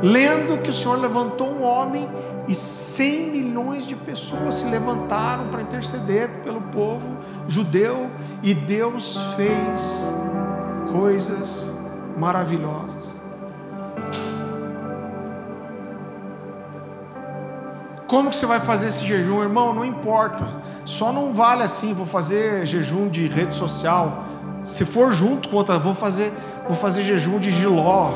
lendo 0.01 0.57
que 0.61 0.69
o 0.69 0.73
Senhor 0.73 0.99
levantou 0.99 1.47
um 1.47 1.63
homem 1.63 2.07
e 2.47 2.55
100 2.55 3.31
milhões 3.31 3.85
de 3.85 3.95
pessoas 3.95 4.55
se 4.55 4.67
levantaram 4.67 5.47
para 5.49 5.61
interceder 5.61 6.29
pelo 6.43 6.61
povo 6.61 7.17
judeu 7.47 8.09
e 8.41 8.53
Deus 8.53 9.17
fez 9.35 10.13
coisas 10.91 11.73
maravilhosas. 12.17 13.17
Como 18.07 18.29
que 18.29 18.37
você 18.37 18.45
vai 18.45 18.61
fazer 18.61 18.87
esse 18.87 19.05
jejum, 19.05 19.41
irmão? 19.43 19.73
Não 19.73 19.83
importa. 19.83 20.47
Só 20.85 21.11
não 21.11 21.33
vale 21.33 21.63
assim, 21.63 21.93
vou 21.93 22.05
fazer 22.05 22.65
jejum 22.65 23.09
de 23.09 23.27
rede 23.27 23.53
social. 23.53 24.23
Se 24.61 24.85
for 24.85 25.11
junto 25.11 25.49
com 25.49 25.57
outra, 25.57 25.77
vou 25.77 25.93
fazer, 25.93 26.31
vou 26.67 26.75
fazer 26.75 27.01
jejum 27.03 27.39
de 27.39 27.51
giló. 27.51 28.11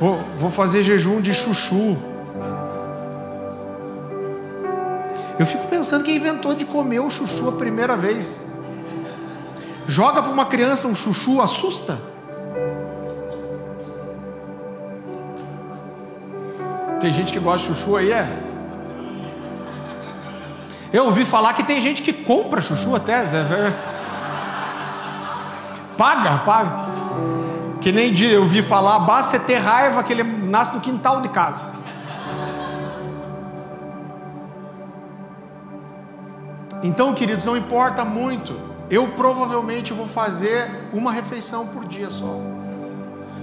Vou, 0.00 0.20
vou 0.36 0.50
fazer 0.50 0.82
jejum 0.82 1.20
de 1.20 1.32
chuchu. 1.32 1.96
Eu 5.38 5.44
fico 5.44 5.66
pensando 5.68 6.04
quem 6.04 6.16
inventou 6.16 6.54
de 6.54 6.64
comer 6.64 7.00
o 7.00 7.10
chuchu 7.10 7.48
a 7.48 7.52
primeira 7.52 7.96
vez. 7.96 8.40
Joga 9.86 10.22
para 10.22 10.32
uma 10.32 10.46
criança 10.46 10.88
um 10.88 10.94
chuchu, 10.94 11.40
assusta. 11.40 11.98
Tem 17.00 17.12
gente 17.12 17.32
que 17.32 17.38
gosta 17.38 17.68
de 17.68 17.78
chuchu 17.78 17.96
aí, 17.96 18.10
é? 18.10 18.42
Eu 20.92 21.04
ouvi 21.04 21.24
falar 21.24 21.52
que 21.52 21.62
tem 21.62 21.80
gente 21.80 22.00
que 22.00 22.12
compra 22.12 22.60
chuchu 22.60 22.94
até. 22.94 23.24
Paga, 25.96 26.38
paga. 26.38 26.86
Que 27.80 27.92
nem 27.92 28.18
eu 28.20 28.44
vi 28.44 28.62
falar, 28.62 28.98
basta 29.00 29.38
ter 29.38 29.56
raiva 29.56 30.02
que 30.02 30.12
ele 30.12 30.22
nasce 30.22 30.74
no 30.74 30.80
quintal 30.80 31.20
de 31.20 31.28
casa. 31.28 31.76
Então, 36.82 37.14
queridos, 37.14 37.44
não 37.44 37.56
importa 37.56 38.04
muito. 38.04 38.58
Eu 38.90 39.08
provavelmente 39.12 39.92
vou 39.92 40.06
fazer 40.06 40.70
uma 40.92 41.10
refeição 41.10 41.66
por 41.66 41.84
dia 41.84 42.10
só. 42.10 42.38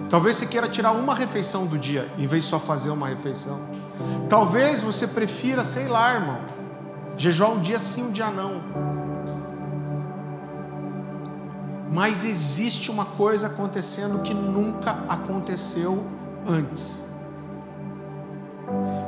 Talvez 0.10 0.38
você 0.38 0.46
queira 0.46 0.68
tirar 0.68 0.92
uma 0.92 1.16
refeição 1.16 1.66
do 1.66 1.78
dia, 1.78 2.08
em 2.18 2.28
vez 2.28 2.44
de 2.44 2.50
só 2.50 2.60
fazer 2.60 2.92
uma 2.92 3.08
refeição. 3.08 3.60
Talvez 4.30 4.82
você 4.82 5.08
prefira, 5.08 5.64
sei 5.64 5.88
lá, 5.88 6.14
irmão, 6.14 6.38
jejuar 7.18 7.52
um 7.52 7.60
dia 7.60 7.80
sim, 7.80 8.04
um 8.04 8.12
dia 8.12 8.30
não. 8.30 9.03
Mas 11.94 12.26
existe 12.26 12.90
uma 12.90 13.06
coisa 13.06 13.46
acontecendo 13.46 14.24
que 14.24 14.34
nunca 14.34 15.04
aconteceu 15.08 16.04
antes. 16.44 17.06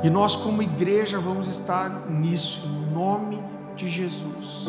E 0.04 0.08
nós, 0.08 0.36
como 0.36 0.62
igreja, 0.62 1.18
vamos 1.18 1.48
estar 1.48 2.08
nisso, 2.08 2.64
em 2.64 2.94
nome 2.94 3.42
de 3.74 3.88
Jesus. 3.88 4.68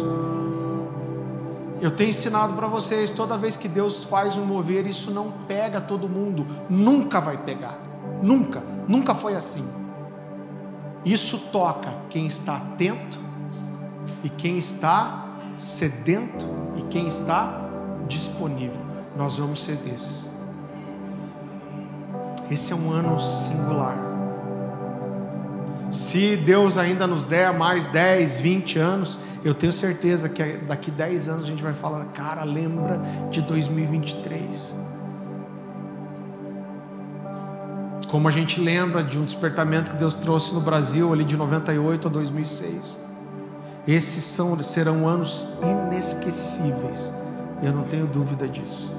Eu 1.80 1.92
tenho 1.92 2.10
ensinado 2.10 2.54
para 2.54 2.66
vocês, 2.66 3.12
toda 3.12 3.38
vez 3.38 3.56
que 3.56 3.68
Deus 3.68 4.04
faz 4.04 4.36
um 4.36 4.44
mover, 4.44 4.88
isso 4.88 5.12
não 5.12 5.32
pega 5.48 5.80
todo 5.80 6.10
mundo, 6.10 6.44
nunca 6.68 7.22
vai 7.22 7.38
pegar, 7.38 7.80
nunca, 8.24 8.64
nunca 8.88 9.14
foi 9.14 9.36
assim. 9.36 9.70
Isso 11.06 11.38
toca 11.52 11.94
quem 12.10 12.26
está 12.26 12.58
atento 12.58 13.20
e 14.24 14.30
quem 14.30 14.58
está 14.58 15.38
sedento 15.56 16.48
e 16.76 16.82
quem 16.82 17.08
está 17.08 17.67
disponível. 18.08 18.82
Nós 19.16 19.38
vamos 19.38 19.64
ser 19.64 19.76
desses. 19.78 20.30
Esse 22.50 22.72
é 22.72 22.76
um 22.76 22.92
ano 22.92 23.20
singular. 23.20 23.98
Se 25.90 26.36
Deus 26.36 26.78
ainda 26.78 27.08
nos 27.08 27.24
der 27.26 27.54
mais 27.54 27.88
10, 27.88 28.40
20 28.40 28.80
anos, 28.80 29.20
eu 29.44 29.54
tenho 29.54 29.72
certeza 29.72 30.28
que 30.28 30.58
daqui 30.58 30.92
10 30.92 31.30
anos 31.30 31.44
a 31.44 31.48
gente 31.48 31.64
vai 31.64 31.74
falar, 31.74 32.06
cara, 32.14 32.44
lembra 32.44 33.02
de 33.30 33.42
2023. 33.42 34.76
Como 38.10 38.28
a 38.28 38.32
gente 38.32 38.60
lembra 38.60 39.04
de 39.04 39.18
um 39.18 39.24
despertamento 39.24 39.92
que 39.92 39.98
Deus 39.98 40.16
trouxe 40.16 40.54
no 40.54 40.62
Brasil 40.62 41.12
ali 41.12 41.26
de 41.26 41.36
98 41.36 42.08
a 42.08 42.12
2006. 42.12 43.00
Esses 43.88 44.24
são, 44.24 44.62
serão 44.62 45.08
anos 45.08 45.46
inesquecíveis. 45.62 47.14
Eu 47.62 47.74
não 47.74 47.84
tenho 47.84 48.08
dúvida 48.08 48.48
disso. 48.48 48.94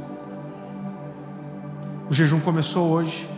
O 2.10 2.12
jejum 2.12 2.40
começou 2.40 2.88
hoje. 2.90 3.28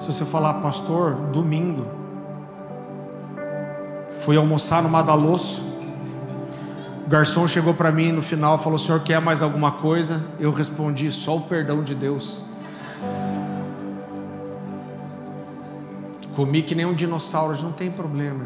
Se 0.00 0.12
você 0.12 0.24
falar, 0.24 0.54
pastor, 0.54 1.14
domingo, 1.32 1.86
Fui 4.26 4.36
almoçar 4.36 4.82
no 4.82 4.88
Madalosso. 4.88 5.64
O 7.06 7.08
garçom 7.08 7.46
chegou 7.46 7.72
para 7.72 7.92
mim 7.92 8.10
no 8.10 8.22
final 8.22 8.58
falou: 8.58 8.76
senhor 8.76 9.00
quer 9.02 9.20
mais 9.20 9.42
alguma 9.42 9.70
coisa? 9.70 10.20
Eu 10.40 10.50
respondi: 10.50 11.10
Só 11.12 11.36
o 11.36 11.42
perdão 11.42 11.82
de 11.82 11.94
Deus. 11.94 12.44
Comi 16.34 16.62
que 16.62 16.74
nem 16.74 16.84
um 16.84 16.92
dinossauro, 16.92 17.56
não 17.62 17.72
tem 17.72 17.90
problema. 17.90 18.44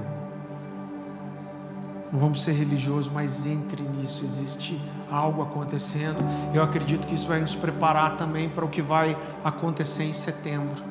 Não 2.13 2.21
vamos 2.21 2.43
ser 2.43 2.53
religiosos, 2.53 3.11
mas 3.11 3.47
entre 3.47 3.83
nisso, 3.83 4.25
existe 4.25 4.81
algo 5.11 5.43
acontecendo. 5.43 6.19
Eu 6.55 6.63
acredito 6.63 7.07
que 7.07 7.15
isso 7.15 7.27
vai 7.27 7.41
nos 7.41 7.55
preparar 7.55 8.17
também 8.17 8.49
para 8.49 8.65
o 8.65 8.69
que 8.69 8.81
vai 8.81 9.17
acontecer 9.45 10.05
em 10.05 10.13
setembro. 10.13 10.83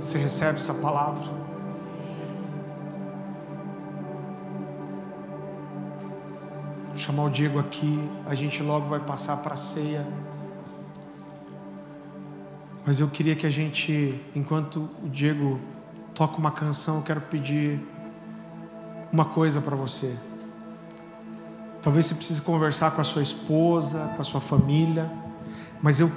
Você 0.00 0.18
recebe 0.18 0.58
essa 0.58 0.74
palavra? 0.74 1.38
Vou 6.86 6.96
chamar 6.96 7.24
o 7.24 7.30
Diego 7.30 7.58
aqui, 7.58 8.08
a 8.26 8.34
gente 8.34 8.62
logo 8.62 8.86
vai 8.86 9.00
passar 9.00 9.36
para 9.38 9.54
a 9.54 9.56
ceia. 9.56 10.06
Mas 12.86 13.00
eu 13.00 13.08
queria 13.08 13.36
que 13.36 13.46
a 13.46 13.50
gente, 13.50 14.18
enquanto 14.34 14.88
o 15.04 15.08
Diego 15.08 15.60
toca 16.14 16.38
uma 16.38 16.50
canção, 16.50 16.96
eu 16.96 17.02
quero 17.02 17.20
pedir 17.20 17.78
uma 19.12 19.24
coisa 19.24 19.60
para 19.60 19.76
você. 19.76 20.14
Talvez 21.82 22.06
você 22.06 22.14
precise 22.14 22.42
conversar 22.42 22.90
com 22.90 23.00
a 23.00 23.04
sua 23.04 23.22
esposa, 23.22 24.10
com 24.14 24.20
a 24.20 24.24
sua 24.24 24.40
família, 24.40 25.10
mas 25.80 26.00
eu 26.00 26.10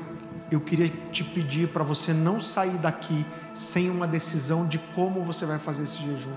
eu 0.51 0.59
queria 0.59 0.89
te 0.89 1.23
pedir 1.23 1.69
para 1.69 1.81
você 1.81 2.13
não 2.13 2.37
sair 2.37 2.77
daqui 2.77 3.25
sem 3.53 3.89
uma 3.89 4.05
decisão 4.05 4.67
de 4.67 4.77
como 4.93 5.23
você 5.23 5.45
vai 5.45 5.57
fazer 5.57 5.83
esse 5.83 5.99
jejum. 5.99 6.35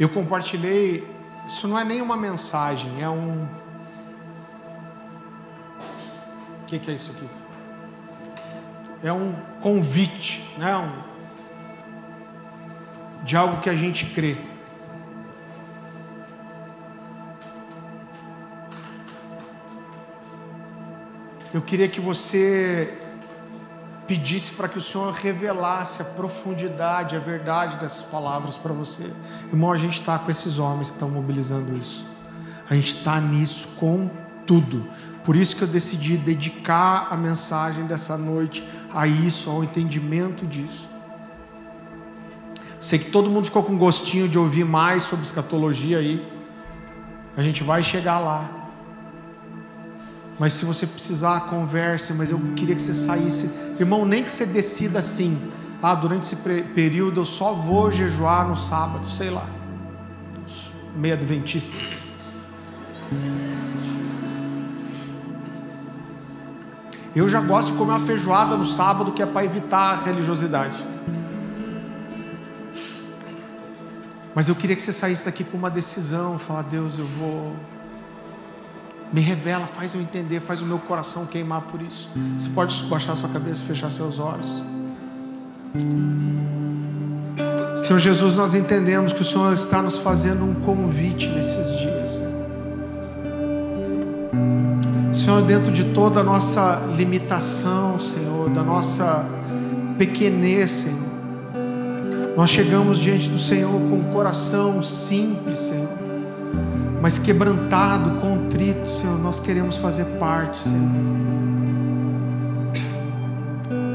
Eu 0.00 0.08
compartilhei, 0.08 1.06
isso 1.46 1.68
não 1.68 1.78
é 1.78 1.84
nem 1.84 2.00
uma 2.00 2.16
mensagem, 2.16 3.02
é 3.02 3.08
um. 3.10 3.44
O 6.62 6.64
que, 6.66 6.78
que 6.78 6.90
é 6.90 6.94
isso 6.94 7.10
aqui? 7.10 7.28
É 9.02 9.12
um 9.12 9.34
convite, 9.60 10.42
né? 10.56 10.74
Um... 10.78 11.07
de 13.28 13.36
algo 13.36 13.60
que 13.60 13.68
a 13.68 13.76
gente 13.76 14.06
crê. 14.06 14.38
Eu 21.52 21.60
queria 21.60 21.86
que 21.88 22.00
você 22.00 22.98
pedisse 24.06 24.52
para 24.52 24.66
que 24.66 24.78
o 24.78 24.80
Senhor 24.80 25.12
revelasse 25.12 26.00
a 26.00 26.06
profundidade, 26.06 27.16
a 27.16 27.18
verdade 27.18 27.76
dessas 27.76 28.00
palavras 28.00 28.56
para 28.56 28.72
você. 28.72 29.12
Irmão, 29.52 29.72
a 29.72 29.76
gente 29.76 30.00
está 30.00 30.18
com 30.18 30.30
esses 30.30 30.58
homens 30.58 30.88
que 30.88 30.96
estão 30.96 31.10
mobilizando 31.10 31.76
isso. 31.76 32.06
A 32.70 32.74
gente 32.74 32.96
está 32.96 33.20
nisso 33.20 33.68
com 33.78 34.08
tudo. 34.46 34.88
Por 35.22 35.36
isso 35.36 35.54
que 35.54 35.64
eu 35.64 35.68
decidi 35.68 36.16
dedicar 36.16 37.08
a 37.10 37.16
mensagem 37.16 37.84
dessa 37.84 38.16
noite 38.16 38.66
a 38.90 39.06
isso, 39.06 39.50
ao 39.50 39.62
entendimento 39.62 40.46
disso. 40.46 40.88
Sei 42.80 42.98
que 42.98 43.06
todo 43.06 43.28
mundo 43.28 43.44
ficou 43.44 43.62
com 43.62 43.76
gostinho 43.76 44.28
de 44.28 44.38
ouvir 44.38 44.64
mais 44.64 45.02
sobre 45.02 45.24
escatologia 45.24 45.98
aí. 45.98 46.26
A 47.36 47.42
gente 47.42 47.64
vai 47.64 47.82
chegar 47.82 48.18
lá. 48.18 48.50
Mas 50.38 50.52
se 50.52 50.64
você 50.64 50.86
precisar, 50.86 51.40
converse. 51.42 52.12
Mas 52.12 52.30
eu 52.30 52.38
queria 52.54 52.74
que 52.74 52.82
você 52.82 52.94
saísse, 52.94 53.50
irmão, 53.78 54.04
nem 54.04 54.22
que 54.22 54.30
você 54.30 54.46
decida 54.46 55.00
assim. 55.00 55.36
Ah, 55.82 55.94
durante 55.94 56.22
esse 56.22 56.36
período 56.36 57.20
eu 57.20 57.24
só 57.24 57.52
vou 57.52 57.90
jejuar 57.90 58.48
no 58.48 58.56
sábado, 58.56 59.06
sei 59.06 59.30
lá. 59.30 59.46
Meio 60.96 61.14
adventista. 61.14 61.76
Eu 67.14 67.28
já 67.28 67.40
gosto 67.40 67.72
de 67.72 67.78
comer 67.78 67.92
uma 67.92 68.06
feijoada 68.06 68.56
no 68.56 68.64
sábado, 68.64 69.12
que 69.12 69.22
é 69.22 69.26
para 69.26 69.44
evitar 69.44 69.94
a 69.94 69.96
religiosidade. 70.02 70.84
Mas 74.34 74.48
eu 74.48 74.54
queria 74.54 74.76
que 74.76 74.82
você 74.82 74.92
saísse 74.92 75.24
daqui 75.24 75.42
com 75.44 75.56
uma 75.56 75.70
decisão, 75.70 76.38
falar, 76.38 76.62
Deus, 76.62 76.98
eu 76.98 77.06
vou. 77.06 77.56
Me 79.12 79.20
revela, 79.20 79.66
faz 79.66 79.94
eu 79.94 80.00
entender, 80.00 80.38
faz 80.40 80.60
o 80.60 80.66
meu 80.66 80.78
coração 80.78 81.24
queimar 81.26 81.62
por 81.62 81.80
isso. 81.80 82.10
Você 82.38 82.50
pode 82.50 82.84
baixar 82.84 83.16
sua 83.16 83.30
cabeça, 83.30 83.64
fechar 83.64 83.90
seus 83.90 84.18
olhos. 84.18 84.62
Senhor 87.76 87.98
Jesus, 87.98 88.36
nós 88.36 88.54
entendemos 88.54 89.12
que 89.12 89.22
o 89.22 89.24
Senhor 89.24 89.54
está 89.54 89.80
nos 89.80 89.96
fazendo 89.96 90.44
um 90.44 90.54
convite 90.54 91.28
nesses 91.28 91.78
dias. 91.78 92.22
Senhor, 95.12 95.42
dentro 95.42 95.72
de 95.72 95.84
toda 95.94 96.20
a 96.20 96.24
nossa 96.24 96.82
limitação, 96.96 97.98
Senhor, 97.98 98.50
da 98.50 98.62
nossa 98.62 99.24
pequenez, 99.96 100.70
Senhor, 100.70 101.07
nós 102.38 102.50
chegamos 102.50 103.00
diante 103.00 103.28
do 103.28 103.36
Senhor 103.36 103.72
com 103.72 103.96
um 103.96 104.12
coração 104.12 104.80
simples, 104.80 105.58
Senhor, 105.58 105.88
mas 107.02 107.18
quebrantado, 107.18 108.12
contrito, 108.20 108.88
Senhor, 108.88 109.18
nós 109.18 109.40
queremos 109.40 109.76
fazer 109.76 110.04
parte, 110.20 110.60
Senhor. 110.60 110.88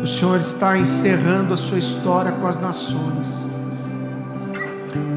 O 0.04 0.06
Senhor 0.06 0.38
está 0.42 0.78
encerrando 0.78 1.54
a 1.54 1.58
sua 1.58 1.80
história 1.80 2.34
com 2.34 2.46
as 2.46 2.60
nações. 2.60 3.48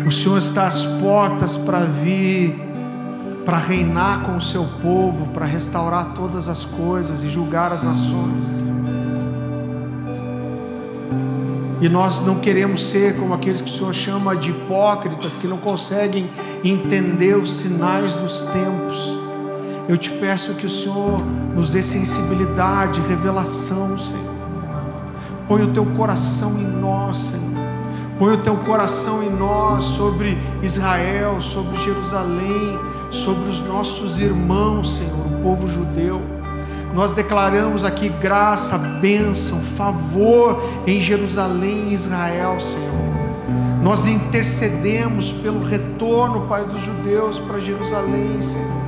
O 0.07 0.11
Senhor 0.13 0.39
está 0.39 0.69
às 0.69 0.85
portas 0.85 1.57
para 1.57 1.81
vir 1.81 2.55
para 3.45 3.59
reinar 3.59 4.23
com 4.23 4.37
o 4.37 4.41
seu 4.41 4.65
povo, 4.81 5.27
para 5.29 5.47
restaurar 5.47 6.15
todas 6.15 6.49
as 6.49 6.65
coisas 6.65 7.25
e 7.25 7.29
julgar 7.29 7.73
as 7.73 7.83
nações. 7.83 8.65
E 11.81 11.89
nós 11.89 12.21
não 12.21 12.37
queremos 12.37 12.89
ser 12.89 13.17
como 13.17 13.35
aqueles 13.35 13.61
que 13.61 13.71
o 13.71 13.73
Senhor 13.73 13.93
chama 13.93 14.35
de 14.35 14.51
hipócritas, 14.51 15.37
que 15.37 15.47
não 15.47 15.59
conseguem 15.59 16.31
entender 16.65 17.37
os 17.37 17.53
sinais 17.53 18.15
dos 18.15 18.45
tempos. 18.45 19.15
Eu 19.89 19.97
te 19.97 20.11
peço 20.11 20.55
que 20.55 20.67
o 20.67 20.71
Senhor 20.71 21.21
nos 21.55 21.73
dê 21.73 21.83
sensibilidade, 21.83 23.01
revelação, 23.03 23.97
Senhor. 23.99 24.35
Põe 25.47 25.63
o 25.63 25.69
teu 25.69 25.87
coração 25.87 26.59
em 26.59 26.67
nós, 26.67 27.19
Senhor. 27.19 27.47
Põe 28.19 28.33
o 28.33 28.39
teu 28.39 28.57
coração 28.57 29.23
em 29.23 29.31
nós 29.31 29.85
sobre 29.85 30.39
Israel, 30.63 31.41
sobre 31.41 31.77
Jerusalém, 31.77 32.79
sobre 33.11 33.49
os 33.49 33.61
nossos 33.61 34.19
irmãos, 34.19 34.97
Senhor, 34.97 35.27
o 35.27 35.43
povo 35.43 35.69
judeu. 35.69 36.36
Nós 36.95 37.13
declaramos 37.13 37.85
aqui 37.85 38.09
graça, 38.09 38.79
bênção, 38.79 39.61
favor 39.61 40.63
em 40.87 41.01
Jerusalém 41.01 41.89
e 41.89 41.95
Israel, 41.95 42.59
Senhor. 42.59 42.97
Nós 43.83 44.07
intercedemos 44.07 45.31
pelo 45.31 45.63
retorno, 45.63 46.47
Pai 46.49 46.65
dos 46.65 46.83
judeus, 46.83 47.39
para 47.39 47.61
Jerusalém, 47.61 48.41
Senhor. 48.41 48.87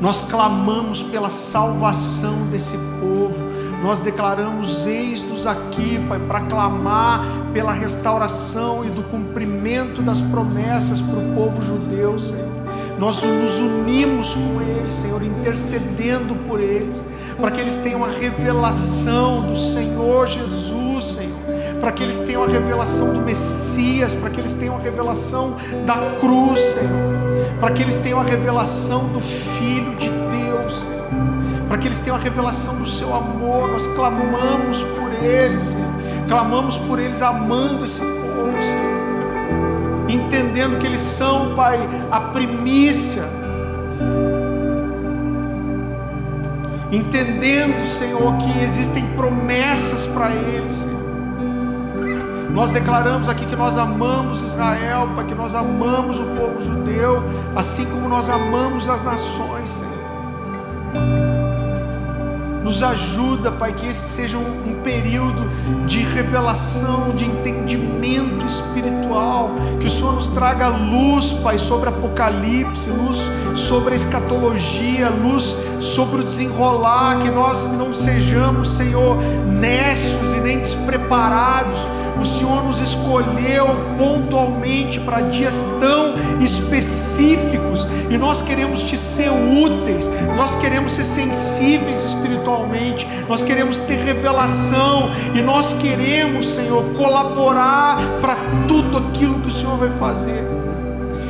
Nós 0.00 0.22
clamamos 0.22 1.02
pela 1.02 1.30
salvação 1.30 2.48
desse 2.50 2.76
povo 3.00 3.52
nós 3.82 4.00
declaramos: 4.00 4.86
eis-nos 4.86 5.46
aqui, 5.46 5.98
Pai, 6.08 6.20
para 6.20 6.42
clamar 6.42 7.20
pela 7.52 7.72
restauração 7.72 8.84
e 8.84 8.90
do 8.90 9.02
cumprimento 9.02 10.00
das 10.00 10.20
promessas 10.20 11.00
para 11.00 11.18
o 11.18 11.34
povo 11.34 11.60
judeu, 11.60 12.16
Senhor. 12.18 12.51
Nós 13.02 13.20
nos 13.24 13.58
unimos 13.58 14.36
com 14.36 14.62
eles, 14.62 14.94
Senhor, 14.94 15.20
intercedendo 15.24 16.36
por 16.36 16.60
eles, 16.60 17.04
para 17.36 17.50
que 17.50 17.60
eles 17.60 17.76
tenham 17.76 18.04
a 18.04 18.08
revelação 18.08 19.42
do 19.42 19.56
Senhor 19.56 20.28
Jesus, 20.28 21.04
Senhor 21.04 21.32
para 21.80 21.90
que 21.90 22.04
eles 22.04 22.20
tenham 22.20 22.44
a 22.44 22.46
revelação 22.46 23.12
do 23.12 23.18
Messias, 23.22 24.14
para 24.14 24.30
que 24.30 24.38
eles 24.38 24.54
tenham 24.54 24.76
a 24.76 24.78
revelação 24.78 25.56
da 25.84 26.14
cruz, 26.20 26.60
Senhor, 26.60 27.58
para 27.58 27.72
que 27.72 27.82
eles 27.82 27.98
tenham 27.98 28.20
a 28.20 28.22
revelação 28.22 29.08
do 29.08 29.20
Filho 29.20 29.96
de 29.96 30.08
Deus, 30.08 30.82
Senhor 30.82 31.02
para 31.66 31.78
que 31.78 31.88
eles 31.88 31.98
tenham 31.98 32.16
a 32.16 32.20
revelação 32.20 32.76
do 32.76 32.86
seu 32.86 33.12
amor. 33.14 33.66
Nós 33.68 33.86
clamamos 33.86 34.82
por 34.82 35.10
eles, 35.24 35.62
Senhor. 35.62 35.90
Clamamos 36.28 36.76
por 36.76 37.00
eles 37.00 37.22
amando 37.22 37.84
esse 37.86 38.02
povo, 38.02 38.62
Senhor. 38.62 38.81
Entendendo 40.32 40.78
que 40.78 40.86
eles 40.86 41.02
são, 41.02 41.54
Pai, 41.54 41.78
a 42.10 42.18
primícia. 42.18 43.22
Entendendo, 46.90 47.84
Senhor, 47.84 48.38
que 48.38 48.62
existem 48.62 49.04
promessas 49.08 50.06
para 50.06 50.30
eles, 50.30 50.72
Senhor. 50.72 51.02
Nós 52.50 52.72
declaramos 52.72 53.28
aqui 53.28 53.44
que 53.44 53.54
nós 53.54 53.76
amamos 53.76 54.40
Israel, 54.40 55.10
Pai, 55.14 55.26
que 55.26 55.34
nós 55.34 55.54
amamos 55.54 56.18
o 56.18 56.24
povo 56.28 56.62
judeu, 56.62 57.22
assim 57.54 57.84
como 57.84 58.08
nós 58.08 58.30
amamos 58.30 58.88
as 58.88 59.02
nações, 59.02 59.68
Senhor. 59.68 59.91
Nos 62.62 62.82
ajuda, 62.82 63.50
Pai, 63.50 63.72
que 63.72 63.86
esse 63.88 64.08
seja 64.08 64.38
um, 64.38 64.70
um 64.70 64.74
período 64.82 65.48
de 65.86 65.98
revelação, 65.98 67.10
de 67.10 67.24
entendimento 67.24 68.46
espiritual. 68.46 69.50
Que 69.80 69.86
o 69.86 69.90
Senhor 69.90 70.12
nos 70.12 70.28
traga 70.28 70.68
luz, 70.68 71.32
Pai, 71.32 71.58
sobre 71.58 71.88
Apocalipse, 71.88 72.90
luz 72.90 73.30
sobre 73.54 73.92
a 73.92 73.96
escatologia, 73.96 75.08
luz 75.10 75.56
sobre 75.80 76.20
o 76.20 76.24
desenrolar. 76.24 77.18
Que 77.18 77.30
nós 77.30 77.68
não 77.68 77.92
sejamos, 77.92 78.76
Senhor, 78.76 79.16
nécios 79.46 80.32
e 80.32 80.40
nem 80.40 80.58
despreparados 80.58 81.88
o 82.22 82.24
Senhor 82.24 82.62
nos 82.62 82.78
escolheu 82.78 83.66
pontualmente 83.98 85.00
para 85.00 85.22
dias 85.22 85.66
tão 85.80 86.14
específicos 86.40 87.86
e 88.08 88.16
nós 88.16 88.40
queremos 88.40 88.82
te 88.82 88.96
ser 88.96 89.30
úteis, 89.30 90.08
nós 90.36 90.54
queremos 90.54 90.92
ser 90.92 91.02
sensíveis 91.02 91.98
espiritualmente, 92.04 92.51
nós 93.28 93.42
queremos 93.42 93.80
ter 93.80 93.96
revelação 93.96 95.10
e 95.34 95.40
nós 95.40 95.72
queremos, 95.72 96.46
Senhor, 96.48 96.84
colaborar 96.96 97.98
para 98.20 98.36
tudo 98.68 98.98
aquilo 98.98 99.38
que 99.40 99.48
o 99.48 99.50
Senhor 99.50 99.76
vai 99.78 99.90
fazer. 99.90 100.44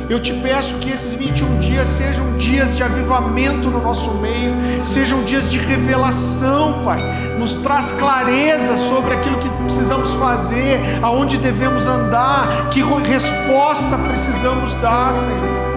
Eu 0.09 0.19
te 0.19 0.33
peço 0.33 0.75
que 0.77 0.91
esses 0.91 1.13
21 1.13 1.59
dias 1.59 1.87
sejam 1.87 2.37
dias 2.37 2.75
de 2.75 2.83
avivamento 2.83 3.71
no 3.71 3.81
nosso 3.81 4.11
meio, 4.15 4.53
sejam 4.83 5.23
dias 5.23 5.49
de 5.49 5.57
revelação, 5.57 6.83
Pai. 6.83 7.01
Nos 7.39 7.55
traz 7.55 7.91
clareza 7.93 8.75
sobre 8.75 9.13
aquilo 9.13 9.37
que 9.39 9.49
precisamos 9.63 10.11
fazer, 10.11 10.79
aonde 11.01 11.37
devemos 11.37 11.87
andar, 11.87 12.69
que 12.69 12.81
resposta 13.09 13.97
precisamos 13.97 14.75
dar, 14.77 15.13
Senhor 15.13 15.72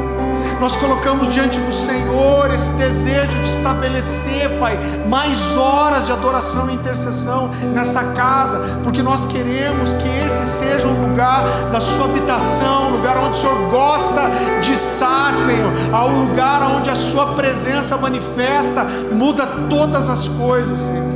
nós 0.61 0.75
colocamos 0.77 1.33
diante 1.33 1.61
do 1.61 1.73
Senhor 1.73 2.51
esse 2.53 2.71
desejo 2.73 3.39
de 3.39 3.51
estabelecer, 3.51 4.49
Pai, 4.59 4.79
mais 5.09 5.57
horas 5.57 6.07
de 6.07 6.13
adoração 6.13 6.71
e 6.71 6.75
intercessão 6.75 7.49
nessa 7.75 8.03
casa, 8.13 8.81
porque 8.83 9.03
nós 9.03 9.25
queremos 9.25 9.93
que 9.93 10.09
esse 10.09 10.47
seja 10.47 10.87
o 10.87 11.09
lugar 11.09 11.71
da 11.71 11.81
sua 11.81 12.07
habitação, 12.07 12.89
o 12.89 12.97
lugar 12.97 13.19
onde 13.19 13.37
o 13.37 13.41
Senhor 13.41 13.71
gosta 13.71 14.23
de 14.61 14.73
estar, 14.73 15.33
Senhor, 15.33 15.73
ao 15.93 16.09
lugar 16.11 16.63
onde 16.63 16.91
a 16.91 16.95
sua 16.95 17.35
presença 17.35 17.97
manifesta, 17.97 18.85
muda 19.13 19.47
todas 19.69 20.09
as 20.09 20.29
coisas, 20.29 20.81
Senhor 20.81 21.16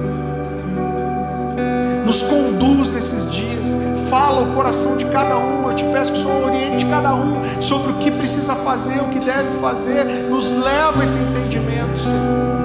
nos 2.11 2.23
conduz 2.23 2.93
nesses 2.93 3.31
dias, 3.31 3.77
fala 4.09 4.41
o 4.41 4.53
coração 4.53 4.97
de 4.97 5.05
cada 5.05 5.39
um. 5.39 5.71
Eu 5.71 5.77
te 5.77 5.85
peço 5.85 6.13
que 6.13 6.19
o 6.19 6.23
Senhor 6.23 6.43
oriente 6.43 6.85
cada 6.87 7.15
um 7.15 7.41
sobre 7.63 7.93
o 7.93 7.99
que 7.99 8.11
precisa 8.11 8.57
fazer, 8.57 9.01
o 9.01 9.11
que 9.11 9.21
deve 9.21 9.61
fazer, 9.61 10.05
nos 10.29 10.53
leva 10.57 11.01
a 11.01 11.05
esse 11.05 11.21
entendimento, 11.21 12.01
Senhor. 12.01 12.60